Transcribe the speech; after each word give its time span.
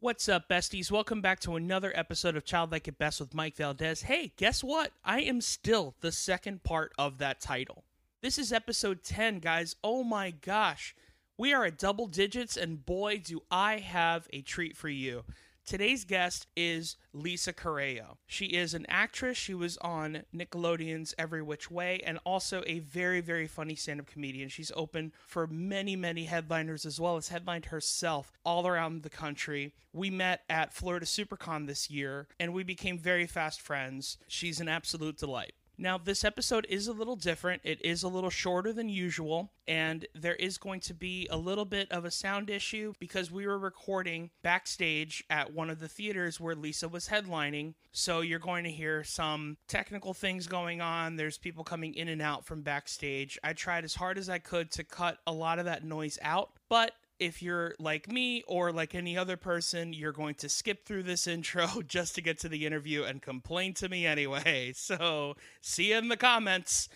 What's 0.00 0.28
up, 0.28 0.48
besties? 0.48 0.92
Welcome 0.92 1.20
back 1.20 1.40
to 1.40 1.56
another 1.56 1.90
episode 1.92 2.36
of 2.36 2.44
Childlike 2.44 2.86
at 2.86 2.98
Best 2.98 3.18
with 3.18 3.34
Mike 3.34 3.56
Valdes. 3.56 4.02
Hey, 4.02 4.30
guess 4.36 4.62
what? 4.62 4.92
I 5.04 5.22
am 5.22 5.40
still 5.40 5.96
the 6.02 6.12
second 6.12 6.62
part 6.62 6.92
of 6.96 7.18
that 7.18 7.40
title. 7.40 7.82
This 8.22 8.38
is 8.38 8.52
episode 8.52 9.02
10, 9.02 9.40
guys. 9.40 9.74
Oh 9.82 10.04
my 10.04 10.30
gosh. 10.30 10.94
We 11.36 11.52
are 11.52 11.64
at 11.64 11.78
double 11.78 12.06
digits, 12.06 12.56
and 12.56 12.86
boy, 12.86 13.20
do 13.24 13.40
I 13.50 13.78
have 13.78 14.28
a 14.32 14.40
treat 14.40 14.76
for 14.76 14.88
you. 14.88 15.24
Today's 15.68 16.06
guest 16.06 16.46
is 16.56 16.96
Lisa 17.12 17.52
Corrao. 17.52 18.16
She 18.26 18.46
is 18.46 18.72
an 18.72 18.86
actress. 18.88 19.36
She 19.36 19.52
was 19.52 19.76
on 19.82 20.22
Nickelodeon's 20.34 21.14
Every 21.18 21.42
Witch 21.42 21.70
Way 21.70 22.00
and 22.06 22.18
also 22.24 22.62
a 22.66 22.78
very, 22.78 23.20
very 23.20 23.46
funny 23.46 23.74
stand 23.74 24.00
up 24.00 24.06
comedian. 24.06 24.48
She's 24.48 24.72
open 24.74 25.12
for 25.26 25.46
many, 25.46 25.94
many 25.94 26.24
headliners 26.24 26.86
as 26.86 26.98
well 26.98 27.18
as 27.18 27.28
headlined 27.28 27.66
herself 27.66 28.32
all 28.46 28.66
around 28.66 29.02
the 29.02 29.10
country. 29.10 29.74
We 29.92 30.08
met 30.08 30.40
at 30.48 30.72
Florida 30.72 31.04
SuperCon 31.04 31.66
this 31.66 31.90
year 31.90 32.28
and 32.40 32.54
we 32.54 32.62
became 32.62 32.98
very 32.98 33.26
fast 33.26 33.60
friends. 33.60 34.16
She's 34.26 34.60
an 34.60 34.68
absolute 34.68 35.18
delight. 35.18 35.52
Now, 35.80 35.96
this 35.96 36.24
episode 36.24 36.66
is 36.68 36.88
a 36.88 36.92
little 36.92 37.14
different. 37.14 37.62
It 37.64 37.80
is 37.84 38.02
a 38.02 38.08
little 38.08 38.30
shorter 38.30 38.72
than 38.72 38.88
usual, 38.88 39.52
and 39.68 40.06
there 40.12 40.34
is 40.34 40.58
going 40.58 40.80
to 40.80 40.94
be 40.94 41.28
a 41.30 41.36
little 41.36 41.64
bit 41.64 41.92
of 41.92 42.04
a 42.04 42.10
sound 42.10 42.50
issue 42.50 42.94
because 42.98 43.30
we 43.30 43.46
were 43.46 43.58
recording 43.58 44.30
backstage 44.42 45.22
at 45.30 45.54
one 45.54 45.70
of 45.70 45.78
the 45.78 45.86
theaters 45.86 46.40
where 46.40 46.56
Lisa 46.56 46.88
was 46.88 47.08
headlining. 47.08 47.74
So 47.92 48.22
you're 48.22 48.40
going 48.40 48.64
to 48.64 48.72
hear 48.72 49.04
some 49.04 49.56
technical 49.68 50.14
things 50.14 50.48
going 50.48 50.80
on. 50.80 51.14
There's 51.14 51.38
people 51.38 51.62
coming 51.62 51.94
in 51.94 52.08
and 52.08 52.20
out 52.20 52.44
from 52.44 52.62
backstage. 52.62 53.38
I 53.44 53.52
tried 53.52 53.84
as 53.84 53.94
hard 53.94 54.18
as 54.18 54.28
I 54.28 54.38
could 54.38 54.72
to 54.72 54.82
cut 54.82 55.18
a 55.28 55.32
lot 55.32 55.60
of 55.60 55.64
that 55.66 55.84
noise 55.84 56.18
out, 56.22 56.50
but 56.68 56.92
if 57.18 57.42
you're 57.42 57.74
like 57.78 58.10
me 58.10 58.42
or 58.46 58.72
like 58.72 58.94
any 58.94 59.16
other 59.16 59.36
person, 59.36 59.92
you're 59.92 60.12
going 60.12 60.34
to 60.36 60.48
skip 60.48 60.84
through 60.84 61.04
this 61.04 61.26
intro 61.36 61.66
just 61.86 62.14
to 62.14 62.20
get 62.20 62.38
to 62.40 62.48
the 62.48 62.66
interview 62.66 63.04
and 63.04 63.22
complain 63.22 63.74
to 63.74 63.88
me 63.88 64.06
anyway. 64.06 64.72
So, 64.88 65.34
see 65.60 65.90
you 65.90 65.98
in 65.98 66.08
the 66.08 66.16
comments. 66.16 66.88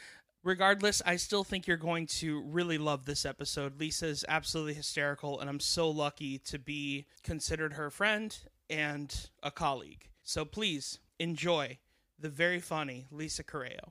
Regardless, 0.45 1.03
I 1.05 1.17
still 1.17 1.45
think 1.45 1.67
you're 1.67 1.77
going 1.77 2.07
to 2.19 2.43
really 2.43 2.79
love 2.79 3.05
this 3.05 3.27
episode. 3.27 3.79
Lisa 3.79 4.07
is 4.07 4.25
absolutely 4.29 4.75
hysterical, 4.75 5.39
and 5.41 5.49
I'm 5.49 5.61
so 5.61 5.91
lucky 5.91 6.39
to 6.39 6.59
be 6.59 7.07
considered 7.23 7.75
her 7.75 7.91
friend 7.91 8.37
and 8.71 9.29
a 9.43 9.51
colleague. 9.51 10.09
So, 10.23 10.45
please 10.45 11.01
enjoy 11.19 11.79
the 12.19 12.31
very 12.31 12.61
funny 12.61 13.07
Lisa 13.11 13.45
Corrao. 13.45 13.91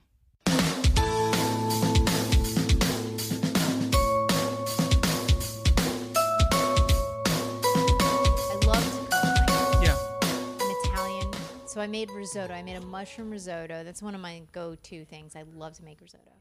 So 11.71 11.79
I 11.79 11.87
made 11.87 12.11
risotto. 12.11 12.53
I 12.53 12.61
made 12.63 12.75
a 12.75 12.85
mushroom 12.85 13.31
risotto. 13.31 13.85
That's 13.85 14.01
one 14.01 14.13
of 14.13 14.19
my 14.19 14.41
go-to 14.51 15.05
things. 15.05 15.37
I 15.37 15.45
love 15.55 15.73
to 15.77 15.85
make 15.85 16.01
risotto, 16.01 16.33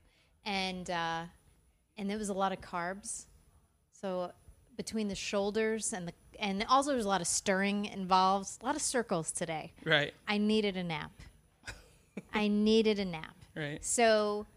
and 0.45 0.91
uh, 0.91 1.23
and 1.97 2.11
there 2.11 2.19
was 2.19 2.31
a 2.31 2.35
lot 2.35 2.51
of 2.51 2.61
carbs. 2.61 3.27
So 3.93 4.33
between 4.77 5.07
the 5.07 5.15
shoulders 5.15 5.93
and 5.93 6.09
the 6.09 6.13
and 6.41 6.67
also 6.69 6.91
there's 6.91 7.05
a 7.05 7.09
lot 7.09 7.21
of 7.21 7.29
stirring 7.29 7.85
involved. 7.85 8.49
A 8.61 8.67
lot 8.67 8.75
of 8.75 8.83
circles 8.83 9.31
today. 9.31 9.73
Right. 9.85 10.13
I 10.27 10.39
needed 10.39 10.77
a 10.77 10.83
nap. 10.83 11.13
I 12.35 12.49
needed 12.49 12.99
a 12.99 13.05
nap. 13.05 13.37
Right. 13.55 13.85
So 13.85 14.49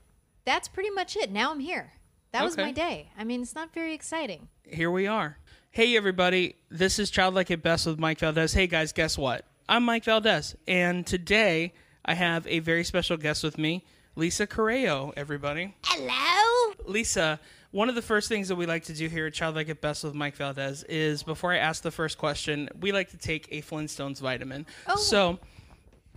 that's 0.44 0.68
pretty 0.68 0.90
much 0.90 1.16
it. 1.16 1.32
Now 1.32 1.52
I'm 1.52 1.60
here. 1.60 1.94
That 2.32 2.44
was 2.44 2.58
my 2.58 2.72
day. 2.72 3.12
I 3.16 3.26
mean, 3.26 3.44
it's 3.44 3.54
not 3.54 3.76
very 3.76 3.94
exciting. 3.94 4.48
here 4.66 4.90
we 4.90 5.06
are. 5.06 5.38
Hey, 5.70 5.96
everybody. 5.96 6.56
This 6.72 6.98
is 6.98 7.12
Childlike 7.12 7.52
at 7.52 7.62
Best 7.62 7.86
with 7.86 8.00
Mike 8.00 8.18
Valdes. 8.18 8.54
Hey, 8.54 8.66
guys, 8.66 8.92
guess 8.92 9.20
what? 9.20 9.46
I'm 9.67 9.83
Mike 9.83 10.03
Valdes. 10.06 10.56
And 10.67 11.06
today 11.06 11.73
I 12.06 12.14
have 12.14 12.45
a 12.47 12.59
very 12.59 12.83
special 12.83 13.17
guest 13.17 13.44
with 13.44 13.58
me, 13.58 13.86
Lisa 14.16 14.45
Corrao, 14.47 15.14
everybody. 15.16 15.75
Hello. 15.86 16.74
Lisa, 16.85 17.40
one 17.72 17.90
of 17.90 17.96
the 17.96 18.02
first 18.02 18.29
things 18.29 18.50
that 18.50 18.56
we 18.56 18.66
like 18.66 18.84
to 18.85 18.94
do 18.94 19.07
here 19.07 19.25
at 19.28 19.34
Childlike 19.34 19.69
at 19.69 19.81
Best 19.81 20.03
with 20.03 20.13
Mike 20.13 20.35
Valdes 20.35 20.84
is 20.84 21.23
before 21.23 21.53
I 21.53 21.57
ask 21.57 21.81
the 21.81 21.91
first 21.91 22.18
question, 22.18 22.69
we 22.79 22.91
like 22.91 23.09
to 23.12 23.18
take 23.18 23.47
a 23.52 23.62
Flintstones 23.62 24.19
vitamin. 24.19 24.66
Oh. 24.88 24.97
So 24.97 25.40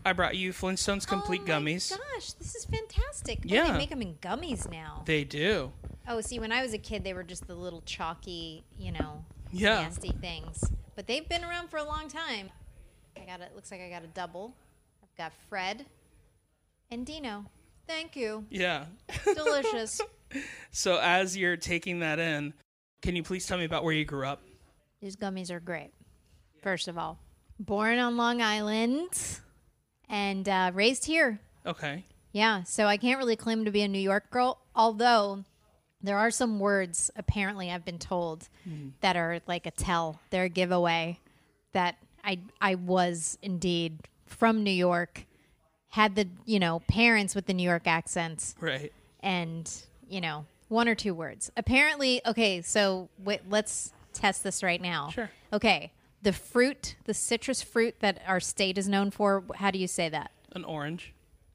I 0.04 0.12
brought 0.12 0.36
you 0.36 0.52
Flintstones 0.52 1.06
Complete 1.06 1.44
gummies. 1.44 1.92
oh 1.92 1.96
my 1.96 2.02
Gummies. 2.02 2.14
Gosh, 2.16 2.32
this 2.32 2.54
is 2.56 2.64
fantastic. 2.64 3.38
Oh, 3.42 3.46
Yeah. 3.46 3.72
they 3.72 3.78
make 3.78 3.90
them 3.90 4.02
in 4.02 4.14
gummies 4.14 4.70
now. 4.70 5.02
They 5.06 5.24
do. 5.24 5.72
Oh, 6.08 6.20
see, 6.20 6.38
when 6.38 6.52
I 6.52 6.62
was 6.62 6.72
a 6.74 6.78
kid, 6.78 7.04
they 7.04 7.14
were 7.14 7.24
just 7.24 7.46
the 7.46 7.54
little 7.54 7.82
chalky, 7.82 8.64
you 8.78 8.92
know, 8.92 9.24
Yeah. 9.52 9.82
nasty 9.82 10.12
things. 10.20 10.62
But 10.94 11.06
they've 11.06 11.28
been 11.28 11.44
around 11.44 11.68
for 11.68 11.76
a 11.78 11.84
long 11.84 12.08
time. 12.08 12.50
I 13.20 13.24
got 13.26 13.40
it. 13.40 13.52
Looks 13.54 13.70
like 13.70 13.80
I 13.80 13.88
got 13.88 14.04
a 14.04 14.08
double. 14.08 14.54
I've 15.02 15.16
got 15.16 15.32
Fred 15.48 15.86
and 16.90 17.04
Dino. 17.06 17.44
Thank 17.86 18.16
you. 18.16 18.44
Yeah. 18.50 18.84
Delicious. 19.24 20.00
So 20.72 20.98
as 21.00 21.36
you're 21.36 21.56
taking 21.56 22.00
that 22.00 22.18
in, 22.18 22.52
can 23.00 23.14
you 23.14 23.22
please 23.22 23.46
tell 23.46 23.56
me 23.56 23.64
about 23.64 23.84
where 23.84 23.94
you 23.94 24.04
grew 24.04 24.26
up? 24.26 24.42
These 25.00 25.14
gummies 25.14 25.52
are 25.52 25.60
great. 25.60 25.92
First 26.62 26.88
of 26.88 26.98
all, 26.98 27.20
born 27.60 27.98
on 27.98 28.16
Long 28.16 28.42
Island 28.42 29.08
and 30.08 30.46
uh, 30.48 30.72
raised 30.74 31.04
here. 31.06 31.38
Okay. 31.64 32.04
Yeah, 32.32 32.64
so 32.64 32.86
I 32.86 32.96
can't 32.96 33.18
really 33.18 33.36
claim 33.36 33.64
to 33.66 33.70
be 33.70 33.82
a 33.82 33.88
New 33.88 34.00
York 34.00 34.28
girl, 34.30 34.58
although 34.74 35.44
there 36.02 36.18
are 36.18 36.32
some 36.32 36.58
words 36.58 37.10
apparently 37.16 37.70
I've 37.70 37.84
been 37.84 38.00
told 38.00 38.48
that 39.00 39.16
are 39.16 39.40
like 39.46 39.64
a 39.64 39.70
tell. 39.70 40.20
They're 40.30 40.44
a 40.44 40.48
giveaway 40.50 41.20
that 41.72 41.96
I 42.26 42.40
I 42.60 42.74
was 42.74 43.38
indeed 43.40 44.00
from 44.26 44.62
New 44.64 44.70
York, 44.70 45.24
had 45.90 46.14
the 46.16 46.28
you 46.44 46.58
know 46.58 46.80
parents 46.88 47.34
with 47.34 47.46
the 47.46 47.54
New 47.54 47.62
York 47.62 47.86
accents, 47.86 48.54
Right. 48.60 48.92
and 49.20 49.70
you 50.08 50.20
know 50.20 50.44
one 50.68 50.88
or 50.88 50.94
two 50.96 51.14
words. 51.14 51.50
Apparently, 51.56 52.20
okay, 52.26 52.60
so 52.60 53.08
wait, 53.18 53.42
let's 53.48 53.92
test 54.12 54.42
this 54.42 54.62
right 54.62 54.82
now. 54.82 55.10
Sure. 55.10 55.30
Okay, 55.52 55.92
the 56.22 56.32
fruit, 56.32 56.96
the 57.04 57.14
citrus 57.14 57.62
fruit 57.62 57.94
that 58.00 58.20
our 58.26 58.40
state 58.40 58.76
is 58.76 58.88
known 58.88 59.10
for. 59.12 59.44
How 59.54 59.70
do 59.70 59.78
you 59.78 59.86
say 59.86 60.08
that? 60.08 60.32
An 60.52 60.64
orange. 60.64 61.14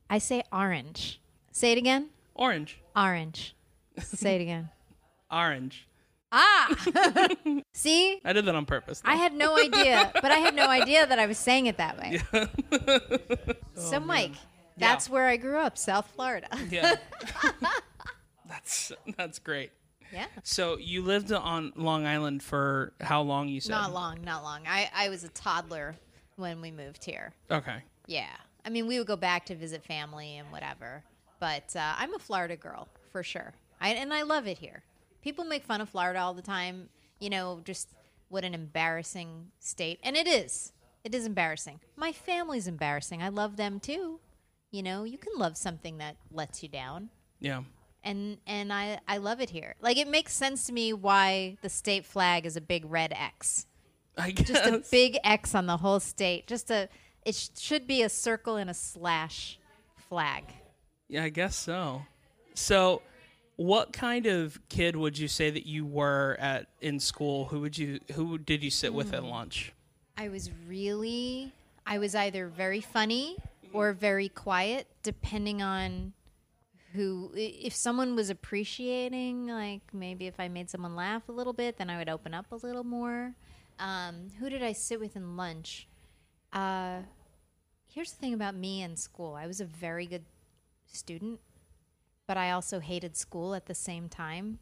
I 0.09 0.17
say 0.19 0.43
orange. 0.51 1.19
Say 1.51 1.73
it 1.73 1.77
again. 1.77 2.09
Orange. 2.35 2.79
Orange. 2.95 3.55
Say 3.99 4.37
it 4.37 4.41
again. 4.41 4.69
Orange. 5.31 5.87
Ah! 6.31 6.73
See? 7.73 8.19
I 8.23 8.33
did 8.33 8.45
that 8.45 8.55
on 8.55 8.65
purpose. 8.65 9.01
I 9.03 9.15
had 9.15 9.33
no 9.33 9.57
idea, 9.57 10.11
but 10.13 10.31
I 10.31 10.37
had 10.37 10.55
no 10.55 10.67
idea 10.69 11.05
that 11.05 11.19
I 11.19 11.25
was 11.25 11.37
saying 11.37 11.65
it 11.65 11.77
that 11.77 11.97
way. 11.97 12.21
so, 13.75 13.99
Mike, 13.99 14.33
that's 14.77 15.09
where 15.09 15.27
I 15.27 15.37
grew 15.37 15.57
up, 15.57 15.77
South 15.77 16.09
Florida. 16.15 16.47
yeah. 16.69 16.95
that's 18.47 18.91
that's 19.17 19.39
great. 19.39 19.71
yeah. 20.13 20.25
So 20.43 20.77
you 20.77 21.01
lived 21.01 21.31
on 21.31 21.73
Long 21.75 22.05
Island 22.05 22.43
for 22.43 22.93
how 23.01 23.21
long? 23.21 23.47
You 23.47 23.61
said 23.61 23.71
Not 23.71 23.93
long, 23.93 24.21
not 24.23 24.43
long. 24.43 24.61
I, 24.67 24.89
I 24.95 25.09
was 25.09 25.23
a 25.23 25.29
toddler 25.29 25.95
when 26.37 26.61
we 26.61 26.71
moved 26.71 27.03
here. 27.03 27.33
Okay. 27.49 27.77
Yeah. 28.07 28.29
I 28.65 28.69
mean, 28.69 28.87
we 28.87 28.97
would 28.99 29.07
go 29.07 29.15
back 29.15 29.45
to 29.47 29.55
visit 29.55 29.83
family 29.83 30.37
and 30.37 30.51
whatever. 30.51 31.03
But 31.39 31.75
uh, 31.75 31.93
I'm 31.97 32.13
a 32.13 32.19
Florida 32.19 32.55
girl 32.55 32.87
for 33.11 33.23
sure. 33.23 33.53
I, 33.79 33.89
and 33.89 34.13
I 34.13 34.21
love 34.21 34.47
it 34.47 34.57
here. 34.59 34.83
People 35.21 35.45
make 35.45 35.63
fun 35.65 35.81
of 35.81 35.89
Florida 35.89 36.19
all 36.19 36.33
the 36.33 36.41
time. 36.41 36.89
You 37.19 37.29
know, 37.29 37.61
just 37.63 37.89
what 38.29 38.43
an 38.43 38.53
embarrassing 38.53 39.47
state. 39.59 39.99
And 40.03 40.15
it 40.15 40.27
is. 40.27 40.73
It 41.03 41.13
is 41.15 41.25
embarrassing. 41.25 41.79
My 41.95 42.11
family's 42.11 42.67
embarrassing. 42.67 43.21
I 43.21 43.29
love 43.29 43.57
them 43.57 43.79
too. 43.79 44.19
You 44.71 44.83
know, 44.83 45.03
you 45.03 45.17
can 45.17 45.33
love 45.37 45.57
something 45.57 45.97
that 45.97 46.15
lets 46.31 46.63
you 46.63 46.69
down. 46.69 47.09
Yeah. 47.39 47.63
And 48.03 48.37
and 48.47 48.71
I, 48.73 48.99
I 49.07 49.17
love 49.17 49.41
it 49.41 49.49
here. 49.49 49.75
Like 49.81 49.97
it 49.97 50.07
makes 50.07 50.33
sense 50.33 50.65
to 50.65 50.73
me 50.73 50.93
why 50.93 51.57
the 51.61 51.69
state 51.69 52.05
flag 52.05 52.45
is 52.45 52.55
a 52.55 52.61
big 52.61 52.85
red 52.89 53.13
X 53.13 53.67
I 54.17 54.31
guess. 54.31 54.47
just 54.47 54.65
a 54.65 54.83
big 54.91 55.17
X 55.23 55.53
on 55.55 55.67
the 55.67 55.77
whole 55.77 55.99
state. 55.99 56.47
Just 56.47 56.71
a, 56.71 56.89
it 57.25 57.35
sh- 57.35 57.49
should 57.57 57.87
be 57.87 58.01
a 58.01 58.09
circle 58.09 58.55
and 58.55 58.69
a 58.69 58.73
slash 58.73 59.59
flag. 59.95 60.43
yeah, 61.07 61.23
I 61.23 61.29
guess 61.29 61.55
so. 61.55 62.01
So, 62.53 63.01
what 63.61 63.93
kind 63.93 64.25
of 64.25 64.59
kid 64.69 64.95
would 64.95 65.17
you 65.17 65.27
say 65.27 65.49
that 65.49 65.65
you 65.65 65.85
were 65.85 66.35
at 66.39 66.67
in 66.81 66.99
school? 66.99 67.45
Who 67.45 67.59
would 67.61 67.77
you 67.77 67.99
who 68.13 68.37
did 68.37 68.63
you 68.63 68.69
sit 68.69 68.93
with 68.93 69.09
Hmm. 69.09 69.15
at 69.15 69.23
lunch? 69.23 69.73
I 70.17 70.29
was 70.29 70.49
really, 70.67 71.51
I 71.85 71.97
was 71.97 72.13
either 72.15 72.47
very 72.47 72.81
funny 72.81 73.37
or 73.73 73.93
very 73.93 74.29
quiet, 74.29 74.87
depending 75.03 75.61
on 75.61 76.13
who. 76.93 77.31
If 77.35 77.73
someone 77.73 78.15
was 78.15 78.29
appreciating, 78.29 79.47
like 79.47 79.81
maybe 79.93 80.27
if 80.27 80.39
I 80.39 80.47
made 80.47 80.69
someone 80.69 80.95
laugh 80.95 81.27
a 81.29 81.31
little 81.31 81.53
bit, 81.53 81.77
then 81.77 81.89
I 81.89 81.97
would 81.97 82.09
open 82.09 82.33
up 82.33 82.51
a 82.51 82.55
little 82.55 82.83
more. 82.83 83.33
Um, 83.79 84.27
who 84.39 84.49
did 84.49 84.61
I 84.61 84.73
sit 84.73 84.99
with 84.99 85.15
in 85.15 85.37
lunch? 85.37 85.87
Uh, 86.53 86.99
here's 87.87 88.11
the 88.11 88.17
thing 88.17 88.33
about 88.33 88.55
me 88.55 88.83
in 88.83 88.95
school 88.97 89.33
I 89.35 89.47
was 89.47 89.61
a 89.61 89.65
very 89.65 90.05
good 90.05 90.25
student, 90.85 91.39
but 92.31 92.37
I 92.37 92.51
also 92.51 92.79
hated 92.79 93.17
school 93.17 93.53
at 93.53 93.65
the 93.65 93.75
same 93.75 94.07
time. 94.07 94.59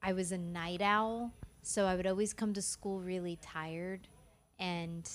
I 0.00 0.12
was 0.12 0.30
a 0.30 0.38
night 0.38 0.80
owl, 0.80 1.32
so 1.60 1.86
I 1.86 1.96
would 1.96 2.06
always 2.06 2.32
come 2.32 2.54
to 2.54 2.62
school 2.62 3.00
really 3.00 3.36
tired 3.42 4.06
and 4.60 5.10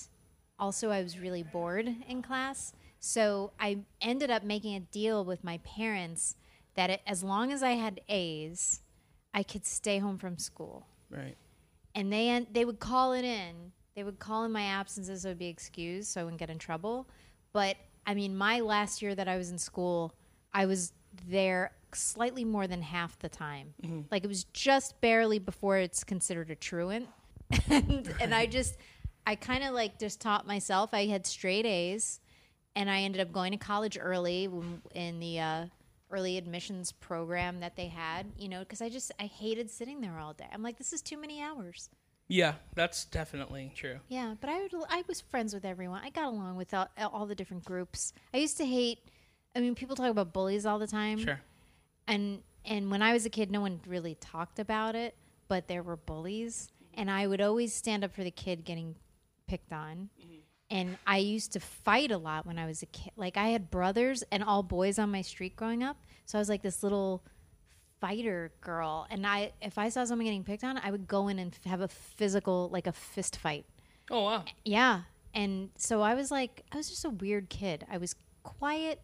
also 0.58 0.90
I 0.90 1.02
was 1.02 1.18
really 1.18 1.42
bored 1.42 1.88
in 2.06 2.20
class. 2.20 2.74
So 2.98 3.52
I 3.58 3.78
ended 4.02 4.30
up 4.30 4.44
making 4.44 4.74
a 4.74 4.80
deal 4.80 5.24
with 5.24 5.42
my 5.42 5.56
parents 5.64 6.36
that 6.74 6.90
it, 6.90 7.00
as 7.06 7.24
long 7.24 7.50
as 7.50 7.62
I 7.62 7.70
had 7.70 8.02
A's, 8.10 8.82
I 9.32 9.42
could 9.42 9.64
stay 9.64 10.00
home 10.00 10.18
from 10.18 10.36
school. 10.36 10.86
Right. 11.08 11.38
And 11.94 12.12
they 12.12 12.46
they 12.52 12.66
would 12.66 12.78
call 12.78 13.14
it 13.14 13.24
in. 13.24 13.72
They 13.96 14.02
would 14.02 14.18
call 14.18 14.44
in 14.44 14.52
my 14.52 14.64
absences 14.64 15.22
so 15.22 15.30
would 15.30 15.38
be 15.38 15.48
excused 15.48 16.08
so 16.08 16.20
I 16.20 16.24
wouldn't 16.24 16.40
get 16.40 16.50
in 16.50 16.58
trouble. 16.58 17.08
But 17.54 17.76
I 18.06 18.12
mean, 18.12 18.36
my 18.36 18.60
last 18.60 19.00
year 19.00 19.14
that 19.14 19.28
I 19.28 19.38
was 19.38 19.50
in 19.50 19.56
school, 19.56 20.14
I 20.52 20.66
was 20.66 20.92
there 21.28 21.72
slightly 21.92 22.44
more 22.44 22.66
than 22.66 22.82
half 22.82 23.18
the 23.18 23.28
time. 23.28 23.74
Like 24.10 24.24
it 24.24 24.28
was 24.28 24.44
just 24.44 25.00
barely 25.00 25.38
before 25.38 25.78
it's 25.78 26.04
considered 26.04 26.50
a 26.50 26.54
truant. 26.54 27.08
and, 27.68 28.12
and 28.20 28.34
I 28.34 28.46
just, 28.46 28.76
I 29.26 29.34
kind 29.34 29.64
of 29.64 29.72
like 29.74 29.98
just 29.98 30.20
taught 30.20 30.46
myself. 30.46 30.90
I 30.92 31.06
had 31.06 31.26
straight 31.26 31.66
A's, 31.66 32.20
and 32.76 32.88
I 32.88 33.00
ended 33.00 33.20
up 33.20 33.32
going 33.32 33.52
to 33.52 33.58
college 33.58 33.98
early 34.00 34.48
in 34.94 35.20
the 35.20 35.40
uh, 35.40 35.66
early 36.10 36.38
admissions 36.38 36.92
program 36.92 37.60
that 37.60 37.76
they 37.76 37.88
had. 37.88 38.26
You 38.38 38.48
know, 38.48 38.60
because 38.60 38.80
I 38.80 38.88
just 38.88 39.12
I 39.18 39.24
hated 39.24 39.70
sitting 39.70 40.00
there 40.00 40.18
all 40.18 40.32
day. 40.32 40.46
I'm 40.52 40.62
like, 40.62 40.78
this 40.78 40.92
is 40.92 41.02
too 41.02 41.16
many 41.16 41.42
hours. 41.42 41.90
Yeah, 42.28 42.54
that's 42.76 43.06
definitely 43.06 43.72
true. 43.74 43.98
Yeah, 44.08 44.34
but 44.40 44.48
I 44.48 44.60
would, 44.62 44.72
I 44.88 45.02
was 45.08 45.20
friends 45.20 45.52
with 45.52 45.64
everyone. 45.64 46.02
I 46.04 46.10
got 46.10 46.26
along 46.26 46.56
with 46.56 46.72
all, 46.72 46.86
all 46.96 47.26
the 47.26 47.34
different 47.34 47.64
groups. 47.64 48.12
I 48.32 48.36
used 48.36 48.56
to 48.58 48.64
hate. 48.64 49.00
I 49.54 49.60
mean, 49.60 49.74
people 49.74 49.96
talk 49.96 50.10
about 50.10 50.32
bullies 50.32 50.64
all 50.66 50.78
the 50.78 50.86
time 50.86 51.18
Sure. 51.18 51.40
and 52.06 52.42
and 52.64 52.90
when 52.90 53.02
I 53.02 53.12
was 53.12 53.24
a 53.26 53.30
kid, 53.30 53.50
no 53.50 53.60
one 53.62 53.80
really 53.86 54.14
talked 54.16 54.58
about 54.58 54.94
it, 54.94 55.16
but 55.48 55.66
there 55.66 55.82
were 55.82 55.96
bullies, 55.96 56.68
and 56.94 57.10
I 57.10 57.26
would 57.26 57.40
always 57.40 57.72
stand 57.74 58.04
up 58.04 58.12
for 58.14 58.22
the 58.22 58.30
kid 58.30 58.64
getting 58.64 58.96
picked 59.48 59.72
on. 59.72 60.10
Mm-hmm. 60.20 60.34
And 60.72 60.98
I 61.06 61.16
used 61.16 61.52
to 61.54 61.60
fight 61.60 62.10
a 62.12 62.18
lot 62.18 62.46
when 62.46 62.56
I 62.58 62.66
was 62.66 62.82
a 62.82 62.86
kid. 62.86 63.12
Like 63.16 63.36
I 63.36 63.48
had 63.48 63.70
brothers 63.70 64.22
and 64.30 64.44
all 64.44 64.62
boys 64.62 64.98
on 64.98 65.10
my 65.10 65.22
street 65.22 65.56
growing 65.56 65.82
up, 65.82 65.96
so 66.26 66.38
I 66.38 66.40
was 66.40 66.48
like 66.48 66.62
this 66.62 66.82
little 66.82 67.24
fighter 68.00 68.52
girl. 68.60 69.06
And 69.10 69.26
I, 69.26 69.52
if 69.60 69.78
I 69.78 69.88
saw 69.88 70.04
someone 70.04 70.24
getting 70.26 70.44
picked 70.44 70.64
on, 70.64 70.78
I 70.78 70.90
would 70.90 71.06
go 71.08 71.28
in 71.28 71.38
and 71.38 71.52
f- 71.54 71.68
have 71.70 71.80
a 71.80 71.88
physical, 71.88 72.68
like 72.70 72.86
a 72.86 72.92
fist 72.92 73.36
fight. 73.36 73.64
Oh 74.10 74.24
wow. 74.24 74.44
Yeah. 74.64 75.02
And 75.34 75.70
so 75.76 76.02
I 76.02 76.14
was 76.14 76.30
like, 76.30 76.62
I 76.72 76.76
was 76.76 76.88
just 76.88 77.04
a 77.04 77.10
weird 77.10 77.48
kid. 77.50 77.86
I 77.90 77.98
was 77.98 78.14
quiet, 78.42 79.00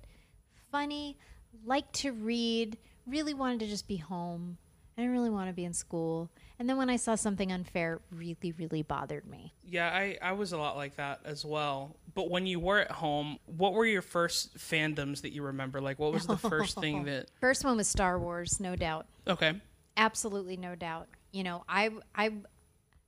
funny, 0.70 1.16
liked 1.64 1.94
to 1.96 2.12
read, 2.12 2.78
really 3.06 3.34
wanted 3.34 3.60
to 3.60 3.66
just 3.66 3.88
be 3.88 3.96
home. 3.96 4.58
I 4.96 5.02
didn't 5.02 5.12
really 5.12 5.30
want 5.30 5.50
to 5.50 5.52
be 5.52 5.64
in 5.64 5.74
school. 5.74 6.30
And 6.58 6.68
then 6.68 6.78
when 6.78 6.88
I 6.88 6.96
saw 6.96 7.16
something 7.16 7.52
unfair, 7.52 8.00
really, 8.10 8.52
really 8.58 8.82
bothered 8.82 9.26
me. 9.26 9.52
Yeah, 9.62 9.88
I, 9.88 10.16
I 10.22 10.32
was 10.32 10.52
a 10.52 10.58
lot 10.58 10.76
like 10.76 10.96
that 10.96 11.20
as 11.26 11.44
well. 11.44 11.96
But 12.14 12.30
when 12.30 12.46
you 12.46 12.58
were 12.58 12.78
at 12.78 12.90
home, 12.90 13.38
what 13.44 13.74
were 13.74 13.84
your 13.84 14.00
first 14.00 14.56
fandoms 14.56 15.20
that 15.20 15.32
you 15.32 15.42
remember? 15.42 15.82
Like, 15.82 15.98
what 15.98 16.12
was 16.12 16.26
the 16.26 16.38
first 16.38 16.76
thing 16.80 17.04
that? 17.04 17.26
First 17.40 17.62
one 17.62 17.76
was 17.76 17.88
Star 17.88 18.18
Wars, 18.18 18.58
no 18.58 18.74
doubt. 18.74 19.06
Okay. 19.28 19.60
Absolutely 19.98 20.56
no 20.56 20.74
doubt. 20.74 21.08
You 21.30 21.44
know, 21.44 21.64
I 21.68 21.90
I'm 22.14 22.46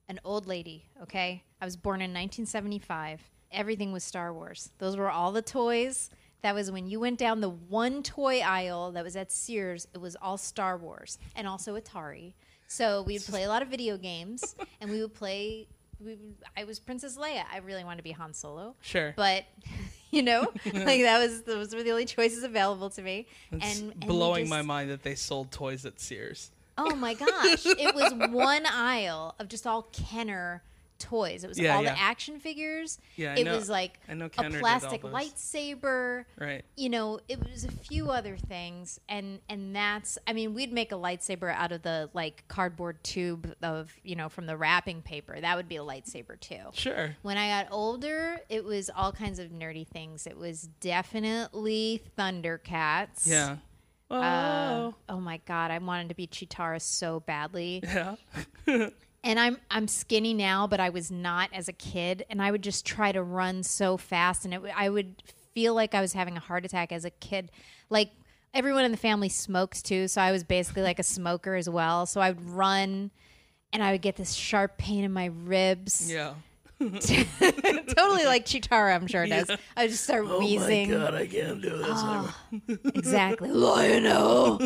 an 0.09 0.21
old 0.25 0.47
lady, 0.47 0.85
okay? 1.03 1.43
I 1.61 1.65
was 1.65 1.77
born 1.77 2.01
in 2.01 2.11
1975. 2.11 3.23
Everything 3.51 3.93
was 3.93 4.05
Star 4.05 4.33
Wars. 4.35 4.71
Those 4.79 4.97
were 4.97 5.11
all 5.11 5.33
the 5.33 5.41
toys. 5.41 6.11
That 6.43 6.55
was 6.55 6.71
when 6.71 6.87
you 6.87 7.01
went 7.01 7.19
down 7.19 7.41
the 7.41 7.49
one 7.49 8.03
toy 8.03 8.41
aisle 8.41 8.93
that 8.93 9.05
was 9.05 9.17
at 9.17 9.33
Sears, 9.33 9.89
it 9.93 10.01
was 10.01 10.17
all 10.23 10.37
Star 10.37 10.77
Wars 10.77 11.19
and 11.35 11.49
also 11.49 11.79
Atari. 11.79 12.35
So 12.69 13.03
we 13.03 13.15
would 13.15 13.25
play 13.25 13.45
a 13.45 13.49
lot 13.49 13.63
of 13.63 13.69
video 13.69 13.97
games 13.97 14.55
and 14.81 14.91
we 14.91 15.01
would 15.01 15.15
play 15.15 15.67
we, 16.05 16.17
I 16.57 16.63
was 16.63 16.79
Princess 16.79 17.17
Leia. 17.17 17.43
I 17.53 17.59
really 17.59 17.83
wanted 17.83 17.97
to 17.99 18.03
be 18.05 18.13
Han 18.13 18.33
Solo. 18.33 18.77
Sure. 18.83 19.15
But 19.17 19.45
you 20.11 20.23
know, 20.23 20.43
like 20.65 21.03
that 21.03 21.19
was 21.19 21.43
those 21.43 21.75
were 21.75 21.83
the 21.83 21.91
only 21.91 22.05
choices 22.05 22.45
available 22.45 22.91
to 22.91 23.03
me. 23.03 23.27
It's 23.51 23.81
and, 23.81 23.93
and 23.93 24.07
blowing 24.07 24.45
just- 24.45 24.51
my 24.51 24.63
mind 24.63 24.91
that 24.91 25.03
they 25.03 25.15
sold 25.17 25.51
toys 25.51 25.85
at 25.85 25.99
Sears. 25.99 26.51
Oh 26.81 26.95
my 26.95 27.15
gosh. 27.15 27.67
it 27.67 27.93
was 27.93 28.15
one 28.31 28.65
aisle 28.65 29.35
of 29.41 29.49
just 29.49 29.67
all 29.67 29.89
Kenner 29.93 30.63
toys. 30.99 31.45
It 31.45 31.49
was 31.49 31.59
Yeah, 31.59 31.77
all 31.77 31.83
yeah. 31.83 31.95
the 31.95 32.01
action 32.01 32.41
figures. 32.41 32.99
Yeah, 33.17 33.33
I 33.33 33.37
it 33.37 33.45
know- 33.45 33.55
was 33.57 33.69
like 33.69 33.99
a 34.09 34.13
Kenner 34.13 34.29
did 34.29 34.43
all 34.55 34.61
plastic 34.61 35.03
lightsaber. 35.03 36.25
Right. 36.39 36.65
You 36.77 36.89
know, 36.91 37.21
it 37.29 37.39
was 37.41 37.65
a 37.65 37.71
few 37.71 38.11
other 38.11 38.37
things 38.37 39.01
and 39.09 39.41
and 39.49 39.75
that's 39.75 40.19
I 40.27 40.33
mean, 40.33 40.55
we'd 40.55 40.73
make 40.73 40.93
a 40.93 40.97
lightsaber 40.97 41.53
out 41.55 41.73
of 41.73 41.83
the 41.83 42.11
like 42.15 42.45
cardboard 42.49 43.03
tube 43.05 43.55
of, 43.63 43.93
you 44.03 44.17
know, 44.17 44.29
from 44.29 44.47
the 44.47 44.57
wrapping 44.57 45.03
paper. 45.03 45.41
That 45.41 45.57
would 45.57 45.69
be 45.69 45.77
a 45.77 45.83
lightsaber 45.83 46.39
too. 46.41 46.61
Sure. 46.73 47.17
When 47.23 47.37
I 47.39 47.49
got 47.63 47.73
older, 47.73 48.39
it 48.49 48.65
was 48.65 48.91
all 48.95 49.13
kinds 49.13 49.39
of 49.39 49.51
nerdy 49.51 49.87
things. 49.87 50.27
It 50.27 50.37
was 50.37 50.69
definitely 50.81 52.03
Thundercats. 52.19 53.27
Yeah. 53.27 53.57
Oh. 54.11 54.17
Uh, 54.17 54.91
oh 55.11 55.21
my 55.21 55.39
god, 55.45 55.71
I 55.71 55.79
wanted 55.79 56.09
to 56.09 56.15
be 56.15 56.27
Cheetara 56.27 56.81
so 56.81 57.21
badly. 57.21 57.83
yeah. 57.85 58.17
And 59.25 59.39
I'm 59.39 59.59
I'm 59.71 59.89
skinny 59.89 60.33
now, 60.33 60.67
but 60.67 60.79
I 60.81 60.91
was 60.91 61.11
not 61.11 61.51
as 61.53 61.69
a 61.69 61.73
kid, 61.73 62.25
and 62.31 62.41
I 62.41 62.51
would 62.51 62.63
just 62.63 62.87
try 62.87 63.11
to 63.13 63.23
run 63.23 63.63
so 63.63 63.97
fast, 63.97 64.45
and 64.45 64.55
it, 64.55 64.59
w- 64.59 64.75
I 64.77 64.89
would 64.89 65.23
feel 65.55 65.75
like 65.75 65.95
I 65.95 66.01
was 66.01 66.13
having 66.13 66.37
a 66.37 66.41
heart 66.41 66.65
attack 66.65 66.93
as 66.93 67.05
a 67.05 67.11
kid. 67.11 67.51
Like 67.91 68.11
everyone 68.55 68.85
in 68.85 68.93
the 68.93 68.97
family 68.97 69.29
smokes 69.29 69.83
too, 69.83 70.07
so 70.09 70.21
I 70.23 70.31
was 70.31 70.45
basically 70.45 70.83
like 70.83 70.99
a 71.01 71.03
smoker 71.03 71.57
as 71.57 71.69
well. 71.69 72.07
So 72.07 72.21
I 72.21 72.31
would 72.31 72.49
run, 72.49 73.11
and 73.73 73.83
I 73.83 73.91
would 73.93 74.03
get 74.03 74.15
this 74.17 74.35
sharp 74.35 74.79
pain 74.79 75.03
in 75.05 75.13
my 75.13 75.27
ribs. 75.27 76.11
Yeah. 76.11 76.35
totally 76.79 78.25
like 78.25 78.47
Cheetara, 78.47 78.95
I'm 78.95 79.09
sure 79.09 79.25
it 79.25 79.31
does. 79.31 79.51
I 79.77 79.89
just 79.89 80.05
start 80.05 80.29
wheezing. 80.39 80.95
Oh 80.95 80.99
my 81.01 81.05
god, 81.07 81.15
I 81.17 81.27
can't 81.27 81.61
do 81.61 81.71
this. 81.77 81.87
Ah, 81.91 82.37
exactly. 82.95 83.51
Lion-O. 83.53 84.59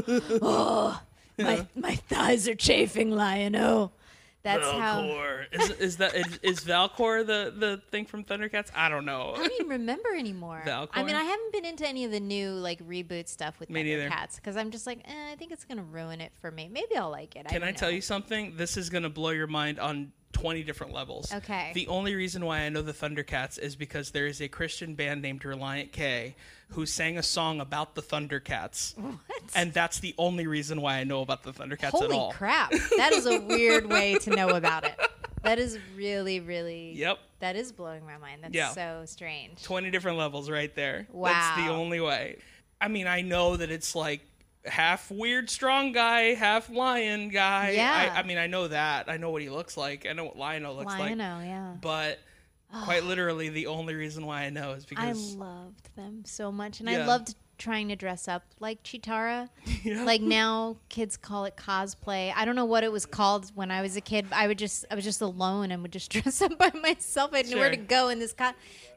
Oh, 0.43 1.01
my, 1.39 1.67
my 1.75 1.95
thighs 1.97 2.47
are 2.49 2.55
chafing, 2.55 3.13
Lion-O. 3.13 3.93
That's 4.43 4.71
how. 4.71 5.03
Valcor. 5.03 5.47
Is, 5.53 5.71
is 5.71 5.97
that 5.99 6.15
is, 6.15 6.39
is 6.43 6.61
Valcor 6.61 7.27
the 7.27 7.53
the 7.57 7.81
thing 7.91 8.07
from 8.07 8.25
Thundercats? 8.25 8.71
I 8.75 8.89
don't 8.89 9.05
know. 9.05 9.35
I 9.35 9.39
don't 9.39 9.53
even 9.53 9.69
remember 9.69 10.11
anymore. 10.15 10.63
Valcor? 10.67 10.89
I 10.93 11.03
mean, 11.03 11.15
I 11.15 11.23
haven't 11.23 11.53
been 11.53 11.65
into 11.65 11.87
any 11.87 12.05
of 12.05 12.11
the 12.11 12.21
new 12.21 12.51
like 12.51 12.87
reboot 12.87 13.29
stuff 13.29 13.61
with 13.61 13.71
Me 13.71 13.83
neither. 13.83 14.09
Thundercats 14.09 14.37
because 14.37 14.57
I'm 14.57 14.71
just 14.71 14.87
like, 14.87 15.01
eh, 15.05 15.33
I 15.33 15.37
think 15.37 15.53
it's 15.53 15.65
gonna 15.65 15.85
ruin 15.85 16.21
it 16.21 16.33
for 16.41 16.51
me. 16.51 16.69
Maybe 16.71 16.97
I'll 16.97 17.11
like 17.11 17.37
it. 17.37 17.47
Can 17.47 17.63
I, 17.63 17.67
don't 17.67 17.77
tell 17.77 17.91
know. 17.91 17.95
you 17.95 18.01
something? 18.01 18.57
This 18.57 18.77
is 18.77 18.91
going 18.91 19.03
to 19.03 19.09
blow 19.09 19.31
your 19.31 19.47
mind 19.47 19.79
on 19.79 20.13
20 20.33 20.63
different 20.65 20.93
levels. 20.93 21.33
Okay. 21.33 21.73
The 21.75 21.87
only 21.89 22.15
reason 22.15 22.45
why 22.45 22.61
I 22.61 22.69
know 22.69 22.83
the 22.83 22.93
Thundercats 22.93 23.59
is 23.59 23.77
because 23.77 24.11
there 24.11 24.27
is 24.27 24.41
a 24.41 24.49
Christian 24.49 24.95
band 24.95 25.23
named 25.23 25.43
Relient 25.43 25.93
K 25.93 26.35
who 26.71 26.87
sang 26.87 27.19
a 27.19 27.23
song 27.23 27.61
about 27.61 27.95
the 27.95 28.03
Thundercats. 28.03 28.95
What? 29.03 29.43
And 29.57 29.73
that's 29.73 29.99
the 30.01 30.15
only 30.19 30.47
reason 30.47 30.81
why 30.81 30.95
I 30.99 31.05
know 31.05 31.21
about 31.21 31.43
the 31.43 31.53
Thundercats 31.53 31.89
at 31.89 31.95
all. 31.95 32.09
Holy 32.11 32.33
crap! 32.33 32.71
That 32.97 33.13
is 33.13 33.27
a 33.27 33.41
weird 33.41 33.87
way 33.87 34.15
to 34.21 34.31
know 34.31 34.51
about 34.51 34.85
it. 34.85 34.95
That 35.43 35.59
is 35.59 35.79
really, 35.97 36.39
really. 36.39 36.93
Yep. 36.93 37.19
That 37.41 37.57
is 37.57 37.73
blowing 37.73 38.07
my 38.07 38.17
mind. 38.19 38.45
That's 38.45 38.55
Yeah. 38.55 38.71
so 38.71 39.03
strange. 39.07 39.61
20 39.65 39.91
different 39.91 40.17
levels 40.19 40.49
right 40.49 40.73
there. 40.77 41.09
Wow. 41.11 41.33
That's 41.33 41.57
the 41.61 41.73
only 41.73 42.01
way. 42.01 42.39
I 42.81 42.87
mean, 42.89 43.09
I 43.09 43.21
know 43.23 43.57
that 43.57 43.71
it's 43.71 43.95
like 43.97 44.21
half 44.65 45.11
weird 45.11 45.51
strong 45.51 45.93
guy, 45.93 46.35
half 46.35 46.71
lion 46.71 47.29
guy. 47.29 47.71
Yeah. 47.71 48.13
I, 48.15 48.21
I 48.21 48.23
mean, 48.23 48.39
I 48.39 48.47
know 48.47 48.69
that. 48.69 49.09
I 49.09 49.17
know 49.17 49.31
what 49.31 49.43
he 49.43 49.51
looks 49.51 49.77
like. 49.77 50.07
I 50.07 50.13
know 50.13 50.25
what 50.25 50.37
Lionel 50.39 50.75
looks 50.75 50.93
like. 50.93 51.01
Lion-O, 51.01 51.41
yeah. 51.45 51.75
But 51.81 52.21
quite 52.85 53.05
literally, 53.05 53.49
the 53.49 53.67
only 53.67 53.95
reason 53.95 54.25
why 54.27 54.43
I 54.43 54.51
know 54.51 54.73
is 54.73 54.87
because 54.87 55.35
I 55.35 55.39
loved 55.39 55.95
them 55.97 56.23
so 56.25 56.51
much, 56.51 56.81
and 56.81 56.89
I 56.89 57.05
loved 57.05 57.35
trying 57.59 57.89
to 57.89 57.97
dress 57.97 58.29
up 58.29 58.45
like 58.61 58.83
Cheetara. 58.83 59.49
Yeah. 59.85 60.05
Like 60.05 60.21
now, 60.21 60.77
kids 60.89 61.17
call 61.17 61.45
it 61.45 61.57
cosplay. 61.57 62.33
I 62.37 62.45
don't 62.45 62.55
know 62.55 62.65
what 62.65 62.85
it 62.85 62.93
was 62.93 63.05
called 63.05 63.51
when 63.57 63.73
I 63.73 63.83
was 63.83 63.97
a 63.97 64.01
kid. 64.01 64.27
I 64.31 64.47
would 64.47 64.59
just, 64.59 64.85
I 64.93 64.95
was 64.95 65.03
just 65.03 65.21
alone 65.21 65.73
and 65.73 65.83
would 65.83 65.91
just 65.93 66.11
dress 66.13 66.41
up 66.41 66.57
by 66.57 66.71
myself. 66.81 67.33
I 67.33 67.43
didn't 67.43 67.57
know 67.57 67.59
where 67.61 67.71
to 67.71 67.77
go 67.77 68.09
in 68.09 68.21
this 68.21 68.33
co- 68.33 68.53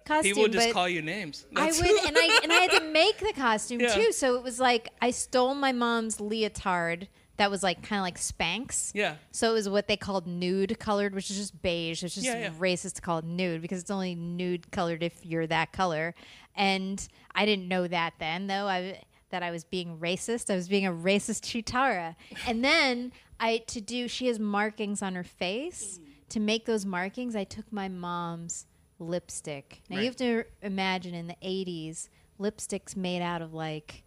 costume. 0.05 0.23
people 0.31 0.43
would 0.43 0.51
just 0.53 0.71
call 0.71 0.87
you 0.87 1.01
names. 1.01 1.45
I 1.55 1.65
would, 1.67 1.75
and 2.07 2.17
I 2.17 2.39
and 2.43 2.51
I 2.53 2.55
had 2.55 2.71
to 2.71 2.85
make 2.91 3.17
the 3.19 3.33
costume 3.33 3.79
Yeah. 3.81 3.93
too. 3.95 4.11
So 4.11 4.35
it 4.35 4.43
was 4.43 4.59
like 4.59 4.89
I 5.01 5.11
stole 5.11 5.55
my 5.55 5.71
mom's 5.71 6.19
leotard 6.19 7.07
that 7.37 7.51
was 7.51 7.61
like 7.63 7.83
kind 7.83 7.99
of 7.99 8.03
like 8.03 8.17
Spanx. 8.17 8.91
yeah. 8.93 9.15
So 9.31 9.49
it 9.51 9.53
was 9.53 9.67
what 9.67 9.87
they 9.89 9.97
called 9.97 10.25
nude 10.25 10.79
colored, 10.79 11.13
which 11.13 11.29
is 11.29 11.35
just 11.37 11.61
beige. 11.61 12.01
It's 12.03 12.15
just 12.15 12.25
Yeah, 12.25 12.37
yeah. 12.39 12.49
racist 12.57 12.93
to 12.93 13.01
call 13.01 13.17
it 13.19 13.25
nude 13.25 13.61
because 13.61 13.81
it's 13.81 13.91
only 13.91 14.15
nude 14.15 14.71
colored 14.71 15.03
if 15.03 15.25
you're 15.25 15.45
that 15.47 15.73
color. 15.73 16.15
And 16.55 17.05
I 17.33 17.45
didn't 17.45 17.67
know 17.67 17.87
that 17.87 18.13
then, 18.19 18.47
though. 18.47 18.67
I 18.67 19.01
that 19.31 19.43
I 19.43 19.51
was 19.51 19.65
being 19.65 19.97
racist. 19.97 20.49
I 20.49 20.55
was 20.55 20.69
being 20.69 20.85
a 20.85 20.91
racist 20.93 21.41
Cheetara. 21.63 22.15
And 22.47 22.63
then 22.63 23.11
I 23.39 23.57
to 23.67 23.81
do. 23.81 24.07
She 24.07 24.27
has 24.27 24.39
markings 24.39 25.01
on 25.01 25.15
her 25.15 25.23
face. 25.23 25.99
To 26.29 26.39
make 26.39 26.65
those 26.65 26.85
markings, 26.85 27.35
I 27.35 27.43
took 27.43 27.71
my 27.71 27.87
mom's 27.89 28.65
lipstick. 28.99 29.81
Now 29.89 29.97
Right. 29.97 30.01
you 30.03 30.07
have 30.07 30.15
to 30.17 30.43
imagine 30.61 31.13
in 31.13 31.27
the 31.27 31.35
'80s, 31.41 32.09
lipsticks 32.39 32.95
made 32.95 33.21
out 33.21 33.41
of 33.41 33.53
like 33.53 34.03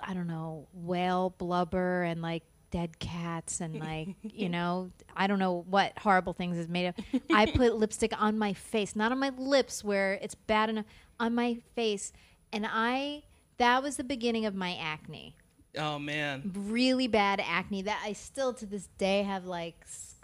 I 0.00 0.14
don't 0.14 0.26
know, 0.26 0.66
whale 0.72 1.30
blubber 1.36 2.02
and 2.02 2.22
like 2.22 2.42
dead 2.70 2.98
cats 2.98 3.60
and 3.60 3.78
like 3.78 4.08
you 4.22 4.48
know 4.48 4.90
I 5.16 5.26
don't 5.26 5.38
know 5.38 5.64
what 5.68 5.92
horrible 5.98 6.32
things 6.32 6.56
is 6.58 6.68
made 6.68 6.86
of. 6.86 6.94
I 7.32 7.46
put 7.46 7.74
lipstick 7.76 8.12
on 8.20 8.38
my 8.38 8.52
face, 8.52 8.96
not 8.96 9.12
on 9.12 9.18
my 9.18 9.30
lips 9.36 9.84
where 9.84 10.14
it's 10.14 10.34
bad 10.34 10.70
enough, 10.70 10.86
on 11.20 11.34
my 11.34 11.58
face, 11.74 12.12
and 12.52 12.66
I 12.68 13.22
that 13.58 13.82
was 13.82 13.96
the 13.96 14.04
beginning 14.04 14.46
of 14.46 14.54
my 14.54 14.74
acne. 14.80 15.36
Oh 15.76 15.98
man. 15.98 16.50
Really 16.54 17.08
bad 17.08 17.40
acne 17.44 17.82
that 17.82 18.00
I 18.04 18.12
still 18.12 18.54
to 18.54 18.66
this 18.66 18.88
day 18.98 19.22
have 19.24 19.44
like 19.44 19.74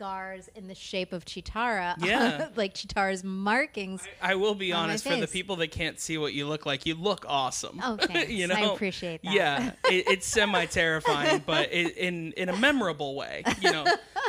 scars 0.00 0.49
in 0.54 0.66
the 0.66 0.75
shape 0.75 1.12
of 1.12 1.25
Cheetara. 1.25 1.95
Yeah. 2.11 2.49
like 2.57 2.75
Cheetara's 2.75 3.23
markings. 3.23 4.02
I 4.23 4.35
will 4.35 4.54
be 4.54 4.73
On 4.73 4.85
honest 4.85 5.04
for 5.07 5.16
the 5.16 5.26
people 5.26 5.57
that 5.57 5.71
can't 5.71 6.00
see 6.00 6.16
what 6.16 6.33
you 6.33 6.47
look 6.47 6.64
like. 6.64 6.87
You 6.87 6.95
look 6.95 7.25
awesome. 7.28 7.78
Oh, 7.83 7.97
thanks. 8.00 8.30
you 8.30 8.47
know, 8.47 8.54
I 8.54 8.73
appreciate 8.73 9.23
that. 9.23 9.33
Yeah, 9.35 9.73
it, 9.85 10.07
it's 10.09 10.26
semi 10.26 10.64
terrifying, 10.66 11.42
but 11.45 11.71
it, 11.73 11.97
in 11.99 12.33
in 12.33 12.49
a 12.49 12.57
memorable 12.57 13.14
way. 13.14 13.42
You 13.61 13.73
know, 13.73 13.85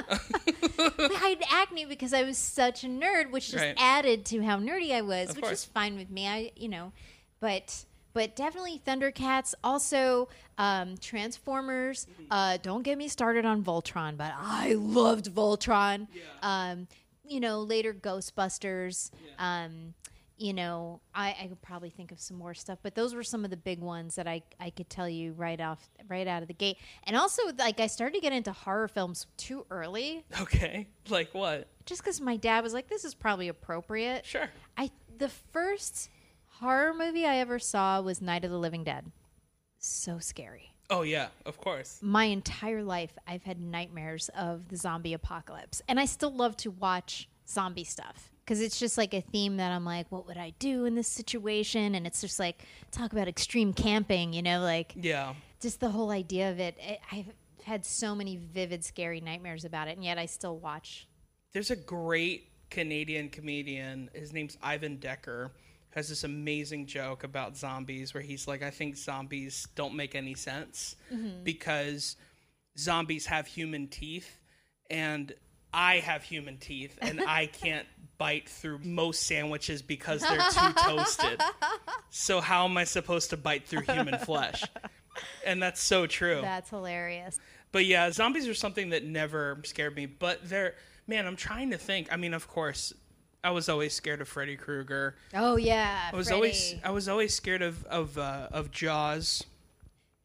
I 0.10 1.38
had 1.40 1.44
acne 1.50 1.86
because 1.86 2.14
I 2.14 2.24
was 2.24 2.38
such 2.38 2.84
a 2.84 2.88
nerd, 2.88 3.32
which 3.32 3.52
just 3.52 3.64
Right. 3.64 3.76
added 3.78 4.26
to 4.28 4.42
how 4.44 4.58
nerdy 4.60 4.92
I 4.94 5.02
was, 5.02 5.30
Of 5.30 5.36
which 5.38 5.46
course. 5.46 5.60
is 5.60 5.66
fine 5.66 5.96
with 5.98 6.10
me. 6.10 6.28
I, 6.28 6.52
you 6.56 6.68
know, 6.68 6.92
but 7.40 7.86
but 8.14 8.36
definitely 8.36 8.82
Thundercats. 8.86 9.54
Also, 9.64 10.28
um, 10.58 10.98
Transformers. 10.98 12.06
Mm-hmm. 12.06 12.24
Uh, 12.32 12.58
don't 12.58 12.84
get 12.84 12.98
me 12.98 13.08
started 13.08 13.46
on 13.46 13.64
Voltron, 13.64 14.18
but 14.18 14.34
I 14.38 14.74
loved 14.74 15.34
Voltron. 15.34 16.08
Um, 16.42 16.88
you 17.26 17.40
know, 17.40 17.62
later 17.62 17.94
Ghostbusters. 17.94 19.12
Um, 19.40 19.94
you 20.42 20.54
know, 20.54 21.02
I, 21.14 21.36
I 21.40 21.48
could 21.48 21.62
probably 21.62 21.92
think 21.92 22.12
of 22.12 22.20
some 22.20 22.36
more 22.36 22.56
stuff, 22.56 22.80
but 22.82 22.96
those 22.96 23.14
were 23.14 23.22
some 23.22 23.46
of 23.46 23.52
the 23.52 23.58
big 23.58 23.80
ones 23.80 24.16
that 24.16 24.28
I, 24.28 24.42
I 24.60 24.72
could 24.72 24.90
tell 24.90 25.08
you 25.08 25.34
right 25.34 25.62
off 25.62 25.88
right 26.10 26.28
out 26.28 26.42
of 26.42 26.48
the 26.48 26.56
gate. 26.56 26.78
And 27.04 27.16
also, 27.16 27.44
like, 27.60 27.80
I 27.80 27.86
started 27.86 28.16
to 28.16 28.22
get 28.22 28.34
into 28.34 28.52
horror 28.52 28.88
films 28.88 29.28
too 29.38 29.68
early 29.70 30.26
okay, 30.42 30.88
like 31.10 31.30
what? 31.34 31.68
just 31.86 32.04
because 32.04 32.20
my 32.20 32.38
dad 32.38 32.64
was 32.64 32.74
like, 32.74 32.88
"This 32.88 33.06
is 33.06 33.14
probably 33.14 33.50
appropriate." 33.50 34.26
Sure. 34.26 34.50
I 34.76 34.90
the 35.16 35.30
first 35.30 36.10
horror 36.62 36.94
movie 36.94 37.26
I 37.26 37.38
ever 37.38 37.60
saw 37.60 38.02
was 38.02 38.22
Night 38.22 38.46
of 38.46 38.52
the 38.52 38.58
Living 38.60 38.84
Dead. 38.84 39.12
So 39.80 40.20
scary. 40.20 40.74
Oh 40.90 41.02
yeah, 41.04 41.28
of 41.46 41.58
course. 41.58 42.00
My 42.02 42.26
entire 42.26 42.84
life, 42.84 43.18
I've 43.26 43.44
had 43.44 43.60
nightmares 43.60 44.30
of 44.38 44.68
the 44.68 44.76
zombie 44.78 45.14
apocalypse, 45.14 45.82
and 45.88 46.00
I 46.00 46.06
still 46.06 46.34
love 46.34 46.58
to 46.58 46.72
watch 46.72 47.30
zombie 47.48 47.84
stuff 47.86 48.30
because 48.44 48.60
it's 48.62 48.78
just 48.80 48.98
like 48.98 49.14
a 49.14 49.22
theme 49.22 49.58
that 49.58 49.72
I'm 49.72 49.86
like, 49.86 50.12
"What 50.12 50.28
would 50.28 50.38
I 50.38 50.52
do 50.60 50.86
in 50.86 50.96
this 50.96 51.08
situation?" 51.08 51.96
And 51.96 52.06
it's 52.06 52.22
just 52.22 52.40
like 52.40 52.66
talk 52.92 53.12
about 53.14 53.28
extreme 53.28 53.74
camping, 53.74 54.34
you 54.34 54.42
know, 54.42 54.60
like 54.62 54.94
Yeah. 54.96 55.34
just 55.62 55.80
the 55.80 55.90
whole 55.92 56.12
idea 56.12 56.52
of 56.52 56.60
it. 56.60 56.78
I- 56.82 57.00
I've 57.12 57.34
had 57.64 57.86
so 57.86 58.14
many 58.14 58.36
vivid, 58.36 58.84
scary 58.84 59.22
nightmares 59.22 59.64
about 59.64 59.88
it, 59.88 59.92
and 59.96 60.04
yet 60.04 60.18
I 60.18 60.26
still 60.26 60.58
watch 60.60 61.08
There's 61.54 61.72
a 61.72 61.76
great 61.76 62.50
Canadian 62.70 63.30
comedian. 63.30 64.10
His 64.14 64.32
name's 64.34 64.58
Ivan 64.62 64.98
Decker. 64.98 65.52
Has 65.92 66.10
this 66.10 66.24
amazing 66.24 66.86
joke 66.86 67.24
about 67.24 67.58
zombies 67.58 68.14
where 68.14 68.24
he's 68.24 68.48
like, 68.48 68.64
I 68.64 68.70
think 68.70 68.96
zombies 68.96 69.68
don't 69.76 69.96
make 69.96 70.16
any 70.16 70.36
sense 70.36 70.96
mm-hmm. 71.14 71.44
because 71.44 72.16
zombies 72.78 73.26
have 73.26 73.48
human 73.48 73.88
teeth 73.88 74.40
and 74.90 75.34
I 75.74 75.98
have 75.98 76.24
human 76.24 76.58
teeth 76.58 76.98
and 77.02 77.22
I 77.28 77.48
can't 77.48 77.88
bite 78.18 78.48
through 78.48 78.80
most 78.84 79.24
sandwiches 79.24 79.82
because 79.82 80.22
they're 80.22 80.38
too 80.38 80.74
toasted. 80.86 81.42
So 82.14 82.42
how 82.42 82.66
am 82.66 82.76
I 82.76 82.84
supposed 82.84 83.30
to 83.30 83.38
bite 83.38 83.66
through 83.66 83.84
human 83.84 84.20
flesh? 84.20 84.66
And 85.46 85.64
that's 85.64 85.82
so 85.82 86.08
true. 86.08 86.40
That's 86.42 86.70
hilarious. 86.70 87.40
But 87.72 87.86
yeah, 87.86 88.12
zombies 88.12 88.50
are 88.50 88.54
something 88.54 88.90
that 88.90 89.06
never 89.06 89.62
scared 89.64 89.96
me. 89.96 90.08
But 90.08 90.40
they're 90.44 90.76
man, 91.08 91.26
I'm 91.28 91.36
trying 91.36 91.72
to 91.72 91.78
think. 91.78 92.12
I 92.12 92.18
mean, 92.18 92.34
of 92.34 92.48
course, 92.48 92.94
I 93.44 93.52
was 93.52 93.68
always 93.70 93.94
scared 93.94 94.22
of 94.22 94.28
Freddy 94.28 94.56
Krueger. 94.56 95.16
Oh 95.34 95.56
yeah, 95.56 96.10
I 96.14 96.16
was 96.16 96.28
Freddy. 96.28 96.36
always 96.36 96.76
I 96.84 96.92
was 96.92 97.08
always 97.10 97.34
scared 97.34 97.62
of 97.62 97.84
of 97.86 98.18
uh, 98.18 98.48
of 98.52 98.72
Jaws. 98.72 99.44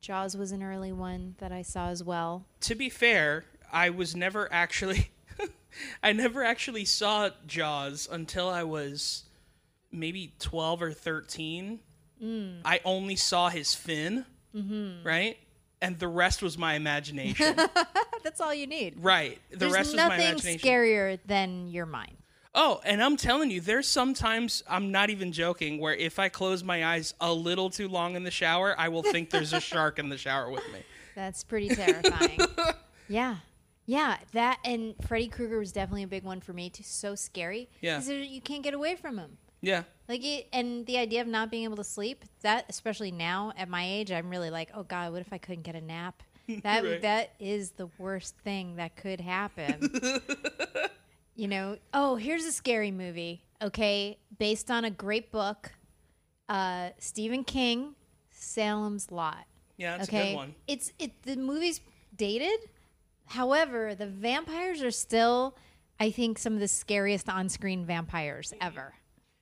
Jaws 0.00 0.36
was 0.36 0.52
an 0.52 0.62
early 0.62 0.92
one 0.92 1.34
that 1.38 1.50
I 1.52 1.62
saw 1.62 1.88
as 1.88 2.04
well. 2.04 2.44
To 2.60 2.74
be 2.74 2.88
fair, 2.90 3.44
I 3.72 3.90
was 3.90 4.14
never 4.14 4.52
actually 4.52 5.10
I 6.02 6.12
never 6.12 6.44
actually 6.44 6.84
saw 6.84 7.30
Jaws 7.46 8.08
until 8.10 8.48
I 8.48 8.62
was 8.64 9.24
maybe 9.90 10.32
12 10.38 10.82
or 10.82 10.92
13. 10.92 11.80
Mm. 12.22 12.60
I 12.64 12.80
only 12.84 13.16
saw 13.16 13.48
his 13.48 13.74
fin, 13.74 14.26
Mm-hmm. 14.54 15.06
right? 15.06 15.36
And 15.82 15.98
the 15.98 16.08
rest 16.08 16.42
was 16.42 16.56
my 16.56 16.74
imagination. 16.74 17.56
That's 18.24 18.40
all 18.40 18.54
you 18.54 18.66
need. 18.66 18.94
right. 18.98 19.38
The 19.50 19.56
There's 19.58 19.72
rest 19.72 19.88
was 19.92 19.96
my 19.96 20.08
nothing 20.08 20.26
imagination. 20.28 20.60
scarier 20.68 21.18
than 21.26 21.68
your 21.68 21.84
mind. 21.86 22.16
Oh, 22.58 22.80
and 22.84 23.02
I'm 23.02 23.16
telling 23.18 23.50
you, 23.50 23.60
there's 23.60 23.86
sometimes 23.86 24.62
I'm 24.68 24.90
not 24.90 25.10
even 25.10 25.30
joking 25.30 25.78
where 25.78 25.94
if 25.94 26.18
I 26.18 26.30
close 26.30 26.64
my 26.64 26.86
eyes 26.86 27.12
a 27.20 27.30
little 27.32 27.68
too 27.68 27.86
long 27.86 28.16
in 28.16 28.24
the 28.24 28.30
shower, 28.30 28.74
I 28.78 28.88
will 28.88 29.02
think 29.02 29.28
there's 29.28 29.52
a 29.52 29.60
shark 29.60 29.98
in 29.98 30.08
the 30.08 30.16
shower 30.16 30.50
with 30.50 30.64
me. 30.72 30.80
That's 31.14 31.44
pretty 31.44 31.68
terrifying. 31.68 32.40
yeah. 33.08 33.36
Yeah, 33.84 34.16
that 34.32 34.58
and 34.64 34.94
Freddy 35.06 35.28
Krueger 35.28 35.58
was 35.58 35.70
definitely 35.70 36.02
a 36.04 36.08
big 36.08 36.24
one 36.24 36.40
for 36.40 36.52
me 36.54 36.70
too. 36.70 36.82
So 36.82 37.14
scary. 37.14 37.68
Yeah. 37.82 38.02
you 38.02 38.40
can't 38.40 38.62
get 38.62 38.72
away 38.74 38.96
from 38.96 39.18
him. 39.18 39.36
Yeah. 39.60 39.82
Like 40.08 40.24
it, 40.24 40.48
and 40.52 40.86
the 40.86 40.96
idea 40.98 41.20
of 41.20 41.26
not 41.26 41.50
being 41.50 41.64
able 41.64 41.76
to 41.76 41.84
sleep, 41.84 42.24
that 42.42 42.64
especially 42.68 43.10
now 43.12 43.52
at 43.56 43.68
my 43.68 43.84
age, 43.86 44.10
I'm 44.10 44.30
really 44.30 44.50
like, 44.50 44.70
oh 44.74 44.82
god, 44.82 45.12
what 45.12 45.20
if 45.20 45.32
I 45.32 45.38
couldn't 45.38 45.62
get 45.62 45.74
a 45.76 45.80
nap? 45.80 46.22
That 46.62 46.84
Right. 46.84 47.02
that 47.02 47.32
is 47.40 47.72
the 47.72 47.88
worst 47.98 48.36
thing 48.44 48.76
that 48.76 48.96
could 48.96 49.20
happen. 49.20 49.90
You 51.36 51.46
know. 51.46 51.76
Oh, 51.94 52.16
here's 52.16 52.44
a 52.44 52.52
scary 52.52 52.90
movie. 52.90 53.42
Okay, 53.62 54.18
based 54.38 54.70
on 54.70 54.84
a 54.84 54.90
great 54.90 55.30
book, 55.30 55.72
uh, 56.48 56.90
Stephen 56.98 57.44
King, 57.44 57.94
Salem's 58.30 59.10
Lot. 59.10 59.44
Yeah, 59.76 59.98
that's 59.98 60.08
a 60.08 60.12
good 60.12 60.34
one. 60.34 60.54
it's 60.66 60.92
it. 60.98 61.22
The 61.22 61.36
movie's 61.36 61.80
dated. 62.16 62.58
However, 63.26 63.94
the 63.94 64.06
vampires 64.06 64.82
are 64.82 64.90
still, 64.90 65.56
I 65.98 66.10
think, 66.10 66.38
some 66.38 66.54
of 66.54 66.60
the 66.60 66.68
scariest 66.68 67.28
on-screen 67.28 67.84
vampires 67.84 68.54
ever. 68.60 68.94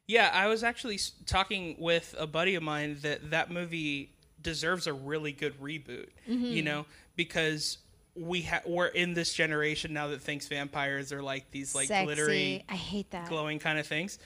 Yeah, 0.06 0.30
I 0.32 0.48
was 0.48 0.64
actually 0.64 0.98
talking 1.26 1.76
with 1.78 2.14
a 2.18 2.26
buddy 2.26 2.54
of 2.54 2.62
mine 2.62 2.98
that 3.02 3.30
that 3.30 3.50
movie 3.50 4.12
deserves 4.40 4.86
a 4.86 4.92
really 4.92 5.32
good 5.32 5.60
reboot. 5.60 6.08
Mm-hmm. 6.28 6.44
You 6.44 6.62
know, 6.62 6.86
because 7.16 7.78
we 8.16 8.42
ha- 8.42 8.60
we're 8.66 8.86
in 8.86 9.14
this 9.14 9.32
generation 9.34 9.92
now 9.92 10.08
that 10.08 10.20
thinks 10.20 10.46
vampires 10.48 11.12
are 11.12 11.22
like 11.22 11.50
these 11.50 11.74
like 11.74 11.88
Sexy. 11.88 12.04
glittery, 12.06 12.64
I 12.68 12.74
hate 12.76 13.10
that. 13.10 13.28
glowing 13.28 13.58
kind 13.58 13.78
of 13.78 13.86
things, 13.86 14.18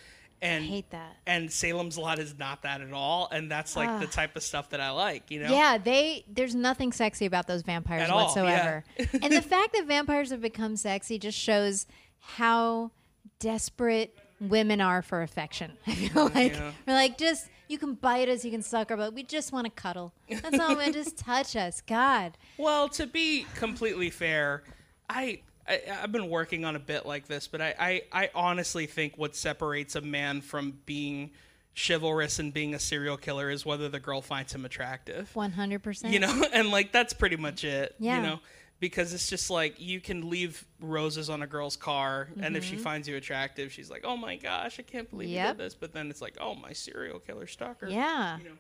and 0.43 0.63
I 0.63 0.67
hate 0.67 0.91
that. 0.91 1.17
and 1.27 1.51
Salem's 1.51 1.97
Lot 1.97 2.19
is 2.19 2.39
not 2.39 2.63
that 2.63 2.81
at 2.83 2.93
all, 2.93 3.29
and 3.33 3.51
that's 3.51 3.77
like 3.77 4.01
the 4.01 4.07
type 4.07 4.37
of 4.37 4.43
stuff 4.43 4.71
that 4.71 4.81
I 4.81 4.91
like. 4.91 5.31
You 5.31 5.41
know, 5.45 5.51
Yeah, 5.53 5.79
they 5.79 6.25
there's 6.29 6.55
nothing 6.55 6.93
sexy 6.93 7.25
about 7.27 7.47
those 7.47 7.63
vampires 7.63 8.11
all, 8.11 8.25
whatsoever. 8.27 8.85
and 8.99 9.33
the 9.33 9.43
fact 9.55 9.73
that 9.73 9.87
vampires 9.87 10.31
have 10.31 10.43
become 10.43 10.77
sexy 10.77 11.19
just 11.19 11.39
shows 11.39 11.87
how 12.21 12.91
desperate 13.39 14.17
women 14.41 14.81
are 14.81 15.03
for 15.03 15.23
affection. 15.23 15.73
I 15.87 15.95
feel 15.95 16.25
like 16.35 16.53
Yeah. 16.53 16.73
we're 16.87 16.93
like 16.95 17.17
just 17.19 17.49
you 17.69 17.79
can 17.79 17.95
bite 17.95 18.29
us, 18.29 18.45
you 18.45 18.51
can 18.51 18.63
suck 18.63 18.91
our 18.91 18.97
butt. 18.97 19.15
We 19.15 19.23
just 19.23 19.53
want 19.53 19.67
to 19.67 19.71
cuddle. 19.71 20.13
That's 20.29 20.59
all. 20.59 20.75
man. 20.75 20.93
Just 20.93 21.17
touch 21.19 21.55
us. 21.55 21.81
God. 21.83 22.37
Well, 22.57 22.89
to 22.91 23.07
be 23.07 23.47
completely 23.55 24.11
fair, 24.11 24.63
I, 25.09 25.41
I 25.69 25.83
I've 26.03 26.13
been 26.13 26.29
working 26.29 26.65
on 26.65 26.77
a 26.77 26.81
bit 26.81 27.07
like 27.07 27.27
this, 27.27 27.47
but 27.47 27.61
I, 27.61 27.75
I 27.79 28.03
I 28.13 28.31
honestly 28.35 28.87
think 28.87 29.17
what 29.17 29.37
separates 29.37 29.95
a 29.95 30.01
man 30.01 30.41
from 30.41 30.79
being 30.87 31.31
chivalrous 31.79 32.39
and 32.39 32.53
being 32.53 32.75
a 32.75 32.79
serial 32.79 33.17
killer 33.17 33.51
is 33.51 33.65
whether 33.65 33.89
the 33.89 34.01
girl 34.01 34.21
finds 34.21 34.55
him 34.55 34.65
attractive. 34.65 35.35
One 35.37 35.53
hundred 35.53 35.83
percent. 35.83 36.13
You 36.13 36.21
know, 36.21 36.45
and 36.53 36.71
like 36.71 36.91
that's 36.93 37.13
pretty 37.13 37.37
much 37.37 37.65
it. 37.65 37.95
Yeah. 37.99 38.17
You 38.17 38.23
know, 38.23 38.41
because 38.81 39.13
it's 39.13 39.29
just 39.29 39.51
like 39.51 39.81
you 39.81 40.01
can 40.01 40.29
leave 40.31 40.65
roses 40.81 41.29
on 41.31 41.43
a 41.43 41.47
girl's 41.47 41.77
car, 41.77 42.29
and 42.41 42.57
if 42.57 42.65
she 42.65 42.75
Mm-hmm. 42.75 42.83
finds 42.85 43.09
you 43.09 43.17
attractive, 43.17 43.73
she's 43.73 43.91
like, 43.91 44.03
"Oh 44.05 44.17
my 44.17 44.37
gosh, 44.37 44.79
I 44.79 44.83
can't 44.83 45.09
believe 45.11 45.29
you 45.31 45.43
did 45.43 45.59
this." 45.59 45.75
But 45.75 45.93
then 45.93 46.11
it's 46.11 46.21
like, 46.23 46.37
"Oh, 46.41 46.55
my 46.55 46.73
serial 46.73 47.19
killer 47.19 47.47
stalker." 47.47 47.89
Yeah. 47.89 48.39
You 48.39 48.45
know. 48.45 48.51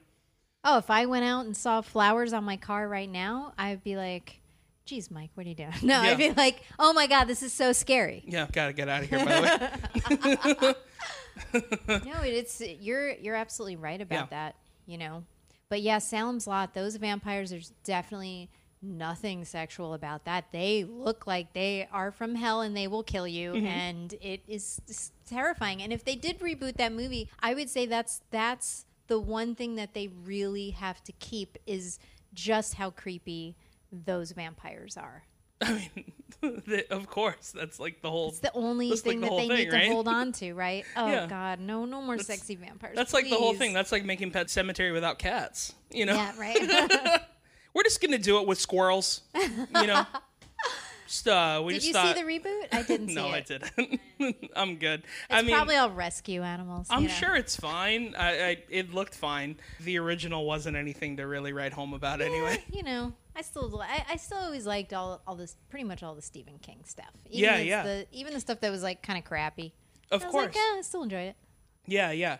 Oh, 0.64 0.78
if 0.78 0.90
I 0.90 1.06
went 1.06 1.24
out 1.24 1.46
and 1.46 1.56
saw 1.56 1.80
flowers 1.82 2.32
on 2.32 2.42
my 2.44 2.56
car 2.56 2.88
right 2.88 3.08
now, 3.08 3.52
I'd 3.56 3.84
be 3.84 3.96
like, 3.96 4.40
"Geez, 4.84 5.08
Mike, 5.10 5.30
what 5.34 5.46
are 5.46 5.48
you 5.50 5.54
doing?" 5.54 5.72
No, 5.82 6.02
Yeah. 6.02 6.10
I'd 6.10 6.18
be 6.18 6.30
like, 6.32 6.62
"Oh 6.78 6.92
my 6.92 7.06
God, 7.06 7.24
this 7.24 7.42
is 7.42 7.52
so 7.52 7.72
scary." 7.72 8.24
Yeah, 8.26 8.46
gotta 8.52 8.72
get 8.72 8.88
out 8.88 9.04
of 9.04 9.08
here. 9.10 9.24
By 9.24 9.40
the 9.40 10.74
way, 10.74 10.74
no, 12.04 12.22
it's 12.22 12.60
you're 12.80 13.10
you're 13.10 13.36
absolutely 13.36 13.76
right 13.76 14.00
about 14.00 14.14
Yeah. 14.14 14.26
that. 14.30 14.54
You 14.86 14.98
know, 14.98 15.24
but 15.68 15.82
yeah, 15.82 15.98
Salem's 15.98 16.46
Lot. 16.46 16.74
Those 16.74 16.96
vampires. 16.96 17.52
are 17.52 17.60
definitely 17.84 18.50
nothing 18.82 19.44
sexual 19.44 19.94
about 19.94 20.24
that. 20.24 20.46
They 20.52 20.84
look 20.84 21.26
like 21.26 21.52
they 21.52 21.88
are 21.92 22.10
from 22.12 22.34
hell 22.34 22.60
and 22.60 22.76
they 22.76 22.86
will 22.88 23.02
kill 23.02 23.26
you, 23.26 23.52
Mm-hmm. 23.52 23.66
and 23.66 24.14
it 24.20 24.42
is 24.48 24.80
terrifying. 25.26 25.82
And 25.82 25.92
if 25.92 26.04
they 26.04 26.14
did 26.14 26.40
reboot 26.40 26.76
that 26.76 26.92
movie, 26.92 27.28
I 27.40 27.54
would 27.54 27.68
say 27.70 27.86
that's 27.86 28.22
that's 28.30 28.84
the 29.08 29.18
one 29.18 29.54
thing 29.54 29.76
that 29.76 29.94
they 29.94 30.08
really 30.24 30.70
have 30.70 31.02
to 31.04 31.12
keep 31.12 31.56
is 31.66 31.98
just 32.34 32.74
how 32.74 32.90
creepy 32.90 33.56
those 33.90 34.32
vampires 34.32 34.96
are. 34.96 35.24
I 35.62 35.90
mean, 35.96 36.12
the, 36.66 36.86
of 36.90 37.08
course, 37.08 37.50
that's 37.52 37.80
like 37.80 38.00
the 38.00 38.10
whole. 38.10 38.28
It's 38.28 38.38
the 38.40 38.52
only 38.54 38.90
That's 38.90 39.04
like 39.04 39.12
thing 39.14 39.20
the 39.22 39.26
that 39.28 39.36
they 39.36 39.48
thing, 39.48 39.56
need 39.56 39.72
right? 39.72 39.86
to 39.86 39.92
hold 39.92 40.06
on 40.20 40.30
to, 40.32 40.52
right? 40.52 40.84
Oh 40.96 41.08
Yeah. 41.10 41.26
God, 41.26 41.58
no, 41.58 41.84
no 41.84 42.00
more 42.00 42.16
That's- 42.16 42.26
sexy 42.38 42.54
vampires. 42.54 42.94
That's 42.94 43.12
like 43.12 43.28
the 43.28 43.34
whole 43.36 43.54
thing. 43.54 43.72
That's 43.72 43.90
like 43.90 44.04
making 44.04 44.30
Pet 44.30 44.46
Sematary 44.48 44.92
without 44.92 45.18
cats. 45.18 45.74
You 45.90 46.06
know, 46.06 46.14
yeah, 46.14 46.32
right. 46.38 47.22
We're 47.74 47.82
just 47.84 48.00
gonna 48.00 48.18
do 48.18 48.40
it 48.40 48.46
with 48.46 48.58
squirrels. 48.60 49.22
You 49.34 49.86
know, 49.86 50.06
just 51.06 51.26
uh, 51.28 51.62
we 51.64 51.72
Did 51.74 51.78
just 51.80 51.86
you 51.88 51.92
thought. 51.94 52.16
see 52.16 52.22
the 52.22 52.28
reboot? 52.28 52.66
I 52.72 52.82
didn't 52.82 53.08
see 53.10 53.14
no, 53.14 53.28
I 53.28 53.38
it. 53.38 53.46
didn't. 53.46 54.00
I'm 54.56 54.76
good. 54.76 55.00
It's 55.00 55.08
I 55.30 55.42
mean, 55.42 55.54
probably 55.54 55.76
all 55.76 55.90
rescue 55.90 56.42
animals. 56.42 56.86
I'm 56.90 57.04
know. 57.04 57.08
sure 57.08 57.36
it's 57.36 57.56
fine. 57.56 58.14
I, 58.18 58.30
I 58.50 58.56
it 58.68 58.92
looked 58.92 59.14
fine. 59.14 59.56
The 59.80 59.98
original 59.98 60.44
wasn't 60.44 60.76
anything 60.76 61.16
to 61.18 61.26
really 61.26 61.52
write 61.52 61.72
home 61.72 61.94
about 61.94 62.20
anyway. 62.20 62.62
You 62.72 62.82
know, 62.82 63.12
I 63.36 63.42
still, 63.42 63.80
I, 63.82 64.04
I 64.10 64.16
still 64.16 64.38
always 64.38 64.66
liked 64.66 64.92
all, 64.92 65.22
all 65.26 65.34
this, 65.36 65.56
pretty 65.70 65.84
much 65.84 66.02
all 66.02 66.14
the 66.14 66.22
Stephen 66.22 66.58
King 66.60 66.80
stuff. 66.84 67.10
Even 67.30 67.44
Yeah, 67.44 67.56
the- 67.58 67.64
yeah. 67.64 67.82
The, 67.84 68.06
even 68.12 68.34
the 68.34 68.40
stuff 68.40 68.60
that 68.60 68.70
was 68.70 68.82
like 68.82 69.02
kind 69.02 69.18
of 69.18 69.24
crappy. 69.24 69.72
Of 70.10 70.22
I 70.22 70.26
was 70.26 70.32
course. 70.32 70.46
like, 70.46 70.54
yeah, 70.56 70.76
I 70.78 70.80
still 70.82 71.02
enjoyed 71.02 71.28
it. 71.28 71.36
Yeah, 71.86 72.10
yeah. 72.10 72.38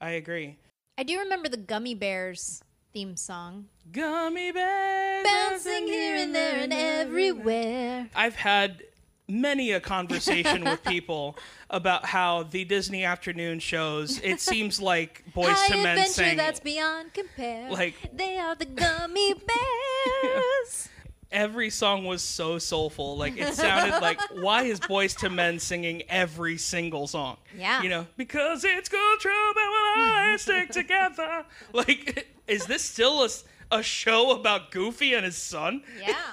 I 0.00 0.10
agree. 0.12 0.56
I 0.98 1.02
do 1.02 1.18
remember 1.20 1.48
the 1.48 1.56
Gummy 1.58 1.94
Bears 1.94 2.62
theme 2.92 3.16
song, 3.16 3.66
Gummy 3.92 4.52
bears 4.52 5.24
bouncing 5.26 5.86
here 5.86 6.16
and 6.16 6.34
there 6.34 6.60
and 6.60 6.72
everywhere. 6.72 8.08
I've 8.14 8.34
had 8.36 8.82
many 9.28 9.70
a 9.72 9.80
conversation 9.80 10.64
with 10.64 10.82
people 10.84 11.36
about 11.70 12.04
how 12.04 12.42
the 12.44 12.64
Disney 12.64 13.04
afternoon 13.04 13.60
shows. 13.60 14.18
It 14.20 14.40
seems 14.40 14.80
like 14.80 15.22
Boys 15.34 15.50
High 15.50 15.68
to 15.68 15.74
Men 15.76 15.86
adventure 15.98 16.12
sang. 16.12 16.36
that's 16.36 16.60
beyond 16.60 17.14
compare. 17.14 17.70
Like- 17.70 17.94
they 18.16 18.38
are 18.38 18.54
the 18.56 18.64
Gummy 18.66 19.34
Bears. 20.24 20.88
Every 21.32 21.70
song 21.70 22.04
was 22.06 22.22
so 22.24 22.58
soulful. 22.58 23.16
Like 23.16 23.36
it 23.36 23.54
sounded 23.54 24.00
like 24.00 24.18
why 24.32 24.64
is 24.64 24.80
Boyz 24.80 25.22
II 25.22 25.30
Men 25.30 25.60
singing 25.60 26.02
every 26.08 26.56
single 26.56 27.06
song? 27.06 27.36
Yeah. 27.56 27.82
You 27.84 27.88
know, 27.88 28.06
because 28.16 28.64
it's 28.64 28.88
good 28.88 29.20
trouble 29.20 29.54
when 29.54 30.08
I 30.08 30.36
stick 30.40 30.70
together. 30.70 31.44
Like, 31.72 32.26
is 32.50 32.66
this 32.66 32.82
still 32.82 33.26
a 33.70 33.82
show 33.82 34.32
about 34.32 34.70
Goofy 34.72 35.14
and 35.14 35.24
his 35.24 35.36
son? 35.36 35.82
Yeah. 35.98 36.16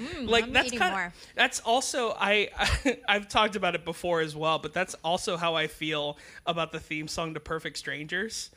Mm, 0.00 0.28
like 0.30 0.44
I'm 0.44 0.52
that's 0.54 0.70
kind 0.70 0.94
of 1.08 1.12
that's 1.34 1.60
also 1.60 2.14
I, 2.18 2.48
I 3.08 3.12
have 3.12 3.28
talked 3.28 3.54
about 3.54 3.74
it 3.74 3.84
before 3.84 4.20
as 4.22 4.34
well 4.34 4.58
but 4.58 4.72
that's 4.72 4.94
also 5.04 5.36
how 5.36 5.56
i 5.56 5.66
feel 5.66 6.16
about 6.46 6.72
the 6.72 6.80
theme 6.80 7.06
song 7.06 7.34
to 7.34 7.40
perfect 7.40 7.76
strangers 7.76 8.48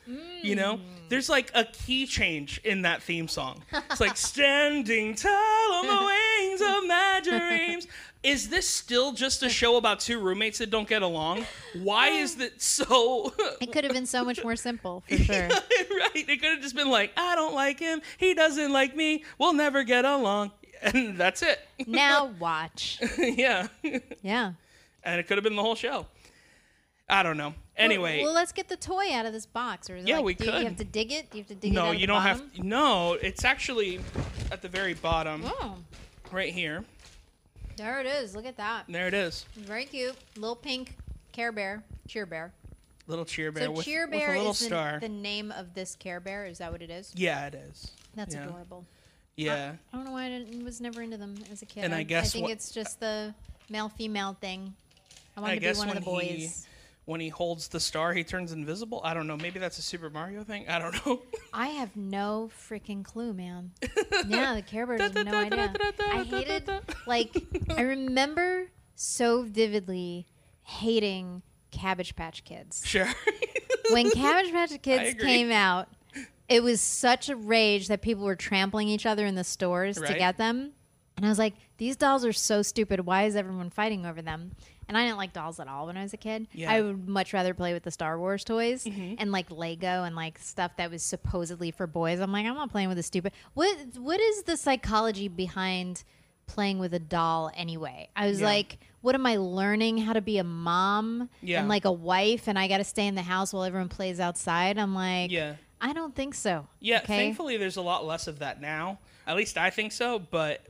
you 0.42 0.54
know 0.54 0.76
Mm. 0.76 0.80
there's 1.10 1.28
like 1.28 1.50
a 1.54 1.64
key 1.64 2.06
change 2.06 2.60
in 2.64 2.82
that 2.82 3.02
theme 3.02 3.28
song 3.28 3.62
it's 3.90 4.00
like 4.00 4.16
standing 4.32 5.14
tall 5.16 5.30
on 5.32 5.86
the 5.86 6.04
wings 6.60 6.76
of 6.76 6.86
my 6.86 7.20
dreams 7.22 7.86
is 8.22 8.48
this 8.48 8.68
still 8.68 9.12
just 9.12 9.42
a 9.42 9.48
show 9.48 9.76
about 9.76 10.00
two 10.00 10.18
roommates 10.18 10.58
that 10.58 10.70
don't 10.70 10.88
get 10.88 11.02
along 11.02 11.44
why 11.82 12.08
is 12.08 12.38
uh, 12.40 12.44
it 12.44 12.60
so 12.62 13.32
It 13.60 13.72
could 13.72 13.84
have 13.84 13.92
been 13.92 14.06
so 14.06 14.24
much 14.24 14.42
more 14.42 14.56
simple, 14.56 15.02
for 15.08 15.16
sure. 15.16 15.48
right 15.48 16.10
it 16.14 16.40
could 16.40 16.50
have 16.52 16.60
just 16.62 16.74
been 16.76 16.90
like 16.90 17.12
i 17.16 17.34
don't 17.34 17.54
like 17.54 17.78
him 17.80 18.00
he 18.18 18.34
doesn't 18.34 18.72
like 18.72 18.96
me 18.96 19.24
we'll 19.38 19.52
never 19.52 19.82
get 19.84 20.04
along 20.04 20.52
and 20.82 21.16
that's 21.16 21.42
it 21.42 21.60
now 21.86 22.26
watch. 22.38 22.98
yeah 23.18 23.68
Yeah. 24.22 24.52
and 25.02 25.20
it 25.20 25.26
could 25.26 25.36
have 25.38 25.44
been 25.44 25.56
the 25.56 25.62
whole 25.62 25.74
show. 25.76 26.06
I 27.06 27.22
don't 27.22 27.36
know. 27.36 27.52
Anyway, 27.76 28.18
Well, 28.18 28.28
well, 28.28 28.34
let's 28.34 28.52
get 28.52 28.68
the 28.68 28.76
toy 28.78 29.12
out 29.12 29.26
of 29.26 29.34
this 29.34 29.44
box. 29.44 29.90
Or 29.90 29.96
is 29.96 30.04
it 30.04 30.08
Yeah, 30.08 30.16
like, 30.16 30.24
we 30.24 30.34
do 30.34 30.44
could. 30.46 30.54
You 30.60 30.64
have 30.64 30.76
to 30.76 30.84
dig 30.84 31.12
it. 31.12 31.30
Do 31.30 31.36
you 31.36 31.42
have 31.42 31.48
to 31.48 31.54
dig 31.54 31.72
it 31.72 31.74
no, 31.74 31.90
you 31.90 32.06
don't 32.06 32.22
bottom? 32.22 32.50
have. 32.56 32.64
No, 32.64 33.12
it's 33.20 33.44
actually 33.44 34.00
at 34.50 34.62
the 34.62 34.68
very 34.70 34.94
bottom, 34.94 35.42
Oh, 35.44 35.76
right 36.34 36.52
here. 36.52 36.84
there 37.76 38.00
it 38.00 38.06
is. 38.06 38.34
Look 38.34 38.46
at 38.46 38.56
that. 38.56 38.84
There 38.88 39.06
it 39.08 39.14
is. 39.14 39.44
Very 39.56 39.84
cute. 39.86 40.16
Little 40.36 40.56
pink 40.56 40.96
Care 41.32 41.52
Bear, 41.52 41.82
Cheer 42.08 42.26
Bear. 42.26 42.52
Little 43.06 43.24
cheer 43.26 43.52
bear 43.52 43.64
So 43.64 43.70
with, 43.72 43.84
Cheer 43.84 44.06
with 44.06 44.14
a 44.22 44.28
little 44.38 44.52
is 44.52 44.58
the, 44.60 44.64
star. 44.64 44.98
the 44.98 45.08
name 45.10 45.52
of 45.52 45.74
this 45.74 45.94
Care 45.96 46.20
Bear. 46.20 46.46
Is 46.46 46.58
that 46.58 46.72
what 46.72 46.80
it 46.82 46.90
is? 46.90 47.12
yeah, 47.14 47.46
it 47.46 47.54
is. 47.54 47.90
That's 48.14 48.34
Yeah. 48.34 48.44
adorable. 48.46 48.86
Yeah, 49.36 49.72
I 49.92 49.96
don't 49.96 50.04
know 50.06 50.12
why 50.12 50.26
I 50.26 50.28
didn't, 50.28 50.64
was 50.64 50.80
never 50.80 51.02
into 51.02 51.16
them 51.16 51.34
as 51.52 51.60
a 51.60 51.66
kid. 51.66 51.84
And 51.84 51.94
I 51.94 52.02
guess 52.04 52.26
I 52.26 52.28
think 52.30 52.42
what- 52.44 52.52
it's 52.52 52.70
just 52.70 53.00
the 53.00 53.34
male 53.68 53.88
female 53.88 54.36
thing. 54.40 54.74
I 55.36 55.40
wanted 55.40 55.52
I 55.64 55.66
to 55.68 55.72
be 55.72 55.78
one 55.78 55.88
of 55.88 55.94
the 55.96 56.00
boys. 56.00 56.66
When 57.06 57.20
he 57.20 57.28
holds 57.28 57.68
the 57.68 57.80
star, 57.80 58.12
he 58.14 58.24
turns 58.24 58.52
invisible. 58.52 59.00
I 59.04 59.12
don't 59.14 59.26
know. 59.26 59.36
Maybe 59.36 59.58
that's 59.58 59.78
a 59.78 59.82
Super 59.82 60.08
Mario 60.08 60.42
thing. 60.42 60.68
I 60.68 60.78
don't 60.78 61.04
know. 61.04 61.22
I 61.52 61.68
have 61.68 61.94
no 61.96 62.50
freaking 62.68 63.04
clue, 63.04 63.32
man. 63.34 63.72
yeah, 64.26 64.54
the 64.54 64.62
Care 64.62 64.86
Bears 64.86 65.00
have 65.14 65.14
no 65.14 65.36
idea. 65.38 65.72
I 66.00 66.22
hated, 66.22 66.70
like, 67.06 67.30
I 67.76 67.82
remember 67.82 68.68
so 68.94 69.42
vividly 69.42 70.26
hating 70.62 71.42
Cabbage 71.70 72.16
Patch 72.16 72.44
Kids. 72.44 72.82
sure. 72.86 73.08
When 73.90 74.10
Cabbage 74.10 74.50
Patch 74.52 74.80
Kids 74.80 75.20
came 75.22 75.50
out, 75.50 75.88
it 76.48 76.62
was 76.62 76.80
such 76.80 77.28
a 77.28 77.36
rage 77.36 77.88
that 77.88 78.00
people 78.00 78.24
were 78.24 78.36
trampling 78.36 78.88
each 78.88 79.04
other 79.04 79.26
in 79.26 79.34
the 79.34 79.44
stores 79.44 79.96
to 79.96 80.14
get 80.14 80.38
them. 80.38 80.72
And 81.16 81.24
I 81.24 81.28
was 81.28 81.38
like, 81.38 81.54
these 81.76 81.96
dolls 81.96 82.24
are 82.24 82.32
so 82.32 82.62
stupid. 82.62 83.00
Why 83.00 83.24
is 83.24 83.36
everyone 83.36 83.70
fighting 83.70 84.04
over 84.06 84.20
them? 84.22 84.52
And 84.88 84.98
I 84.98 85.04
didn't 85.04 85.16
like 85.16 85.32
dolls 85.32 85.60
at 85.60 85.68
all 85.68 85.86
when 85.86 85.96
I 85.96 86.02
was 86.02 86.12
a 86.12 86.16
kid. 86.18 86.46
Yeah. 86.52 86.70
I 86.72 86.80
would 86.82 87.08
much 87.08 87.32
rather 87.32 87.54
play 87.54 87.72
with 87.72 87.82
the 87.84 87.90
Star 87.90 88.18
Wars 88.18 88.44
toys 88.44 88.84
Mm-hmm. 88.84 89.14
and 89.18 89.32
like 89.32 89.50
Lego 89.50 90.04
and 90.04 90.14
like 90.16 90.38
stuff 90.38 90.72
that 90.76 90.90
was 90.90 91.02
supposedly 91.02 91.70
for 91.70 91.86
boys. 91.86 92.20
I'm 92.20 92.32
like, 92.32 92.46
I'm 92.46 92.54
not 92.54 92.70
playing 92.70 92.88
with 92.88 92.98
a 92.98 93.02
stupid. 93.02 93.32
What 93.54 93.76
What 93.96 94.20
is 94.20 94.42
the 94.44 94.56
psychology 94.56 95.28
behind 95.28 96.04
playing 96.46 96.78
with 96.78 96.92
a 96.92 96.98
doll 96.98 97.50
anyway? 97.56 98.08
I 98.14 98.26
was 98.28 98.40
Yeah. 98.40 98.46
like, 98.46 98.78
what 99.00 99.14
am 99.14 99.24
I 99.26 99.36
learning? 99.36 99.98
How 99.98 100.12
to 100.12 100.20
be 100.20 100.38
a 100.38 100.44
mom 100.44 101.28
Yeah. 101.42 101.60
and 101.60 101.68
like 101.68 101.84
a 101.86 101.92
wife, 101.92 102.48
and 102.48 102.58
I 102.58 102.68
got 102.68 102.78
to 102.78 102.84
stay 102.84 103.06
in 103.06 103.14
the 103.14 103.22
house 103.22 103.52
while 103.52 103.64
everyone 103.64 103.88
plays 103.88 104.20
outside. 104.20 104.78
I'm 104.78 104.94
like, 104.94 105.30
Yeah. 105.30 105.54
I 105.80 105.92
don't 105.92 106.14
think 106.14 106.34
so. 106.34 106.66
Yeah, 106.80 106.98
okay? 106.98 107.06
thankfully 107.18 107.56
there's 107.58 107.76
a 107.76 107.82
lot 107.82 108.06
less 108.06 108.26
of 108.26 108.38
that 108.40 108.60
now. 108.60 108.98
At 109.26 109.36
least 109.36 109.56
I 109.58 109.70
think 109.70 109.92
so, 109.92 110.18
but 110.18 110.62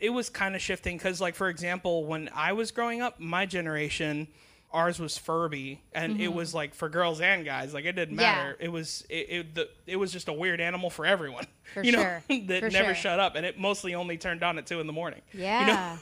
it- 0.00 0.10
was 0.10 0.28
kind 0.30 0.54
of 0.54 0.60
shifting 0.62 0.98
cuz 0.98 1.20
like 1.20 1.34
for 1.34 1.48
example, 1.48 2.04
when 2.06 2.28
I 2.34 2.52
was 2.52 2.70
growing 2.70 3.00
up, 3.02 3.18
my 3.20 3.46
generation 3.46 4.28
ours 4.72 5.00
was 5.00 5.18
Furby 5.18 5.80
and 5.92 6.20
it 6.20 6.32
was 6.32 6.54
like 6.54 6.74
for 6.76 6.88
girls 6.88 7.20
and 7.20 7.44
guys, 7.44 7.74
like 7.74 7.84
it 7.84 7.92
didn't 7.96 8.14
Mm-hmm. 8.14 8.20
Yeah. 8.20 8.34
matter. 8.36 8.56
It 8.60 8.68
was 8.70 9.04
it 9.08 9.26
it, 9.30 9.54
the, 9.56 9.68
it 9.86 9.96
was 9.96 10.12
just 10.12 10.28
a 10.28 10.32
weird 10.32 10.60
animal 10.60 10.90
for 10.90 11.04
everyone. 11.06 11.46
For 11.74 11.84
you 11.84 11.92
know, 11.92 12.00
sure. 12.02 12.22
that 12.46 12.60
For 12.60 12.70
never 12.70 12.94
sure. 12.94 12.94
shut 12.94 13.20
up 13.20 13.34
and 13.36 13.44
it 13.46 13.58
mostly 13.58 13.94
only 13.94 14.16
turned 14.18 14.42
on 14.42 14.58
at 14.58 14.66
2 14.66 14.80
in 14.80 14.86
the 14.88 14.92
morning. 14.92 15.22
Yeah. 15.32 15.96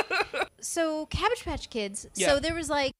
so 0.60 1.06
Cabbage 1.06 1.44
Patch 1.44 1.70
Kids. 1.70 2.06
Yeah. 2.14 2.28
So 2.28 2.40
there 2.40 2.54
was 2.54 2.68
like 2.70 2.92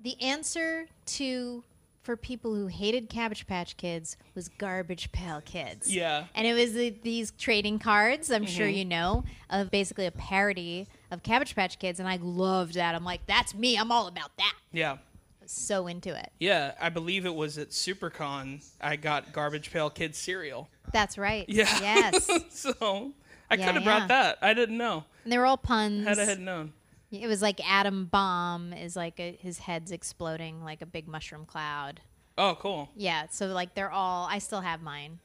the 0.00 0.20
answer 0.22 0.86
to 1.06 1.64
for 2.02 2.16
people 2.16 2.54
who 2.54 2.66
hated 2.68 3.08
Cabbage 3.10 3.46
Patch 3.46 3.76
Kids 3.76 4.16
was 4.34 4.48
Garbage 4.48 5.12
Pail 5.12 5.40
Kids. 5.44 5.94
Yeah. 5.94 6.24
And 6.34 6.46
it 6.46 6.54
was 6.54 6.72
the, 6.72 6.90
these 7.02 7.32
trading 7.32 7.78
cards, 7.78 8.30
I'm 8.30 8.46
sure 8.46 8.66
Mm-hmm. 8.66 8.76
you 8.78 8.84
know, 8.86 9.24
of 9.50 9.70
basically 9.70 10.06
a 10.06 10.10
parody 10.10 10.86
of 11.10 11.22
Cabbage 11.22 11.54
Patch 11.54 11.78
Kids, 11.78 12.00
and 12.00 12.08
I 12.08 12.16
loved 12.20 12.74
that. 12.74 12.94
I'm 12.94 13.04
like, 13.04 13.26
that's 13.26 13.54
me. 13.54 13.76
I'm 13.76 13.92
all 13.92 14.06
about 14.06 14.36
that. 14.38 14.54
Yeah. 14.72 14.98
So 15.46 15.86
into 15.86 16.14
it. 16.14 16.30
Yeah, 16.38 16.72
I 16.80 16.90
believe 16.90 17.24
it 17.24 17.34
was 17.34 17.56
at 17.56 17.70
SuperCon 17.70 18.62
I 18.80 18.96
got 18.96 19.32
Garbage 19.32 19.70
Pail 19.72 19.88
Kids 19.90 20.18
cereal. 20.18 20.68
That's 20.92 21.16
right. 21.18 21.46
Yeah. 21.48 21.64
Yes. 21.80 22.30
so 22.50 23.12
I 23.50 23.54
Yeah, 23.54 23.66
could 23.66 23.74
have 23.76 23.76
yeah. 23.76 23.96
brought 23.98 24.08
that. 24.08 24.38
I 24.42 24.52
didn't 24.54 24.76
know. 24.76 25.04
And 25.24 25.32
they 25.32 25.38
were 25.38 25.46
all 25.46 25.56
puns. 25.56 26.06
Had 26.06 26.18
I 26.18 26.24
had 26.24 26.40
known. 26.40 26.72
It 27.10 27.26
was 27.26 27.40
like 27.40 27.60
Atom 27.68 28.06
Bomb 28.06 28.72
is 28.72 28.94
like 28.96 29.18
a, 29.18 29.36
his 29.40 29.58
head's 29.58 29.90
exploding 29.92 30.62
like 30.62 30.82
a 30.82 30.86
big 30.86 31.08
mushroom 31.08 31.46
cloud. 31.46 32.00
Oh, 32.36 32.56
cool. 32.60 32.90
Yeah, 32.94 33.26
so 33.30 33.46
like 33.48 33.74
they're 33.74 33.90
all. 33.90 34.26
I 34.30 34.38
still 34.38 34.60
have 34.60 34.82
mine. 34.82 35.18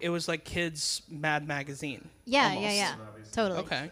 It 0.00 0.10
was 0.10 0.28
like 0.28 0.44
kids' 0.44 1.02
Mad 1.08 1.46
Magazine. 1.46 2.08
Yeah, 2.24 2.48
almost. 2.48 2.62
yeah, 2.62 2.72
yeah. 2.72 2.94
Totally. 3.32 3.60
Okay. 3.60 3.90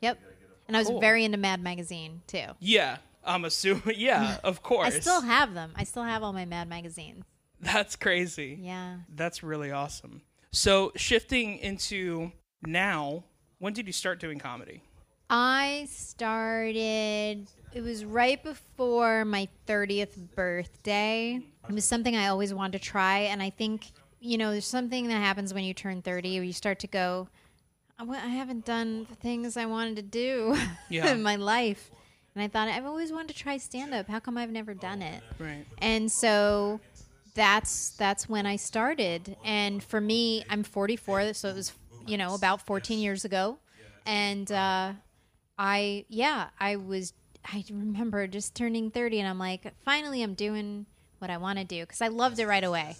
Yep. 0.00 0.18
And 0.66 0.76
I 0.76 0.80
was 0.80 0.88
Cool. 0.88 1.00
very 1.00 1.24
into 1.24 1.36
Mad 1.38 1.62
Magazine 1.62 2.22
too. 2.26 2.46
Yeah, 2.60 2.98
I'm 3.24 3.44
assuming. 3.44 3.82
Yeah, 3.96 4.38
of 4.44 4.62
course. 4.62 4.94
I 4.94 5.00
still 5.00 5.20
have 5.20 5.52
them. 5.54 5.72
I 5.76 5.84
still 5.84 6.02
have 6.04 6.22
all 6.22 6.32
my 6.32 6.44
Mad 6.44 6.68
magazines. 6.68 7.24
That's 7.60 7.96
crazy. 7.96 8.58
Yeah. 8.60 8.98
That's 9.14 9.42
really 9.42 9.70
awesome. 9.70 10.22
So 10.52 10.92
shifting 10.96 11.58
into 11.58 12.32
now, 12.66 13.24
when 13.58 13.72
did 13.72 13.86
you 13.86 13.92
start 13.92 14.20
doing 14.20 14.38
comedy? 14.38 14.82
I 15.30 15.86
started. 15.90 17.46
It 17.72 17.82
was 17.82 18.04
right 18.04 18.42
before 18.42 19.24
my 19.24 19.48
30th 19.66 20.16
birthday. 20.36 21.40
It 21.68 21.72
was 21.74 21.84
something 21.84 22.14
I 22.14 22.28
always 22.28 22.52
wanted 22.54 22.78
to 22.80 22.84
try, 22.84 23.20
and 23.20 23.42
I 23.42 23.50
think 23.50 23.90
you 24.20 24.38
know, 24.38 24.52
there's 24.52 24.64
something 24.64 25.08
that 25.08 25.18
happens 25.18 25.52
when 25.52 25.64
you 25.64 25.74
turn 25.74 26.00
30 26.00 26.36
where 26.38 26.44
you 26.44 26.52
start 26.54 26.78
to 26.78 26.86
go, 26.86 27.28
I 27.98 28.04
I 28.04 28.28
haven't 28.28 28.64
done 28.64 29.06
the 29.10 29.16
things 29.16 29.58
I 29.58 29.66
wanted 29.66 29.96
to 29.96 30.02
do 30.02 30.56
Yeah. 30.88 31.12
in 31.12 31.22
my 31.22 31.36
life. 31.36 31.90
And 32.34 32.42
I 32.42 32.48
thought, 32.48 32.68
I've 32.68 32.86
always 32.86 33.12
wanted 33.12 33.28
to 33.28 33.42
try 33.42 33.58
stand 33.58 33.92
up. 33.92 34.08
How 34.08 34.20
come 34.20 34.38
I've 34.38 34.50
never 34.50 34.72
done 34.72 35.02
it? 35.02 35.22
Right. 35.38 35.66
And 35.78 36.10
so 36.10 36.80
that's 37.34 37.90
that's 37.90 38.30
when 38.30 38.46
I 38.46 38.56
started. 38.56 39.36
And 39.44 39.82
for 39.84 40.00
me, 40.00 40.42
I'm 40.48 40.62
44, 40.62 41.34
so 41.34 41.50
it 41.50 41.54
was, 41.54 41.72
you 42.06 42.16
know, 42.16 42.34
about 42.34 42.64
14 42.64 42.98
years 42.98 43.26
ago. 43.26 43.58
and 44.06 44.50
uh, 44.50 44.92
I 45.58 46.04
yeah, 46.08 46.48
I 46.58 46.76
was. 46.76 47.12
I 47.44 47.62
remember 47.70 48.26
just 48.26 48.54
turning 48.54 48.90
thirty, 48.90 49.20
and 49.20 49.28
I'm 49.28 49.38
like, 49.38 49.72
finally, 49.84 50.22
I'm 50.22 50.34
doing 50.34 50.86
what 51.18 51.30
I 51.30 51.36
want 51.36 51.58
to 51.58 51.64
do 51.64 51.80
because 51.80 52.00
I 52.00 52.08
loved 52.08 52.38
it 52.38 52.46
right 52.46 52.64
away. 52.64 52.96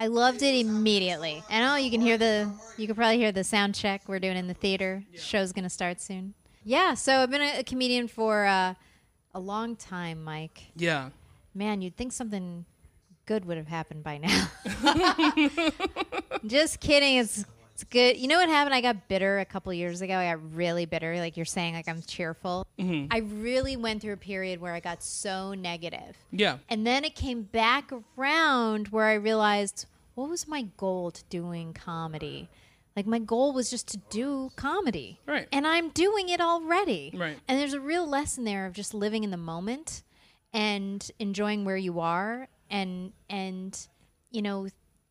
I 0.00 0.06
loved 0.06 0.42
it 0.42 0.54
immediately. 0.54 1.42
And 1.50 1.64
oh, 1.68 1.76
you 1.76 1.90
can 1.90 2.00
hear 2.00 2.16
the, 2.16 2.52
you 2.76 2.86
can 2.86 2.94
probably 2.94 3.18
hear 3.18 3.32
the 3.32 3.42
sound 3.42 3.74
check 3.74 4.02
we're 4.06 4.20
doing 4.20 4.36
in 4.36 4.46
the 4.46 4.54
theater. 4.54 5.04
Show's 5.14 5.52
gonna 5.52 5.70
start 5.70 6.00
soon. 6.00 6.34
Yeah, 6.64 6.94
so 6.94 7.16
I've 7.22 7.30
been 7.30 7.42
a, 7.42 7.60
a 7.60 7.64
comedian 7.64 8.06
for 8.06 8.44
uh, 8.44 8.74
a 9.34 9.40
long 9.40 9.74
time, 9.74 10.22
Mike. 10.22 10.66
Yeah. 10.76 11.10
Man, 11.54 11.82
you'd 11.82 11.96
think 11.96 12.12
something 12.12 12.64
good 13.26 13.44
would 13.44 13.56
have 13.56 13.66
happened 13.66 14.04
by 14.04 14.18
now. 14.18 14.48
Just 16.46 16.80
kidding. 16.80 17.16
It's 17.16 17.44
it's 17.78 17.84
good. 17.84 18.16
You 18.16 18.26
know 18.26 18.38
what 18.38 18.48
happened? 18.48 18.74
I 18.74 18.80
got 18.80 19.06
bitter 19.06 19.38
a 19.38 19.44
couple 19.44 19.72
years 19.72 20.00
ago. 20.00 20.16
I 20.16 20.32
got 20.32 20.52
really 20.52 20.84
bitter. 20.84 21.14
Like 21.18 21.36
you're 21.36 21.46
saying, 21.46 21.74
like 21.74 21.88
I'm 21.88 22.02
cheerful. 22.02 22.66
Mm-hmm. 22.76 23.06
I 23.12 23.18
really 23.18 23.76
went 23.76 24.02
through 24.02 24.14
a 24.14 24.16
period 24.16 24.60
where 24.60 24.74
I 24.74 24.80
got 24.80 25.00
so 25.00 25.54
negative. 25.54 26.16
Yeah. 26.32 26.58
And 26.68 26.84
then 26.84 27.04
it 27.04 27.14
came 27.14 27.42
back 27.42 27.92
around 28.18 28.88
where 28.88 29.04
I 29.04 29.14
realized 29.14 29.86
what 30.16 30.28
was 30.28 30.48
my 30.48 30.62
goal 30.76 31.12
to 31.12 31.22
doing 31.30 31.72
comedy? 31.72 32.48
Like 32.96 33.06
my 33.06 33.20
goal 33.20 33.52
was 33.52 33.70
just 33.70 33.86
to 33.92 33.98
do 34.10 34.50
comedy. 34.56 35.20
Right. 35.24 35.46
And 35.52 35.64
I'm 35.64 35.90
doing 35.90 36.30
it 36.30 36.40
already. 36.40 37.12
Right. 37.14 37.38
And 37.46 37.60
there's 37.60 37.74
a 37.74 37.80
real 37.80 38.08
lesson 38.08 38.42
there 38.42 38.66
of 38.66 38.72
just 38.72 38.92
living 38.92 39.22
in 39.22 39.30
the 39.30 39.36
moment 39.36 40.02
and 40.52 41.08
enjoying 41.20 41.64
where 41.64 41.76
you 41.76 42.00
are 42.00 42.48
and 42.70 43.12
and 43.30 43.86
you 44.32 44.42
know 44.42 44.66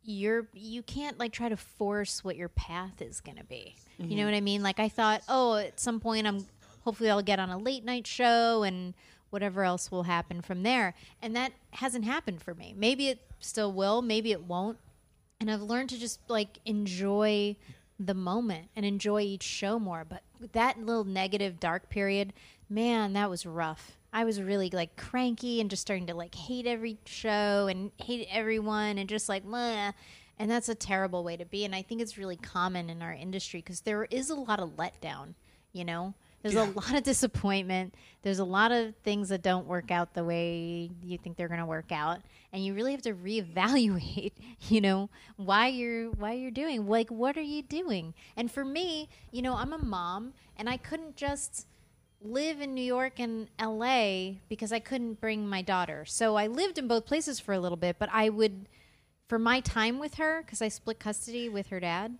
you're 0.07 0.47
you 0.53 0.81
can't 0.81 1.19
like 1.19 1.33
try 1.33 1.49
to 1.49 1.57
force 1.57 2.23
what 2.23 2.37
your 2.37 2.47
path 2.47 3.01
is 3.01 3.19
going 3.19 3.37
to 3.37 3.43
be. 3.43 3.75
You 3.97 4.05
know 4.05 4.15
mm-hmm. 4.15 4.25
what 4.25 4.33
I 4.33 4.41
mean? 4.41 4.63
Like 4.63 4.79
I 4.79 4.87
thought, 4.87 5.21
oh, 5.27 5.55
at 5.55 5.79
some 5.79 5.99
point 5.99 6.25
I'm 6.25 6.45
hopefully 6.81 7.09
I'll 7.09 7.21
get 7.21 7.39
on 7.39 7.49
a 7.49 7.57
late 7.57 7.83
night 7.83 8.07
show 8.07 8.63
and 8.63 8.93
whatever 9.29 9.63
else 9.63 9.91
will 9.91 10.03
happen 10.03 10.41
from 10.41 10.63
there. 10.63 10.93
And 11.21 11.35
that 11.35 11.51
hasn't 11.71 12.05
happened 12.05 12.41
for 12.41 12.53
me. 12.53 12.73
Maybe 12.75 13.09
it 13.09 13.19
still 13.39 13.73
will, 13.73 14.01
maybe 14.01 14.31
it 14.31 14.43
won't. 14.43 14.77
And 15.41 15.51
I've 15.51 15.61
learned 15.61 15.89
to 15.89 15.99
just 15.99 16.21
like 16.29 16.59
enjoy 16.65 17.57
the 17.99 18.13
moment 18.13 18.69
and 18.77 18.85
enjoy 18.85 19.21
each 19.21 19.43
show 19.43 19.77
more. 19.77 20.05
But 20.07 20.23
that 20.53 20.79
little 20.79 21.03
negative 21.03 21.59
dark 21.59 21.89
period, 21.89 22.31
man, 22.69 23.11
that 23.13 23.29
was 23.29 23.45
rough. 23.45 23.96
I 24.13 24.23
was 24.23 24.41
really 24.41 24.69
like 24.69 24.95
cranky 24.95 25.61
and 25.61 25.69
just 25.69 25.81
starting 25.81 26.07
to 26.07 26.13
like 26.13 26.33
hate 26.33 26.65
every 26.65 26.97
show 27.05 27.67
and 27.69 27.91
hate 27.97 28.27
everyone 28.31 28.97
and 28.97 29.07
just 29.09 29.29
like, 29.29 29.45
Meh. 29.45 29.91
and 30.39 30.49
that's 30.49 30.69
a 30.69 30.75
terrible 30.75 31.23
way 31.23 31.37
to 31.37 31.45
be. 31.45 31.65
And 31.65 31.75
I 31.75 31.81
think 31.81 32.01
it's 32.01 32.17
really 32.17 32.37
common 32.37 32.89
in 32.89 33.01
our 33.01 33.13
industry 33.13 33.61
because 33.61 33.81
there 33.81 34.05
is 34.05 34.29
a 34.29 34.35
lot 34.35 34.59
of 34.59 34.71
letdown, 34.77 35.33
you 35.73 35.83
know? 35.85 36.13
There's 36.41 36.55
a 36.55 36.71
lot 36.71 36.93
of 36.93 37.03
disappointment. 37.03 37.95
There's 38.21 38.39
a 38.39 38.45
lot 38.45 38.71
of 38.71 38.95
things 39.03 39.29
that 39.29 39.41
don't 39.41 39.67
work 39.67 39.91
out 39.91 40.13
the 40.13 40.23
way 40.23 40.89
you 41.03 41.17
think 41.17 41.35
they're 41.35 41.47
going 41.47 41.59
to 41.59 41.65
work 41.65 41.91
out, 41.91 42.19
and 42.53 42.63
you 42.63 42.73
really 42.73 42.91
have 42.91 43.01
to 43.03 43.13
reevaluate, 43.13 44.33
you 44.69 44.81
know, 44.81 45.09
why 45.35 45.67
you're 45.67 46.11
why 46.11 46.33
you're 46.33 46.51
doing 46.51 46.87
like 46.87 47.09
what 47.09 47.37
are 47.37 47.41
you 47.41 47.63
doing? 47.63 48.13
And 48.35 48.51
for 48.51 48.63
me, 48.63 49.09
you 49.31 49.41
know, 49.41 49.55
I'm 49.55 49.73
a 49.73 49.77
mom, 49.77 50.33
and 50.57 50.69
I 50.69 50.77
couldn't 50.77 51.15
just 51.15 51.67
live 52.21 52.61
in 52.61 52.73
New 52.73 52.83
York 52.83 53.19
and 53.19 53.47
LA 53.61 54.39
because 54.49 54.71
I 54.71 54.79
couldn't 54.79 55.21
bring 55.21 55.47
my 55.47 55.61
daughter. 55.61 56.03
So 56.05 56.35
I 56.35 56.47
lived 56.47 56.77
in 56.77 56.87
both 56.87 57.05
places 57.05 57.39
for 57.39 57.53
a 57.53 57.59
little 57.59 57.77
bit, 57.77 57.97
but 57.99 58.09
I 58.11 58.29
would 58.29 58.67
for 59.27 59.37
my 59.37 59.59
time 59.59 59.99
with 59.99 60.15
her 60.15 60.41
because 60.41 60.61
I 60.61 60.69
split 60.69 60.99
custody 60.99 61.49
with 61.49 61.67
her 61.67 61.79
dad, 61.79 62.17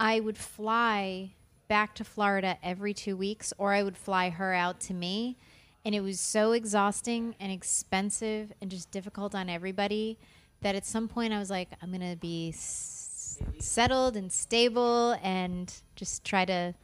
I 0.00 0.20
would 0.20 0.36
fly 0.36 1.30
back 1.68 1.94
to 1.96 2.04
Florida 2.04 2.58
every 2.62 2.92
2 2.92 3.16
weeks 3.16 3.52
or 3.58 3.72
I 3.72 3.82
would 3.82 3.96
fly 3.96 4.30
her 4.30 4.54
out 4.54 4.80
to 4.80 4.94
me 4.94 5.36
and 5.84 5.94
it 5.94 6.00
was 6.00 6.18
so 6.18 6.52
exhausting 6.52 7.34
and 7.38 7.52
expensive 7.52 8.52
and 8.60 8.70
just 8.70 8.90
difficult 8.90 9.34
on 9.34 9.48
everybody 9.48 10.18
that 10.62 10.74
at 10.74 10.84
some 10.84 11.08
point 11.08 11.32
I 11.32 11.38
was 11.38 11.50
like 11.50 11.68
I'm 11.82 11.90
going 11.90 12.10
to 12.10 12.16
be 12.16 12.50
s- 12.50 13.38
settled 13.58 14.16
and 14.16 14.32
stable 14.32 15.16
and 15.22 15.72
just 15.94 16.24
try 16.24 16.44
to 16.46 16.74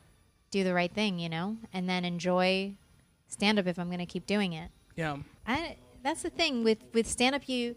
do 0.54 0.62
the 0.62 0.72
right 0.72 0.92
thing, 0.92 1.18
you 1.18 1.28
know, 1.28 1.56
and 1.72 1.88
then 1.88 2.04
enjoy 2.04 2.76
stand 3.26 3.58
up 3.58 3.66
if 3.66 3.76
I'm 3.76 3.88
going 3.88 3.98
to 3.98 4.06
keep 4.06 4.24
doing 4.24 4.52
it. 4.52 4.70
Yeah. 4.94 5.16
I 5.46 5.76
that's 6.04 6.22
the 6.22 6.30
thing 6.30 6.62
with 6.62 6.78
with 6.92 7.08
stand 7.08 7.34
up 7.34 7.48
you 7.48 7.74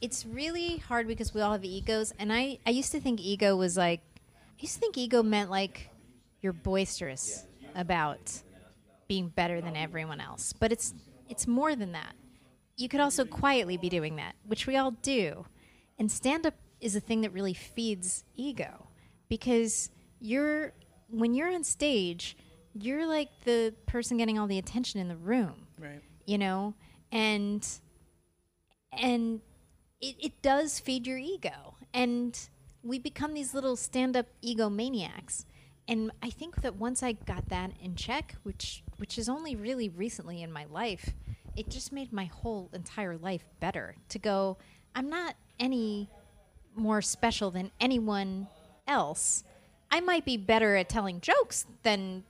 it's 0.00 0.24
really 0.24 0.76
hard 0.76 1.08
because 1.08 1.34
we 1.34 1.40
all 1.40 1.52
have 1.52 1.64
egos 1.64 2.12
and 2.18 2.32
I 2.32 2.58
I 2.64 2.70
used 2.70 2.92
to 2.92 3.00
think 3.00 3.20
ego 3.20 3.56
was 3.56 3.76
like 3.76 4.00
I 4.16 4.60
used 4.60 4.74
to 4.74 4.80
think 4.80 4.96
ego 4.96 5.22
meant 5.22 5.50
like 5.50 5.90
you're 6.40 6.52
boisterous 6.52 7.46
about 7.74 8.42
being 9.08 9.28
better 9.28 9.60
than 9.60 9.76
everyone 9.76 10.20
else. 10.20 10.52
But 10.52 10.70
it's 10.70 10.94
it's 11.28 11.48
more 11.48 11.74
than 11.74 11.92
that. 11.92 12.14
You 12.76 12.88
could 12.88 13.00
also 13.00 13.24
quietly 13.24 13.76
be 13.76 13.88
doing 13.88 14.16
that, 14.16 14.36
which 14.46 14.68
we 14.68 14.76
all 14.76 14.92
do. 15.02 15.46
And 15.98 16.10
stand 16.10 16.46
up 16.46 16.54
is 16.80 16.94
a 16.94 17.00
thing 17.00 17.22
that 17.22 17.32
really 17.32 17.52
feeds 17.52 18.24
ego 18.36 18.86
because 19.28 19.90
you're 20.20 20.72
when 21.10 21.34
you're 21.34 21.52
on 21.52 21.64
stage, 21.64 22.36
you're 22.74 23.06
like 23.06 23.28
the 23.44 23.74
person 23.86 24.16
getting 24.16 24.38
all 24.38 24.46
the 24.46 24.58
attention 24.58 25.00
in 25.00 25.08
the 25.08 25.16
room 25.16 25.66
Right. 25.78 26.00
you 26.26 26.38
know? 26.38 26.74
And 27.12 27.66
and 28.92 29.40
it, 30.00 30.16
it 30.20 30.42
does 30.42 30.78
feed 30.80 31.06
your 31.06 31.18
ego. 31.18 31.74
And 31.92 32.38
we 32.82 32.98
become 32.98 33.34
these 33.34 33.52
little 33.54 33.76
stand-up 33.76 34.26
egomaniacs 34.42 35.44
and 35.86 36.10
i 36.22 36.30
think 36.30 36.62
that 36.62 36.76
once 36.76 37.02
i 37.02 37.12
got 37.12 37.46
that 37.50 37.70
in 37.82 37.94
check 37.94 38.34
which 38.42 38.82
which 38.96 39.18
is 39.18 39.28
only 39.28 39.54
really 39.54 39.90
recently 39.90 40.42
in 40.42 40.50
my 40.50 40.64
life 40.64 41.12
it 41.56 41.68
just 41.68 41.92
made 41.92 42.10
my 42.10 42.24
whole 42.24 42.70
entire 42.72 43.18
life 43.18 43.44
better 43.60 43.94
to 44.08 44.18
go 44.18 44.56
i'm 44.94 45.10
not 45.10 45.34
any 45.58 46.08
more 46.74 47.02
special 47.02 47.50
than 47.50 47.70
anyone 47.80 48.46
else 48.86 49.44
i 49.90 50.00
might 50.00 50.24
be 50.24 50.36
better 50.36 50.76
at 50.76 50.88
telling 50.88 51.20
jokes 51.20 51.66
than 51.82 52.24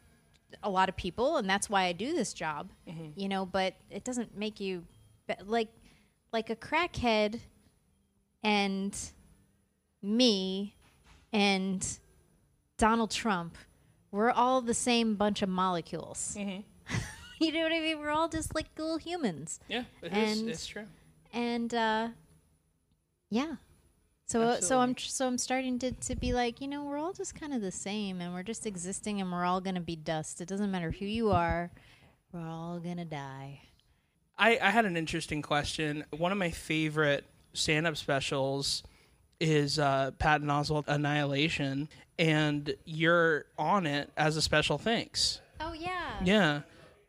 a 0.62 0.68
lot 0.70 0.88
of 0.88 0.96
people 0.96 1.36
and 1.36 1.48
that's 1.48 1.70
why 1.70 1.84
I 1.84 1.92
do 1.92 2.12
this 2.12 2.32
job. 2.34 2.70
You 3.14 3.28
know, 3.28 3.46
but 3.46 3.74
it 3.88 4.02
doesn't 4.02 4.36
make 4.36 4.58
you 4.58 4.84
be- 5.28 5.34
like 5.46 5.68
like 6.32 6.50
a 6.50 6.56
crackhead 6.56 7.38
and 8.42 8.96
me 10.02 10.74
and 11.32 11.86
Donald 12.78 13.10
Trump. 13.12 13.56
We're 14.10 14.30
all 14.32 14.60
the 14.60 14.74
same 14.74 15.14
bunch 15.14 15.40
of 15.42 15.48
molecules. 15.48 16.36
you 17.40 17.52
know 17.52 17.62
what 17.62 17.72
I 17.72 17.80
mean? 17.80 18.00
We're 18.00 18.10
all 18.10 18.28
just 18.28 18.54
like 18.54 18.66
little 18.76 18.96
humans. 18.98 19.60
Yeah. 19.68 19.84
It 20.02 20.12
is. 20.12 20.40
And- 20.40 20.50
It's 20.50 20.66
true. 20.66 20.86
And 21.32 21.72
uh 21.72 22.08
yeah. 23.30 23.54
So 24.30 24.60
so 24.60 24.78
I'm 24.78 24.96
so 24.96 25.26
I'm 25.26 25.38
starting 25.38 25.80
to 25.80 25.90
to 25.90 26.14
be 26.14 26.32
like, 26.32 26.60
you 26.60 26.68
know, 26.68 26.84
we're 26.84 26.98
all 26.98 27.12
just 27.12 27.34
kind 27.34 27.52
of 27.52 27.62
the 27.62 27.72
same 27.72 28.20
and 28.20 28.32
we're 28.32 28.44
just 28.44 28.64
existing 28.64 29.20
and 29.20 29.32
we're 29.32 29.44
all 29.44 29.60
going 29.60 29.74
to 29.74 29.80
be 29.80 29.96
dust. 29.96 30.40
It 30.40 30.46
doesn't 30.46 30.70
matter 30.70 30.92
who 30.92 31.04
you 31.04 31.32
are. 31.32 31.72
We're 32.32 32.46
all 32.46 32.78
going 32.78 32.98
to 32.98 33.04
die. 33.04 33.62
I, 34.38 34.56
I 34.62 34.70
had 34.70 34.84
an 34.84 34.96
interesting 34.96 35.42
question. 35.42 36.04
One 36.16 36.30
of 36.30 36.38
my 36.38 36.52
favorite 36.52 37.24
stand 37.54 37.88
up 37.88 37.96
specials 37.96 38.84
is 39.40 39.80
uh, 39.80 40.12
Patton 40.20 40.46
Oswalt 40.46 40.84
Annihilation, 40.86 41.88
and 42.16 42.72
you're 42.84 43.46
on 43.58 43.84
it 43.84 44.10
as 44.16 44.36
a 44.36 44.42
special 44.42 44.78
thanks. 44.78 45.40
Oh 45.58 45.72
yeah. 45.72 46.20
Yeah. 46.22 46.60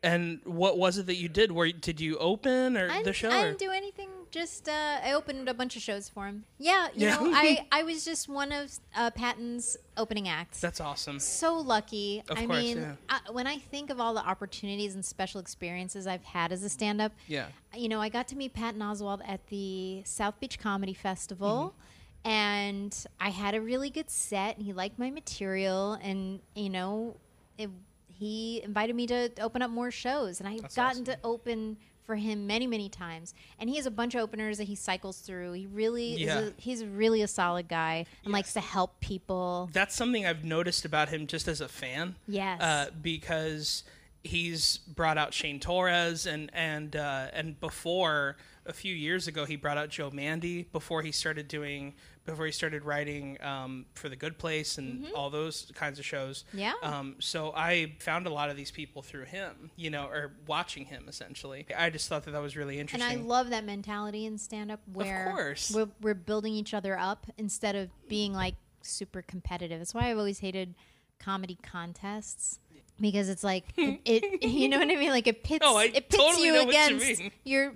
And 0.01 0.39
what 0.43 0.79
was 0.79 0.97
it 0.97 1.05
that 1.05 1.17
you 1.17 1.29
did? 1.29 1.51
Where 1.51 1.71
did 1.71 2.01
you 2.01 2.17
open 2.17 2.75
or 2.75 2.89
I 2.89 3.03
the 3.03 3.13
show? 3.13 3.29
I 3.29 3.43
didn't 3.43 3.59
do 3.59 3.69
anything. 3.69 4.09
Just 4.31 4.69
uh, 4.69 4.99
I 5.03 5.11
opened 5.13 5.49
a 5.49 5.53
bunch 5.53 5.75
of 5.75 5.81
shows 5.81 6.07
for 6.07 6.25
him. 6.25 6.45
Yeah, 6.57 6.87
you 6.95 7.07
Yeah. 7.07 7.15
know, 7.17 7.31
I 7.35 7.67
I 7.71 7.83
was 7.83 8.05
just 8.05 8.29
one 8.29 8.51
of 8.53 8.71
uh, 8.95 9.11
Patton's 9.11 9.75
opening 9.97 10.27
acts. 10.29 10.61
That's 10.61 10.79
awesome. 10.79 11.19
so 11.19 11.57
lucky. 11.57 12.23
Of 12.29 12.37
I 12.37 12.45
course, 12.45 12.57
mean, 12.59 12.77
yeah. 12.77 12.95
I, 13.09 13.31
when 13.31 13.45
I 13.45 13.57
think 13.57 13.89
of 13.89 13.99
all 13.99 14.13
the 14.13 14.25
opportunities 14.25 14.95
and 14.95 15.03
special 15.03 15.41
experiences 15.41 16.07
I've 16.07 16.23
had 16.23 16.51
as 16.53 16.63
a 16.63 16.69
stand-up, 16.69 17.11
Yeah. 17.27 17.47
you 17.75 17.89
know, 17.89 17.99
I 18.01 18.07
got 18.09 18.27
to 18.29 18.35
meet 18.37 18.53
Patton 18.53 18.79
Oswalt 18.81 19.19
at 19.27 19.45
the 19.47 20.01
South 20.05 20.39
Beach 20.39 20.57
Comedy 20.59 20.93
Festival. 20.93 21.73
Mm-hmm. 21.75 22.29
And 22.29 23.05
I 23.19 23.29
had 23.29 23.55
a 23.55 23.61
really 23.61 23.89
good 23.89 24.09
set, 24.11 24.55
and 24.57 24.65
he 24.65 24.73
liked 24.73 24.99
my 24.99 25.09
material, 25.09 25.93
and 26.03 26.39
you 26.55 26.69
know, 26.69 27.17
it, 27.57 27.69
he 28.07 28.61
invited 28.63 28.95
me 28.95 29.07
to 29.07 29.31
open 29.41 29.61
up 29.63 29.71
more 29.71 29.89
shows, 29.89 30.39
and 30.39 30.47
I've 30.47 30.61
That's 30.61 30.75
gotten 30.75 31.01
awesome. 31.01 31.05
to 31.05 31.17
open 31.23 31.77
for 32.05 32.15
him 32.15 32.47
many, 32.47 32.67
many 32.67 32.89
times. 32.89 33.33
And 33.59 33.69
he 33.69 33.75
has 33.77 33.85
a 33.85 33.91
bunch 33.91 34.15
of 34.15 34.21
openers 34.21 34.57
that 34.57 34.65
he 34.65 34.75
cycles 34.75 35.19
through. 35.19 35.53
He 35.53 35.67
really 35.67 36.15
Yeah. 36.15 36.39
is. 36.39 36.49
A, 36.49 36.53
he's 36.57 36.85
really 36.85 37.21
a 37.21 37.27
solid 37.27 37.67
guy 37.67 38.05
and 38.23 38.33
likes 38.33 38.53
to 38.53 38.59
help 38.59 38.99
people. 38.99 39.69
That's 39.73 39.95
something 39.95 40.25
I've 40.25 40.43
noticed 40.43 40.85
about 40.85 41.09
him 41.09 41.27
just 41.27 41.47
as 41.47 41.61
a 41.61 41.67
fan. 41.67 42.15
Yes. 42.27 42.61
Uh, 42.61 42.89
because 43.01 43.83
he's 44.23 44.77
brought 44.77 45.17
out 45.17 45.33
Shane 45.33 45.59
Torres 45.59 46.25
and 46.27 46.51
and 46.53 46.95
uh, 46.95 47.27
and 47.33 47.59
before 47.59 48.37
a 48.67 48.73
few 48.73 48.93
years 48.93 49.27
ago 49.27 49.45
he 49.45 49.55
brought 49.55 49.77
out 49.79 49.89
Joe 49.89 50.11
Mande 50.11 50.71
before 50.71 51.01
he 51.01 51.11
started 51.11 51.47
doing 51.47 51.93
before 52.25 52.45
he 52.45 52.51
started 52.51 52.83
writing 52.83 53.37
um, 53.41 53.85
for 53.95 54.07
The 54.07 54.15
Good 54.15 54.37
Place 54.37 54.77
and 54.77 55.07
all 55.15 55.29
those 55.29 55.71
kinds 55.75 55.99
of 55.99 56.05
shows. 56.05 56.45
Mm-hmm. 56.49 56.59
Yeah. 56.59 56.73
Um, 56.83 57.15
so 57.19 57.51
I 57.55 57.93
found 57.99 58.27
a 58.27 58.29
lot 58.29 58.49
of 58.49 58.55
these 58.55 58.71
people 58.71 59.01
through 59.01 59.25
him, 59.25 59.71
you 59.75 59.89
know, 59.89 60.05
or 60.05 60.33
watching 60.47 60.85
him 60.85 61.05
essentially. 61.07 61.65
I 61.75 61.89
just 61.89 62.07
thought 62.07 62.23
that 62.25 62.31
that 62.31 62.41
was 62.41 62.55
really 62.55 62.79
interesting. 62.79 63.09
And. 63.09 63.21
I 63.21 63.23
love 63.23 63.49
that 63.49 63.65
mentality 63.65 64.25
in 64.25 64.37
stand 64.37 64.71
up 64.71 64.81
where 64.93 65.27
of 65.27 65.31
course. 65.33 65.71
We're, 65.73 65.89
we're 66.01 66.13
building 66.13 66.53
each 66.53 66.73
other 66.73 66.97
up 66.97 67.25
instead 67.37 67.75
of 67.75 67.89
being 68.07 68.33
like 68.33 68.55
super 68.81 69.21
competitive. 69.21 69.79
That's 69.79 69.93
why 69.93 70.09
I've 70.09 70.17
always 70.17 70.39
hated 70.39 70.75
comedy 71.19 71.57
contests 71.61 72.59
because 73.01 73.27
it's 73.29 73.43
like 73.43 73.65
it, 73.77 74.43
you 74.43 74.69
know 74.69 74.79
what 74.79 74.89
I 74.89 74.95
mean 74.95 75.09
like 75.09 75.27
it 75.27 75.43
pits 75.43 75.65
Oh, 75.67 75.79
it 75.79 75.93
pits 75.93 76.15
totally 76.15 76.47
you 76.47 76.53
what 76.53 76.63
you 76.65 76.69
against 76.69 77.21
your 77.43 77.73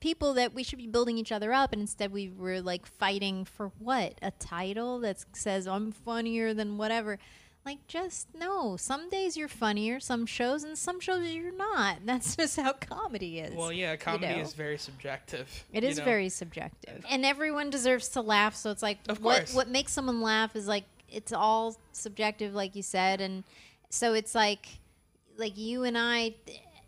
people 0.00 0.34
that 0.34 0.54
we 0.54 0.62
should 0.62 0.78
be 0.78 0.86
building 0.86 1.18
each 1.18 1.32
other 1.32 1.52
up 1.52 1.72
and 1.72 1.80
instead 1.80 2.12
we 2.12 2.28
were 2.28 2.60
like 2.60 2.86
fighting 2.86 3.44
for 3.44 3.72
what 3.78 4.14
a 4.22 4.30
title 4.32 4.98
that 5.00 5.24
says 5.32 5.66
I'm 5.66 5.92
funnier 5.92 6.52
than 6.54 6.78
whatever 6.78 7.18
like 7.64 7.86
just 7.86 8.26
no 8.34 8.76
some 8.76 9.08
days 9.08 9.36
you're 9.36 9.46
funnier 9.46 10.00
some 10.00 10.26
shows 10.26 10.64
and 10.64 10.76
some 10.76 10.98
shows 10.98 11.28
you're 11.28 11.56
not 11.56 11.98
that's 12.04 12.34
just 12.36 12.58
how 12.58 12.72
comedy 12.72 13.38
is 13.38 13.54
well, 13.54 13.72
yeah, 13.72 13.94
comedy 13.94 14.34
know. 14.34 14.40
is 14.40 14.52
very 14.52 14.76
subjective. 14.78 15.64
It 15.72 15.84
is 15.84 15.98
know? 15.98 16.04
very 16.04 16.28
subjective, 16.28 17.04
uh, 17.04 17.08
and 17.08 17.24
everyone 17.24 17.70
deserves 17.70 18.08
to 18.10 18.20
laugh. 18.20 18.56
So 18.56 18.70
it's 18.72 18.82
like 18.82 18.98
Of 19.08 19.22
what 19.22 19.36
course. 19.36 19.54
what 19.54 19.68
makes 19.68 19.92
someone 19.92 20.20
laugh 20.20 20.56
is 20.56 20.66
like 20.66 20.84
it's 21.08 21.32
all 21.32 21.76
subjective, 21.92 22.54
like 22.54 22.74
you 22.74 22.82
said, 22.82 23.20
and 23.20 23.44
so 23.92 24.14
it's 24.14 24.34
like 24.34 24.66
like 25.36 25.56
you 25.56 25.84
and 25.84 25.96
I 25.96 26.34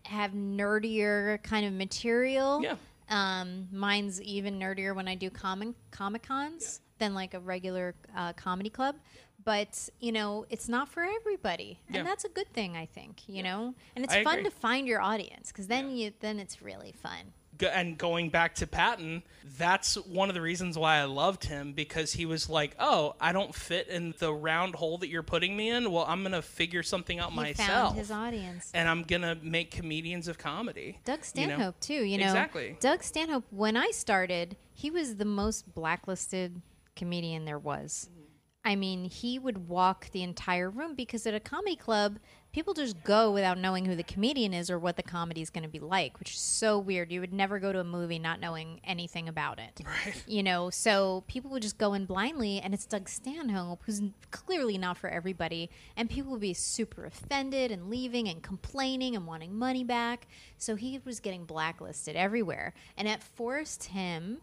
have 0.05 0.33
nerdier 0.33 1.43
kind 1.43 1.65
of 1.67 1.73
material. 1.73 2.61
Yeah. 2.63 2.77
Um, 3.11 3.69
mine's 3.71 4.21
even 4.23 4.59
nerdier 4.59 4.95
when 4.97 5.07
I 5.07 5.15
do 5.15 5.29
comic 5.31 5.69
comic 5.91 6.23
cons 6.27 6.81
than 6.99 7.15
like 7.15 7.35
a 7.35 7.41
regular 7.41 7.95
uh, 8.17 8.33
comedy 8.33 8.71
club. 8.71 8.97
But 9.45 9.91
you 10.01 10.11
know, 10.13 10.47
it's 10.49 10.69
not 10.71 10.89
for 10.89 11.03
everybody, 11.05 11.79
Yeah. 11.91 11.99
and 11.99 12.09
that's 12.09 12.25
a 12.25 12.31
good 12.31 12.51
thing, 12.55 12.77
I 12.77 12.87
think. 12.87 13.29
You 13.29 13.43
know, 13.43 13.75
and 13.95 14.05
it's 14.05 14.15
I 14.15 14.25
fun 14.25 14.39
agree. 14.39 14.45
to 14.51 14.57
find 14.57 14.87
your 14.87 15.03
audience 15.03 15.53
because 15.53 15.67
then 15.67 15.91
you 15.95 16.13
then 16.21 16.39
it's 16.41 16.63
really 16.63 16.93
fun. 16.93 17.33
And 17.63 17.97
going 17.97 18.31
back 18.31 18.55
to 18.57 18.67
Patton, 18.67 19.23
that's 19.59 19.95
one 19.97 20.29
of 20.29 20.35
the 20.35 20.41
reasons 20.41 20.77
why 20.77 20.97
I 20.97 21.05
loved 21.05 21.45
him 21.45 21.73
because 21.73 22.13
he 22.13 22.27
was 22.27 22.49
like, 22.49 22.75
"Oh, 22.79 23.15
I 23.21 23.33
don't 23.33 23.55
fit 23.55 23.89
in 23.89 24.15
the 24.19 24.33
round 24.33 24.75
hole 24.75 24.99
that 24.99 25.09
you're 25.09 25.23
putting 25.23 25.57
me 25.57 25.69
in. 25.71 25.91
Well, 25.93 26.05
I'm 26.09 26.23
gonna 26.23 26.43
figure 26.43 26.83
something 26.83 27.19
out 27.19 27.31
He 27.31 27.37
myself, 27.37 27.69
found 27.69 27.97
his 27.99 28.11
audience. 28.11 28.71
and 28.75 28.89
I'm 28.89 29.03
gonna 29.03 29.37
make 29.43 29.71
comedians 29.71 30.29
of 30.29 30.39
comedy." 30.39 30.99
Doug 31.05 31.19
you 31.35 31.47
know? 31.47 31.55
Stanhope 31.55 31.81
too. 31.81 32.05
You 32.05 32.19
know, 32.19 32.25
Exactly. 32.27 32.77
Doug 32.81 33.03
Stanhope. 33.03 33.45
When 33.51 33.77
I 33.77 33.91
started, 33.93 34.57
he 34.73 34.91
was 34.91 35.17
the 35.17 35.25
most 35.25 35.75
blacklisted 35.75 36.61
comedian 36.97 37.45
there 37.45 37.59
was. 37.59 38.09
Mm-hmm. 38.11 38.21
I 38.67 38.77
mean, 38.77 39.05
he 39.05 39.39
would 39.39 39.69
walk 39.69 40.11
the 40.13 40.23
entire 40.23 40.71
room 40.71 40.95
because 40.95 41.27
at 41.27 41.35
a 41.35 41.41
comedy 41.41 41.77
club, 41.77 42.19
people 42.55 42.73
just 42.73 43.03
go 43.03 43.33
without 43.33 43.59
knowing 43.59 43.85
who 43.85 43.97
the 43.97 44.05
comedian 44.05 44.55
is 44.55 44.71
or 44.71 44.79
what 44.79 44.97
the 44.97 45.03
comedy 45.03 45.43
is 45.43 45.51
going 45.51 45.65
to 45.65 45.69
be 45.69 45.81
like, 45.81 46.21
which 46.21 46.35
is 46.35 46.39
so 46.39 46.79
weird. 46.79 47.11
You 47.11 47.21
would 47.21 47.33
never 47.33 47.59
go 47.59 47.73
to 47.73 47.81
a 47.81 47.85
movie 47.85 48.21
not 48.21 48.39
knowing 48.39 48.81
anything 48.85 49.29
about 49.29 49.59
it. 49.59 49.83
Right. 49.85 50.23
You 50.29 50.45
know, 50.45 50.71
so 50.71 51.25
people 51.27 51.51
would 51.51 51.63
just 51.63 51.79
go 51.79 51.95
in 51.95 52.07
blindly, 52.07 52.61
and 52.61 52.73
it's 52.73 52.87
Doug 52.87 53.09
Stanhope, 53.09 53.83
who's 53.85 54.01
clearly 54.31 54.79
not 54.79 54.97
for 54.97 55.11
everybody, 55.11 55.69
and 55.97 56.09
people 56.09 56.31
would 56.31 56.41
be 56.41 56.55
super 56.55 57.05
offended 57.05 57.73
and 57.73 57.91
leaving 57.91 58.29
and 58.29 58.41
complaining 58.41 59.17
and 59.17 59.27
wanting 59.27 59.59
money 59.59 59.83
back. 59.83 60.29
So 60.57 60.77
he 60.77 61.01
was 61.05 61.19
getting 61.19 61.47
blacklisted 61.47 62.15
everywhere, 62.15 62.73
and 62.97 63.09
it 63.09 63.21
forced 63.21 63.85
him 63.85 64.39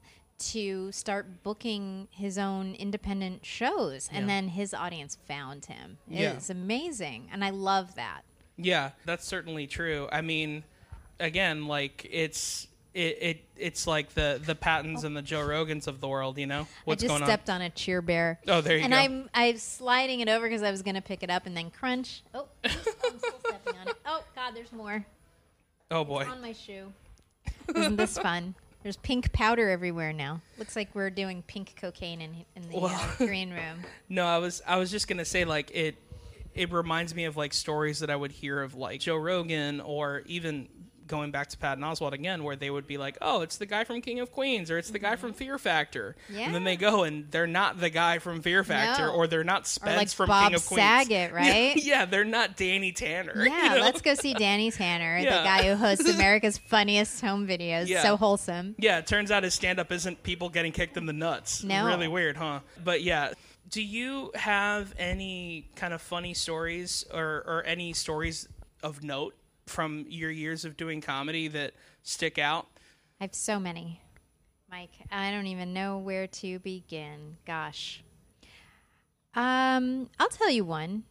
to 0.52 0.92
start 0.92 1.44
booking 1.44 2.08
his 2.12 2.38
own 2.38 2.76
independent 2.76 3.46
shows, 3.46 4.10
and 4.12 4.22
Yeah. 4.28 4.36
then 4.36 4.48
his 4.50 4.74
audience 4.74 5.18
found 5.28 5.66
him. 5.66 5.98
Yeah. 6.08 6.34
It's 6.34 6.50
amazing, 6.50 7.30
and 7.32 7.44
I 7.44 7.50
love 7.52 7.96
that. 7.96 8.22
Yeah, 8.58 8.92
that's 9.06 9.26
certainly 9.26 9.68
true. 9.68 10.08
I 10.12 10.22
mean, 10.22 10.64
again, 11.20 11.68
like 11.68 12.08
it's 12.12 12.68
it, 12.94 13.18
it 13.22 13.46
it's 13.56 13.88
like 13.88 14.14
the 14.16 14.42
the 14.46 14.54
Pattons 14.54 15.04
and 15.06 15.16
the 15.16 15.22
Joe 15.22 15.40
Rogans 15.48 15.88
of 15.88 16.02
the 16.02 16.08
world. 16.10 16.38
You 16.38 16.46
know 16.48 16.68
what's 16.86 17.02
I 17.04 17.08
just 17.08 17.18
going 17.20 17.26
stepped 17.28 17.50
on? 17.50 17.62
a 17.62 17.70
cheer 17.70 18.02
bear. 18.02 18.40
Oh, 18.48 18.60
there 18.62 18.76
you 18.78 18.84
and 18.84 18.92
go. 18.92 18.98
And 19.00 19.14
I'm 19.14 19.30
I'm 19.34 19.58
sliding 19.58 20.20
it 20.20 20.28
over 20.30 20.46
because 20.48 20.62
I 20.62 20.72
was 20.72 20.82
gonna 20.82 21.02
pick 21.02 21.24
it 21.24 21.30
up 21.30 21.46
and 21.46 21.56
then 21.56 21.72
crunch. 21.72 22.22
Oh, 22.34 22.48
I'm 22.64 22.70
still 22.72 23.40
stepping 23.40 23.78
on 23.80 23.88
it. 23.88 23.96
Oh 24.06 24.22
God, 24.36 24.54
there's 24.54 24.74
more? 24.74 25.06
Oh 25.90 26.04
boy. 26.04 26.26
on 26.26 26.42
my 26.42 26.52
shoe. 26.54 26.92
Isn't 27.74 27.96
this 27.96 28.18
fun? 28.18 28.56
There's 28.84 28.98
pink 28.98 29.32
powder 29.32 29.70
everywhere 29.70 30.12
now. 30.12 30.42
Looks 30.58 30.76
like 30.76 30.90
we're 30.94 31.10
doing 31.10 31.44
pink 31.48 31.76
cocaine 31.80 32.22
in 32.22 32.46
in 32.56 32.70
the 32.70 32.78
uh, 32.78 33.08
green 33.18 33.52
room. 33.52 33.84
No, 34.10 34.26
I 34.26 34.40
was 34.40 34.62
I 34.68 34.78
was 34.78 34.90
just 34.90 35.08
gonna 35.08 35.26
say 35.26 35.46
like 35.46 35.72
it 35.74 35.96
it 36.54 36.72
reminds 36.72 37.14
me 37.16 37.26
of 37.26 37.38
like 37.38 37.54
stories 37.54 38.00
that 38.00 38.10
I 38.10 38.16
would 38.16 38.32
hear 38.32 38.62
of 38.62 38.76
like 38.76 39.02
Joe 39.02 39.18
Rogan 39.18 39.82
or 39.82 40.24
even 40.26 40.68
going 41.12 41.30
back 41.30 41.50
to 41.50 41.58
Patton 41.58 41.84
Oswalt 41.84 42.14
again, 42.14 42.44
where 42.44 42.56
they 42.56 42.72
would 42.72 42.88
be 42.88 42.98
like, 42.98 43.18
"Oh, 43.22 43.42
it's 43.42 43.58
the 43.58 43.68
guy 43.68 43.84
from 43.84 44.02
King 44.02 44.20
of 44.20 44.32
Queens," 44.32 44.72
or 44.72 44.80
"It's 44.80 44.90
the 44.90 44.98
guy 44.98 45.16
from 45.16 45.34
Fear 45.34 45.60
Factor," 45.60 46.16
yeah. 46.28 46.46
and 46.46 46.56
then 46.56 46.64
they 46.64 46.72
Mm-hmm. 46.78 46.82
Go 46.96 47.04
and 47.04 47.30
they're 47.30 47.46
not 47.46 47.80
the 47.80 47.90
guy 47.92 48.18
from 48.18 48.42
Fear 48.42 48.64
Factor, 48.64 49.08
No. 49.08 49.14
or 49.14 49.28
they're 49.28 49.44
not 49.44 49.68
Spence 49.68 49.98
like 49.98 50.10
from 50.10 50.28
Bob 50.30 50.48
King 50.48 50.56
of 50.56 50.66
Queens. 50.66 50.82
Saget, 50.82 51.34
right? 51.34 51.76
Yeah, 51.76 52.06
they're 52.06 52.24
not 52.24 52.56
Danny 52.58 52.92
Tanner. 52.92 53.34
Yeah, 53.46 53.64
you 53.64 53.70
know? 53.76 53.82
let's 53.82 54.02
go 54.02 54.16
see 54.16 54.34
Danny 54.34 54.72
Tanner, 54.72 55.20
Yeah. 55.20 55.38
the 55.38 55.44
guy 55.44 55.64
who 55.70 55.76
hosts 55.76 56.10
America's 56.16 56.58
funniest 56.58 57.22
home 57.22 57.46
videos. 57.46 57.88
Yeah. 57.88 58.02
So 58.02 58.18
wholesome. 58.18 58.74
Yeah, 58.80 58.98
it 59.00 59.06
turns 59.06 59.30
out 59.30 59.44
his 59.44 59.54
stand 59.54 59.78
up 59.80 59.92
isn't 59.92 60.24
people 60.24 60.50
getting 60.50 60.72
kicked 60.72 60.96
in 60.98 61.06
the 61.06 61.14
nuts. 61.14 61.64
No. 61.64 61.86
Really 61.86 62.08
weird, 62.08 62.38
huh? 62.38 62.62
But 62.84 63.04
yeah. 63.04 63.34
Do 63.70 63.82
you 63.82 64.32
have 64.36 64.94
any 64.98 65.70
kind 65.76 65.94
of 65.94 66.02
funny 66.02 66.34
stories 66.34 67.06
or, 67.14 67.44
or 67.46 67.64
any 67.66 67.94
stories 67.94 68.48
of 68.84 69.04
note 69.04 69.36
from 69.66 70.06
your 70.08 70.32
years 70.32 70.66
of 70.66 70.78
doing 70.78 71.02
comedy 71.02 71.48
that 71.50 71.74
stick 72.04 72.38
out? 72.38 72.68
I 73.20 73.26
have 73.26 73.36
so 73.36 73.60
many. 73.60 74.02
Mike, 74.70 74.92
I 75.12 75.32
don't 75.32 75.48
even 75.48 75.74
know 75.74 75.98
where 75.98 76.28
to 76.28 76.60
begin. 76.60 77.38
Gosh. 77.46 78.04
Um, 79.36 80.10
I'll 80.20 80.30
tell 80.30 80.50
you 80.50 80.64
one. 80.64 81.04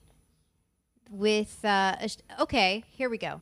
With 1.10 1.64
uh, 1.64 2.06
sh- 2.06 2.16
okay, 2.38 2.84
here 2.90 3.10
we 3.10 3.18
go. 3.18 3.40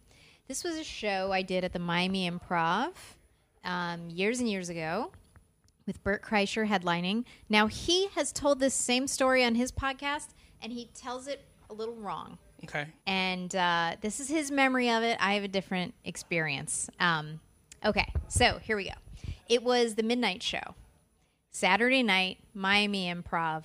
This 0.49 0.65
was 0.65 0.77
a 0.77 0.85
show 0.85 1.31
I 1.33 1.43
did 1.43 1.65
at 1.65 1.73
the 1.73 1.79
Miami 1.79 2.29
Improv 2.29 2.93
um, 3.65 4.09
years 4.09 4.41
and 4.41 4.49
years 4.49 4.71
ago 4.71 5.13
with 5.87 6.03
Bert 6.03 6.23
Kreischer 6.23 6.67
headlining. 6.69 7.25
Now 7.49 7.67
he 7.67 8.09
has 8.15 8.33
told 8.33 8.59
this 8.59 8.75
same 8.75 9.07
story 9.07 9.45
on 9.45 9.55
his 9.55 9.71
podcast, 9.71 10.29
and 10.63 10.73
he 10.73 10.89
tells 10.95 11.29
it 11.29 11.45
a 11.69 11.75
little 11.75 11.95
wrong 11.95 12.39
Okay. 12.65 12.87
and 13.07 13.55
uh, 13.55 13.97
this 14.01 14.21
is 14.21 14.29
his 14.29 14.51
memory 14.51 14.91
of 14.91 15.03
it. 15.03 15.17
I 15.21 15.35
have 15.35 15.45
a 15.45 15.49
different 15.49 15.95
experience. 16.05 16.91
Um, 17.01 17.41
okay, 17.85 18.13
so 18.29 18.59
here 18.63 18.77
we 18.77 18.85
go. 18.85 18.95
It 19.49 19.63
was 19.63 19.95
the 19.95 20.03
midnight 20.03 20.43
show, 20.43 20.75
Saturday 21.51 22.03
night, 22.03 22.39
Miami 22.55 23.13
Improv. 23.13 23.65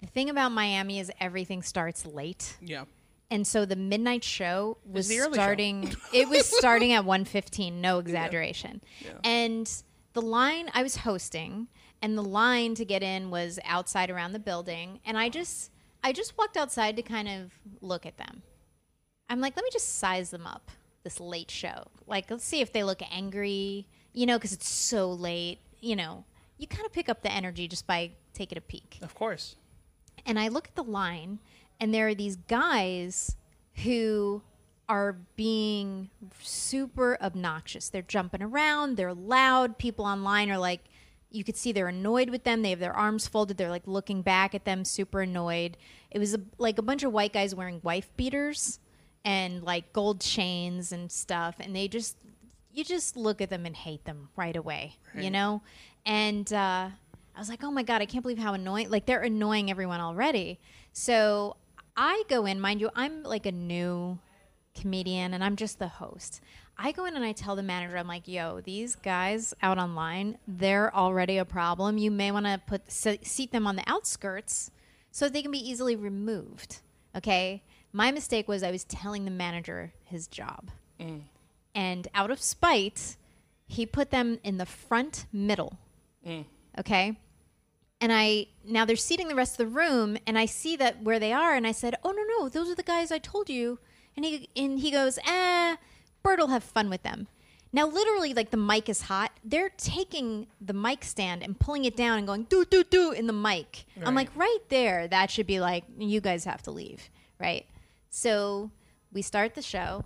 The 0.00 0.06
thing 0.06 0.30
about 0.30 0.50
Miami 0.52 0.98
is 0.98 1.10
everything 1.20 1.62
starts 1.62 2.06
late, 2.06 2.56
Yeah. 2.62 2.84
and 3.30 3.46
so 3.46 3.66
the 3.66 3.76
midnight 3.76 4.24
show 4.24 4.78
was 4.86 5.10
early 5.10 5.18
show. 5.28 5.32
starting. 5.32 5.94
it 6.14 6.28
was 6.28 6.46
starting 6.46 6.92
at 6.92 7.04
one 7.04 7.24
fifteen. 7.24 7.80
No 7.80 7.98
exaggeration. 7.98 8.80
And 9.24 9.70
the 10.14 10.22
line 10.22 10.70
I 10.72 10.82
was 10.82 10.96
hosting, 10.96 11.68
and 12.00 12.16
the 12.16 12.22
line 12.22 12.74
to 12.76 12.84
get 12.86 13.02
in 13.02 13.30
was 13.30 13.58
outside 13.64 14.10
around 14.10 14.32
the 14.32 14.38
building, 14.38 15.00
and 15.04 15.18
I 15.18 15.28
just 15.28 15.70
I 16.02 16.12
just 16.12 16.36
walked 16.38 16.56
outside 16.56 16.96
to 16.96 17.02
kind 17.02 17.28
of 17.28 17.52
look 17.80 18.06
at 18.06 18.16
them. 18.16 18.42
I'm 19.28 19.40
like, 19.40 19.54
let 19.56 19.64
me 19.64 19.70
just 19.72 19.98
size 19.98 20.30
them 20.30 20.46
up. 20.46 20.70
This 21.02 21.18
late 21.18 21.50
show, 21.50 21.84
like, 22.06 22.30
let's 22.30 22.44
see 22.44 22.60
if 22.60 22.72
they 22.72 22.84
look 22.84 23.00
angry. 23.10 23.86
You 24.12 24.26
know, 24.26 24.36
because 24.36 24.52
it's 24.52 24.68
so 24.68 25.10
late. 25.10 25.58
You 25.80 25.96
know, 25.96 26.24
you 26.58 26.66
kind 26.66 26.84
of 26.84 26.92
pick 26.92 27.08
up 27.08 27.22
the 27.22 27.32
energy 27.32 27.66
just 27.68 27.86
by 27.86 28.10
taking 28.34 28.58
a 28.58 28.60
peek 28.60 28.98
Of 29.02 29.14
course. 29.14 29.56
and 30.26 30.38
I 30.38 30.48
look 30.48 30.68
at 30.68 30.74
the 30.74 30.84
line, 30.84 31.38
and 31.80 31.94
there 31.94 32.06
are 32.08 32.14
these 32.14 32.36
guys 32.36 33.36
who 33.84 34.42
are 34.90 35.16
being 35.36 36.10
super 36.42 37.16
obnoxious. 37.22 37.88
They're 37.88 38.02
jumping 38.02 38.42
around, 38.42 38.96
they're 38.96 39.14
loud. 39.14 39.78
People 39.78 40.04
online 40.04 40.50
are 40.50 40.58
like, 40.58 40.80
you 41.30 41.44
could 41.44 41.56
see 41.56 41.72
they're 41.72 41.88
annoyed 41.88 42.30
with 42.30 42.44
them. 42.44 42.62
They 42.62 42.70
have 42.70 42.80
their 42.80 42.96
arms 42.96 43.26
folded. 43.26 43.56
They're 43.56 43.70
like 43.70 43.86
looking 43.86 44.22
back 44.22 44.54
at 44.54 44.64
them, 44.64 44.84
super 44.84 45.20
annoyed. 45.22 45.76
It 46.10 46.18
was 46.18 46.34
a, 46.34 46.40
like 46.58 46.78
a 46.78 46.82
bunch 46.82 47.02
of 47.02 47.12
white 47.12 47.32
guys 47.32 47.54
wearing 47.54 47.80
wife 47.84 48.10
beaters 48.16 48.80
and 49.24 49.62
like 49.62 49.92
gold 49.92 50.20
chains 50.20 50.92
and 50.92 51.10
stuff. 51.10 51.56
And 51.60 51.74
they 51.74 51.88
just, 51.88 52.16
you 52.72 52.84
just 52.84 53.16
look 53.16 53.40
at 53.40 53.50
them 53.50 53.66
and 53.66 53.76
hate 53.76 54.04
them 54.04 54.28
right 54.36 54.56
away, 54.56 54.96
you 55.14 55.30
know? 55.30 55.62
And 56.04 56.52
uh, 56.52 56.88
I 57.34 57.38
was 57.38 57.48
like, 57.48 57.62
oh 57.62 57.70
my 57.70 57.82
God, 57.82 58.02
I 58.02 58.06
can't 58.06 58.22
believe 58.22 58.38
how 58.38 58.54
annoying, 58.54 58.90
like 58.90 59.06
they're 59.06 59.20
annoying 59.22 59.70
everyone 59.70 60.00
already. 60.00 60.58
So 60.92 61.56
I 61.96 62.24
go 62.28 62.46
in, 62.46 62.60
mind 62.60 62.80
you, 62.80 62.90
I'm 62.94 63.22
like 63.22 63.46
a 63.46 63.52
new 63.52 64.18
comedian 64.74 65.34
and 65.34 65.44
I'm 65.44 65.56
just 65.56 65.78
the 65.78 65.88
host. 65.88 66.40
I 66.82 66.92
go 66.92 67.04
in 67.04 67.14
and 67.14 67.24
I 67.24 67.32
tell 67.32 67.56
the 67.56 67.62
manager, 67.62 67.98
I'm 67.98 68.08
like, 68.08 68.26
yo, 68.26 68.62
these 68.62 68.96
guys 68.96 69.52
out 69.60 69.76
online, 69.76 70.38
they're 70.48 70.94
already 70.94 71.36
a 71.36 71.44
problem. 71.44 71.98
You 71.98 72.10
may 72.10 72.32
want 72.32 72.46
to 72.46 72.58
put 72.66 72.90
seat 72.90 73.52
them 73.52 73.66
on 73.66 73.76
the 73.76 73.84
outskirts 73.86 74.70
so 75.10 75.28
they 75.28 75.42
can 75.42 75.50
be 75.50 75.58
easily 75.58 75.94
removed. 75.94 76.78
Okay. 77.14 77.62
My 77.92 78.10
mistake 78.10 78.48
was 78.48 78.62
I 78.62 78.70
was 78.70 78.84
telling 78.84 79.26
the 79.26 79.30
manager 79.30 79.92
his 80.04 80.26
job. 80.26 80.70
Mm. 80.98 81.22
And 81.74 82.08
out 82.14 82.30
of 82.30 82.40
spite, 82.40 83.16
he 83.66 83.84
put 83.84 84.10
them 84.10 84.38
in 84.42 84.56
the 84.56 84.66
front 84.66 85.26
middle. 85.32 85.76
Mm. 86.26 86.46
Okay. 86.78 87.18
And 88.00 88.10
I 88.10 88.46
now 88.64 88.86
they're 88.86 88.96
seating 88.96 89.28
the 89.28 89.34
rest 89.34 89.60
of 89.60 89.66
the 89.68 89.74
room, 89.74 90.16
and 90.26 90.38
I 90.38 90.46
see 90.46 90.76
that 90.76 91.02
where 91.02 91.18
they 91.18 91.34
are, 91.34 91.54
and 91.54 91.66
I 91.66 91.72
said, 91.72 91.96
"Oh 92.02 92.12
no, 92.12 92.22
no, 92.22 92.48
those 92.48 92.70
are 92.70 92.74
the 92.74 92.82
guys 92.82 93.12
I 93.12 93.18
told 93.18 93.50
you." 93.50 93.78
And 94.16 94.24
he 94.24 94.48
and 94.56 94.78
he 94.78 94.90
goes, 94.90 95.18
"Ah, 95.26 95.76
Bert 96.22 96.38
will 96.38 96.48
have 96.48 96.64
fun 96.64 96.90
with 96.90 97.02
them." 97.02 97.28
Now, 97.72 97.86
literally, 97.86 98.34
like 98.34 98.50
the 98.50 98.56
mic 98.56 98.88
is 98.88 99.02
hot. 99.02 99.30
They're 99.44 99.70
taking 99.70 100.48
the 100.60 100.72
mic 100.72 101.04
stand 101.04 101.42
and 101.42 101.58
pulling 101.58 101.84
it 101.84 101.96
down 101.96 102.18
and 102.18 102.26
going 102.26 102.44
do 102.44 102.64
do 102.64 102.82
do 102.82 103.12
in 103.12 103.26
the 103.26 103.32
mic. 103.32 103.84
Right. 103.96 104.06
I'm 104.06 104.14
like, 104.14 104.30
right 104.34 104.58
there, 104.68 105.06
that 105.06 105.30
should 105.30 105.46
be 105.46 105.60
like, 105.60 105.84
you 105.96 106.20
guys 106.20 106.44
have 106.44 106.62
to 106.62 106.70
leave, 106.72 107.10
right? 107.38 107.66
So 108.10 108.70
we 109.12 109.22
start 109.22 109.54
the 109.54 109.62
show, 109.62 110.04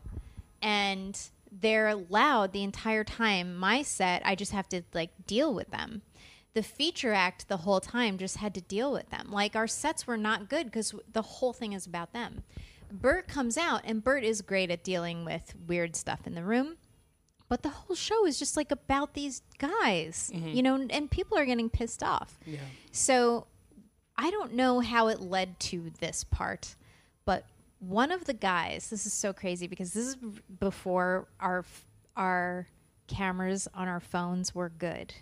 and 0.60 1.18
they're 1.50 1.94
loud 1.94 2.52
the 2.52 2.62
entire 2.62 3.04
time. 3.04 3.56
My 3.56 3.82
set, 3.82 4.20
I 4.26 4.34
just 4.34 4.52
have 4.52 4.68
to 4.70 4.82
like 4.92 5.10
deal 5.26 5.54
with 5.54 5.70
them 5.70 6.02
the 6.54 6.62
feature 6.62 7.12
act 7.12 7.48
the 7.48 7.58
whole 7.58 7.80
time 7.80 8.16
just 8.16 8.38
had 8.38 8.54
to 8.54 8.60
deal 8.60 8.92
with 8.92 9.10
them. 9.10 9.28
Like 9.30 9.54
our 9.54 9.66
sets 9.66 10.06
were 10.06 10.16
not 10.16 10.48
good 10.48 10.66
because 10.66 10.94
the 11.12 11.22
whole 11.22 11.52
thing 11.52 11.72
is 11.72 11.84
about 11.84 12.12
them. 12.12 12.44
Bert 12.94 13.26
comes 13.26 13.58
out, 13.58 13.82
and 13.84 14.02
Bert 14.02 14.24
is 14.24 14.40
great 14.40 14.70
at 14.70 14.84
dealing 14.84 15.24
with 15.24 15.54
weird 15.66 15.96
stuff 15.96 16.26
in 16.26 16.34
the 16.34 16.44
room. 16.44 16.76
But 17.48 17.62
the 17.62 17.68
whole 17.68 17.96
show 17.96 18.24
is 18.26 18.38
just 18.38 18.56
like 18.56 18.70
about 18.70 19.14
these 19.14 19.42
guys, 19.58 20.30
mm-hmm. 20.34 20.48
you 20.48 20.62
know, 20.62 20.86
and 20.90 21.10
people 21.10 21.36
are 21.36 21.44
getting 21.44 21.68
pissed 21.68 22.02
off. 22.02 22.38
Yeah. 22.46 22.58
So 22.90 23.46
I 24.16 24.30
don't 24.30 24.54
know 24.54 24.80
how 24.80 25.08
it 25.08 25.20
led 25.20 25.58
to 25.60 25.90
this 26.00 26.24
part, 26.24 26.74
but 27.24 27.44
one 27.80 28.10
of 28.10 28.24
the 28.24 28.32
guys, 28.32 28.88
this 28.90 29.06
is 29.06 29.12
so 29.12 29.32
crazy 29.32 29.66
because 29.66 29.92
this 29.92 30.06
is 30.06 30.16
before 30.58 31.26
our 31.38 31.64
our 32.16 32.68
cameras 33.08 33.68
on 33.74 33.88
our 33.88 34.00
phones 34.00 34.54
were 34.54 34.70
good. 34.70 35.12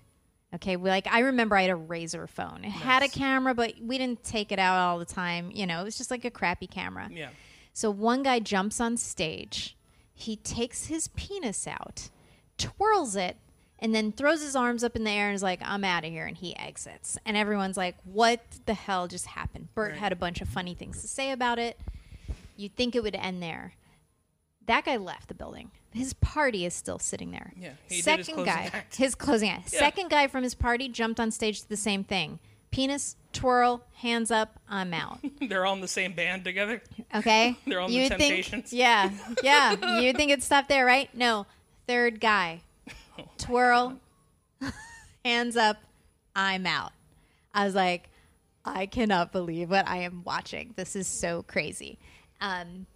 Okay, 0.54 0.76
we, 0.76 0.90
like 0.90 1.06
I 1.10 1.20
remember 1.20 1.56
I 1.56 1.62
had 1.62 1.70
a 1.70 1.80
Razr 1.80 2.28
phone. 2.28 2.60
It 2.64 2.68
nice. 2.68 2.82
had 2.82 3.02
a 3.02 3.08
camera, 3.08 3.54
but 3.54 3.74
we 3.80 3.98
didn't 3.98 4.22
take 4.22 4.52
it 4.52 4.58
out 4.58 4.78
all 4.78 4.98
the 4.98 5.04
time. 5.06 5.50
You 5.52 5.66
know, 5.66 5.80
it 5.80 5.84
was 5.84 5.96
just 5.96 6.10
like 6.10 6.24
a 6.24 6.30
crappy 6.30 6.66
camera. 6.66 7.08
Yeah. 7.10 7.30
So 7.72 7.90
one 7.90 8.22
guy 8.22 8.38
jumps 8.38 8.80
on 8.80 8.96
stage, 8.96 9.76
he 10.14 10.36
takes 10.36 10.86
his 10.86 11.08
penis 11.08 11.66
out, 11.66 12.10
twirls 12.58 13.16
it, 13.16 13.36
and 13.78 13.94
then 13.94 14.12
throws 14.12 14.42
his 14.42 14.54
arms 14.54 14.84
up 14.84 14.94
in 14.94 15.04
the 15.04 15.10
air 15.10 15.28
and 15.28 15.34
is 15.34 15.42
like, 15.42 15.60
"I'm 15.62 15.84
out 15.84 16.04
of 16.04 16.10
here," 16.10 16.26
and 16.26 16.36
he 16.36 16.56
exits. 16.56 17.18
And 17.26 17.36
everyone's 17.36 17.76
like, 17.76 17.96
"What 18.04 18.40
the 18.66 18.74
hell 18.74 19.08
just 19.08 19.26
happened?" 19.26 19.74
Bert 19.74 19.92
right. 19.92 19.98
had 20.00 20.12
a 20.12 20.16
bunch 20.16 20.40
of 20.40 20.48
funny 20.48 20.74
things 20.74 21.00
to 21.02 21.08
say 21.08 21.32
about 21.32 21.58
it. 21.58 21.80
You'd 22.56 22.76
think 22.76 22.94
it 22.94 23.02
would 23.02 23.16
end 23.16 23.42
there. 23.42 23.72
That 24.66 24.84
guy 24.84 24.96
left 24.96 25.28
the 25.28 25.34
building 25.34 25.72
his 25.94 26.14
party 26.14 26.64
is 26.64 26.74
still 26.74 26.98
sitting 26.98 27.30
there. 27.30 27.52
Yeah. 27.56 27.72
Second 27.88 28.38
his 28.38 28.46
guy, 28.46 28.70
act. 28.72 28.96
his 28.96 29.14
closing 29.14 29.50
act. 29.50 29.72
Yeah. 29.72 29.78
Second 29.80 30.10
guy 30.10 30.26
from 30.26 30.42
his 30.42 30.54
party 30.54 30.88
jumped 30.88 31.20
on 31.20 31.30
stage 31.30 31.62
to 31.62 31.68
the 31.68 31.76
same 31.76 32.04
thing. 32.04 32.38
Penis, 32.72 33.16
twirl, 33.32 33.84
hands 33.94 34.30
up, 34.30 34.58
I'm 34.68 34.92
out. 34.92 35.18
They're 35.40 35.64
all 35.64 35.74
in 35.74 35.80
the 35.80 35.86
same 35.86 36.14
band 36.14 36.42
together. 36.44 36.82
Okay. 37.14 37.56
They're 37.66 37.80
on 37.80 37.92
you 37.92 38.04
the 38.04 38.08
Temptations. 38.08 38.70
Think, 38.70 38.72
yeah, 38.72 39.10
yeah. 39.42 40.00
You'd 40.00 40.16
think 40.16 40.32
it'd 40.32 40.42
stop 40.42 40.66
there, 40.66 40.84
right? 40.84 41.08
No. 41.14 41.46
Third 41.86 42.20
guy, 42.20 42.62
oh 43.18 43.24
twirl, 43.38 43.98
hands 45.24 45.56
up, 45.56 45.76
I'm 46.34 46.66
out. 46.66 46.92
I 47.52 47.64
was 47.64 47.74
like, 47.74 48.08
I 48.64 48.86
cannot 48.86 49.32
believe 49.32 49.70
what 49.70 49.88
I 49.88 49.98
am 49.98 50.22
watching. 50.24 50.72
This 50.76 50.96
is 50.96 51.06
so 51.06 51.42
crazy. 51.42 51.98
Um, 52.40 52.86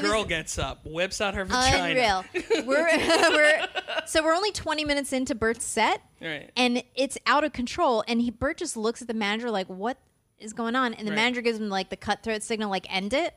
Girl 0.00 0.20
was, 0.20 0.28
gets 0.28 0.58
up, 0.58 0.84
whips 0.84 1.20
out 1.20 1.34
her 1.34 1.44
vagina. 1.44 2.24
Unreal. 2.34 2.64
we're, 2.66 2.88
we're 3.30 3.66
so 4.06 4.22
we're 4.22 4.34
only 4.34 4.52
20 4.52 4.84
minutes 4.84 5.12
into 5.12 5.34
Bert's 5.34 5.64
set, 5.64 6.02
right? 6.20 6.50
And 6.56 6.82
it's 6.94 7.18
out 7.26 7.44
of 7.44 7.52
control. 7.52 8.04
And 8.08 8.20
he 8.20 8.30
Bert 8.30 8.58
just 8.58 8.76
looks 8.76 9.02
at 9.02 9.08
the 9.08 9.14
manager 9.14 9.50
like, 9.50 9.68
"What 9.68 9.98
is 10.38 10.52
going 10.52 10.76
on?" 10.76 10.94
And 10.94 11.06
the 11.06 11.12
right. 11.12 11.16
manager 11.16 11.40
gives 11.40 11.58
him 11.58 11.68
like 11.68 11.90
the 11.90 11.96
cutthroat 11.96 12.42
signal, 12.42 12.70
like 12.70 12.86
"End 12.94 13.12
it." 13.12 13.34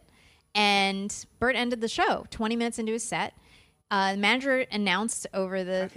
And 0.55 1.13
Bert 1.39 1.55
ended 1.55 1.81
the 1.81 1.87
show 1.87 2.25
20 2.31 2.55
minutes 2.55 2.79
into 2.79 2.93
his 2.93 3.03
set. 3.03 3.33
Uh, 3.89 4.13
the 4.13 4.17
manager 4.17 4.65
announced 4.71 5.27
over 5.33 5.63
the 5.63 5.89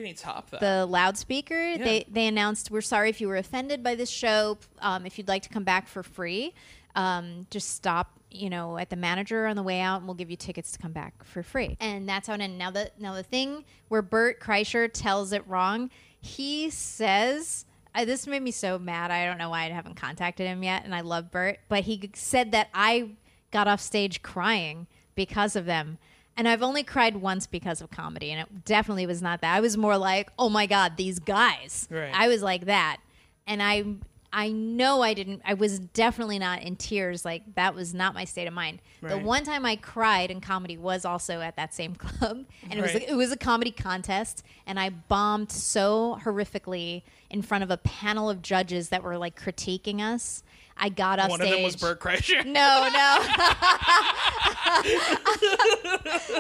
the 0.61 0.87
loudspeaker. 0.87 1.61
Yeah. 1.61 1.85
They 1.85 2.05
they 2.09 2.27
announced, 2.29 2.71
"We're 2.71 2.83
sorry 2.83 3.11
if 3.11 3.21
you 3.21 3.29
were 3.29 3.37
offended 3.37 3.83
by 3.83 3.97
this 3.97 4.11
show. 4.11 4.59
Um, 4.79 5.07
if 5.07 5.19
you'd 5.19 5.27
like 5.27 5.43
to 5.43 5.49
come 5.49 5.65
back 5.65 5.89
for 5.89 6.05
free, 6.05 6.55
um, 6.95 7.47
just 7.51 7.71
stop 7.71 8.20
you 8.31 8.51
know, 8.51 8.79
at 8.79 8.91
the 8.91 8.97
manager 8.97 9.47
on 9.47 9.57
the 9.57 9.63
way 9.63 9.81
out, 9.81 9.99
and 9.99 10.07
we'll 10.07 10.15
give 10.15 10.31
you 10.31 10.37
tickets 10.37 10.73
to 10.73 10.79
come 10.79 10.93
back 10.93 11.25
for 11.25 11.43
free. 11.43 11.77
And 11.81 12.09
that's 12.09 12.29
how 12.29 12.35
it 12.35 12.41
ended. 12.41 12.59
Now 12.59 12.71
the 12.71 12.91
now 12.99 13.15
the 13.15 13.23
thing 13.23 13.65
where 13.89 14.03
Bert 14.03 14.41
Kreischer 14.41 14.89
tells 14.93 15.33
it 15.33 15.47
wrong, 15.47 15.91
he 16.21 16.71
says. 16.71 17.67
I, 17.93 18.05
this 18.05 18.29
made 18.29 18.43
me 18.43 18.53
so 18.53 18.79
mad. 18.79 19.11
I 19.11 19.27
don't 19.27 19.37
know 19.37 19.51
why 19.51 19.65
I 19.65 19.71
haven't 19.71 19.97
contacted 19.97 20.47
him 20.47 20.63
yet, 20.63 20.85
and 20.85 20.95
I 20.95 21.01
love 21.01 21.33
Bert. 21.33 21.59
But 21.69 21.83
he 21.85 22.11
said 22.15 22.53
that 22.53 22.69
I 22.73 23.11
got 23.51 23.67
off 23.67 23.81
stage 23.81 24.23
crying 24.23 24.87
because 25.17 25.57
of 25.57 25.67
them. 25.67 25.99
And 26.37 26.49
I've 26.49 26.63
only 26.63 26.85
cried 26.85 27.17
once 27.17 27.49
because 27.49 27.81
of 27.81 27.91
comedy, 27.91 28.31
and 28.31 28.41
it 28.41 28.65
definitely 28.65 29.07
was 29.07 29.21
not 29.21 29.41
that. 29.41 29.57
I 29.57 29.61
was 29.61 29.77
more 29.77 29.99
like, 29.99 30.31
"Oh 30.39 30.49
my 30.49 30.67
god, 30.67 30.97
these 30.97 31.19
guys!" 31.19 31.89
Right. 31.91 32.13
I 32.15 32.29
was 32.29 32.43
like 32.43 32.67
that, 32.67 32.99
and 33.47 33.61
I 33.61 33.85
I 34.33 34.51
know 34.53 35.03
I 35.03 35.15
didn't. 35.15 35.43
I 35.45 35.55
was 35.55 35.79
definitely 35.79 36.39
not 36.39 36.63
in 36.63 36.77
tears. 36.77 37.25
Like 37.25 37.55
that 37.57 37.75
was 37.75 37.93
not 37.93 38.15
my 38.15 38.25
state 38.25 38.47
of 38.47 38.55
mind. 38.55 38.81
Right. 39.01 39.11
The 39.11 39.19
one 39.19 39.45
time 39.45 39.67
I 39.67 39.77
cried 39.77 40.31
in 40.31 40.41
comedy 40.41 40.77
was 40.77 41.05
also 41.05 41.41
at 41.41 41.57
that 41.57 41.75
same 41.75 41.95
club, 41.97 42.45
and 42.63 42.79
it 42.79 42.83
was 42.83 42.95
right. 42.95 43.09
it 43.09 43.15
was 43.15 43.33
a 43.33 43.37
comedy 43.37 43.73
contest, 43.73 44.45
and 44.67 44.79
I 44.79 44.91
bombed 44.91 45.51
so 45.51 46.19
horrifically 46.23 47.03
in 47.29 47.43
front 47.43 47.65
of 47.65 47.71
a 47.71 47.77
panel 47.79 48.31
of 48.31 48.43
judges 48.43 48.91
that 48.91 49.03
were 49.03 49.19
like 49.19 49.41
critiquing 49.41 50.01
us. 50.01 50.43
I 50.81 50.89
got 50.89 51.19
off 51.19 51.29
One 51.29 51.41
stage. 51.41 51.51
of 51.51 51.57
them 51.57 51.63
was 51.63 51.77
Bert 51.77 52.01
Kreischer. 52.01 52.43
No, 52.45 52.51
no. 52.53 52.55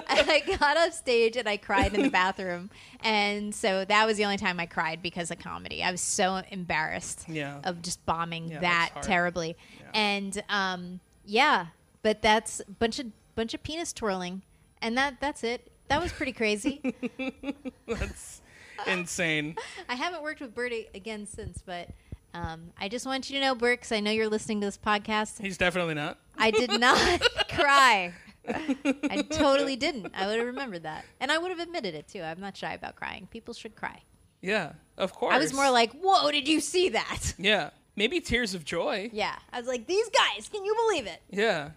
I 0.08 0.42
got 0.58 0.78
off 0.78 0.94
stage 0.94 1.36
and 1.36 1.46
I 1.46 1.58
cried 1.58 1.92
in 1.92 2.02
the 2.02 2.08
bathroom, 2.08 2.70
and 3.00 3.54
so 3.54 3.84
that 3.84 4.06
was 4.06 4.16
the 4.16 4.24
only 4.24 4.38
time 4.38 4.58
I 4.58 4.64
cried 4.64 5.02
because 5.02 5.30
of 5.30 5.38
comedy. 5.38 5.82
I 5.82 5.90
was 5.90 6.00
so 6.00 6.42
embarrassed 6.50 7.26
yeah. 7.28 7.60
of 7.64 7.82
just 7.82 8.04
bombing 8.06 8.48
yeah, 8.48 8.60
that 8.60 9.02
terribly, 9.02 9.56
yeah. 9.78 9.86
and 9.92 10.42
um, 10.48 11.00
yeah. 11.26 11.66
But 12.02 12.22
that's 12.22 12.60
a 12.60 12.70
bunch 12.70 12.98
of 12.98 13.06
bunch 13.34 13.52
of 13.52 13.62
penis 13.62 13.92
twirling, 13.92 14.40
and 14.80 14.96
that 14.96 15.20
that's 15.20 15.44
it. 15.44 15.70
That 15.88 16.00
was 16.00 16.12
pretty 16.12 16.32
crazy. 16.32 16.94
that's 17.86 18.40
insane. 18.86 19.56
I 19.88 19.96
haven't 19.96 20.22
worked 20.22 20.40
with 20.40 20.54
Bertie 20.54 20.88
again 20.94 21.26
since, 21.26 21.62
but 21.64 21.90
um, 22.34 22.70
I 22.78 22.88
just 22.88 23.06
want 23.06 23.28
you 23.30 23.38
to 23.38 23.44
know, 23.44 23.54
because 23.54 23.92
I 23.92 24.00
know 24.00 24.10
you're 24.10 24.28
listening 24.28 24.60
to 24.60 24.66
this 24.66 24.78
podcast. 24.78 25.40
He's 25.40 25.58
definitely 25.58 25.94
not. 25.94 26.18
I 26.36 26.50
did 26.50 26.78
not 26.80 26.98
cry. 27.48 28.12
I 28.48 29.22
totally 29.30 29.76
didn't. 29.76 30.12
I 30.14 30.26
would 30.26 30.38
have 30.38 30.46
remembered 30.46 30.84
that. 30.84 31.04
And 31.20 31.30
I 31.30 31.38
would 31.38 31.50
have 31.50 31.60
admitted 31.60 31.94
it 31.94 32.08
too. 32.08 32.22
I'm 32.22 32.40
not 32.40 32.56
shy 32.56 32.72
about 32.74 32.96
crying. 32.96 33.28
People 33.30 33.54
should 33.54 33.76
cry. 33.76 34.02
Yeah, 34.40 34.72
of 34.96 35.12
course. 35.12 35.34
I 35.34 35.38
was 35.38 35.52
more 35.52 35.70
like, 35.70 35.92
whoa, 36.00 36.30
did 36.30 36.48
you 36.48 36.60
see 36.60 36.88
that? 36.90 37.34
Yeah. 37.38 37.70
Maybe 37.96 38.20
tears 38.20 38.54
of 38.54 38.64
joy. 38.64 39.10
Yeah. 39.12 39.34
I 39.52 39.58
was 39.58 39.66
like, 39.68 39.86
these 39.86 40.08
guys, 40.08 40.48
can 40.48 40.64
you 40.64 40.74
believe 40.86 41.06
it? 41.06 41.20
Yeah. 41.28 41.70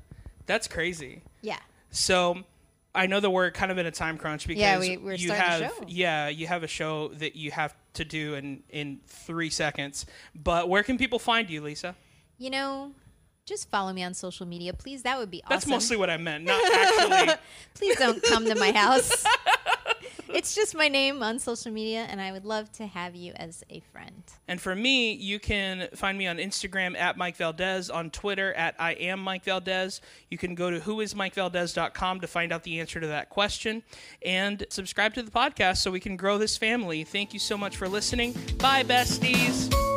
That's 0.46 0.68
crazy. 0.68 1.24
Yeah. 1.42 1.60
So 1.90 2.44
I 2.96 3.08
know 3.08 3.20
that 3.20 3.30
we're 3.30 3.52
kind 3.52 3.72
of 3.72 3.78
in 3.78 3.86
a 3.86 3.92
time 3.92 4.18
crunch 4.18 4.48
because 4.48 4.62
yeah, 4.62 4.80
we, 4.80 4.98
we're 4.98 5.16
you 5.16 5.32
have 5.32 5.72
yeah 5.88 6.28
you 6.28 6.48
have 6.48 6.64
a 6.64 6.68
show 6.68 7.08
that 7.16 7.36
you 7.36 7.52
have 7.52 7.76
to 7.94 8.06
do 8.06 8.36
in 8.36 8.64
in 8.70 9.00
three 9.08 9.50
seconds. 9.50 10.06
But 10.36 10.70
where 10.70 10.84
can 10.84 10.98
people 10.98 11.20
find 11.20 11.50
you, 11.50 11.62
Lisa? 11.62 11.96
You 12.38 12.50
know, 12.50 12.92
just 13.46 13.70
follow 13.70 13.94
me 13.94 14.04
on 14.04 14.14
social 14.14 14.46
media, 14.46 14.74
please. 14.74 15.04
That 15.04 15.18
would 15.18 15.32
be 15.32 15.42
awesome. 15.44 15.50
That's 15.50 15.68
mostly 15.68 15.98
what 15.98 16.10
I 16.10 16.18
meant, 16.18 16.44
not 16.44 16.62
actually. 16.74 17.36
please 17.74 17.98
don't 17.98 18.22
come 18.24 18.46
to 18.46 18.56
my 18.56 18.72
house. 18.72 19.26
it's 20.38 20.56
just 20.56 20.76
my 20.76 20.88
name 20.88 21.22
on 21.24 21.40
social 21.40 21.72
media, 21.72 22.06
and 22.10 22.20
I 22.22 22.32
would 22.32 22.46
love 22.46 22.72
to 22.74 22.88
have 22.88 23.16
you 23.16 23.34
as 23.36 23.64
a 23.70 23.80
friend. 23.92 24.24
And 24.48 24.60
for 24.60 24.76
me, 24.76 25.14
you 25.14 25.40
can 25.40 25.88
find 25.96 26.18
me 26.18 26.28
on 26.28 26.38
Instagram 26.38 26.98
at 26.98 27.18
Mike 27.18 27.38
Valdes, 27.38 27.90
on 27.90 28.10
Twitter 28.10 28.54
at 28.54 28.76
I 28.80 28.94
am 28.94 29.20
Mike 29.20 29.46
Valdes. 29.46 30.02
You 30.30 30.38
can 30.38 30.56
go 30.56 30.72
to 30.72 30.80
whoismikevaldes.com 30.80 32.22
to 32.22 32.28
find 32.28 32.52
out 32.52 32.64
the 32.64 32.80
answer 32.80 33.00
to 33.00 33.08
that 33.08 33.30
question, 33.30 33.84
and 34.26 34.66
subscribe 34.70 35.14
to 35.14 35.24
the 35.24 35.32
podcast 35.32 35.78
so 35.78 35.92
we 35.92 36.00
can 36.00 36.18
grow 36.18 36.38
this 36.38 36.58
family. 36.58 37.04
Thank 37.04 37.34
you 37.34 37.40
so 37.40 37.58
much 37.58 37.78
for 37.78 37.88
listening. 37.88 38.34
Bye, 38.58 38.84
besties. 38.84 39.93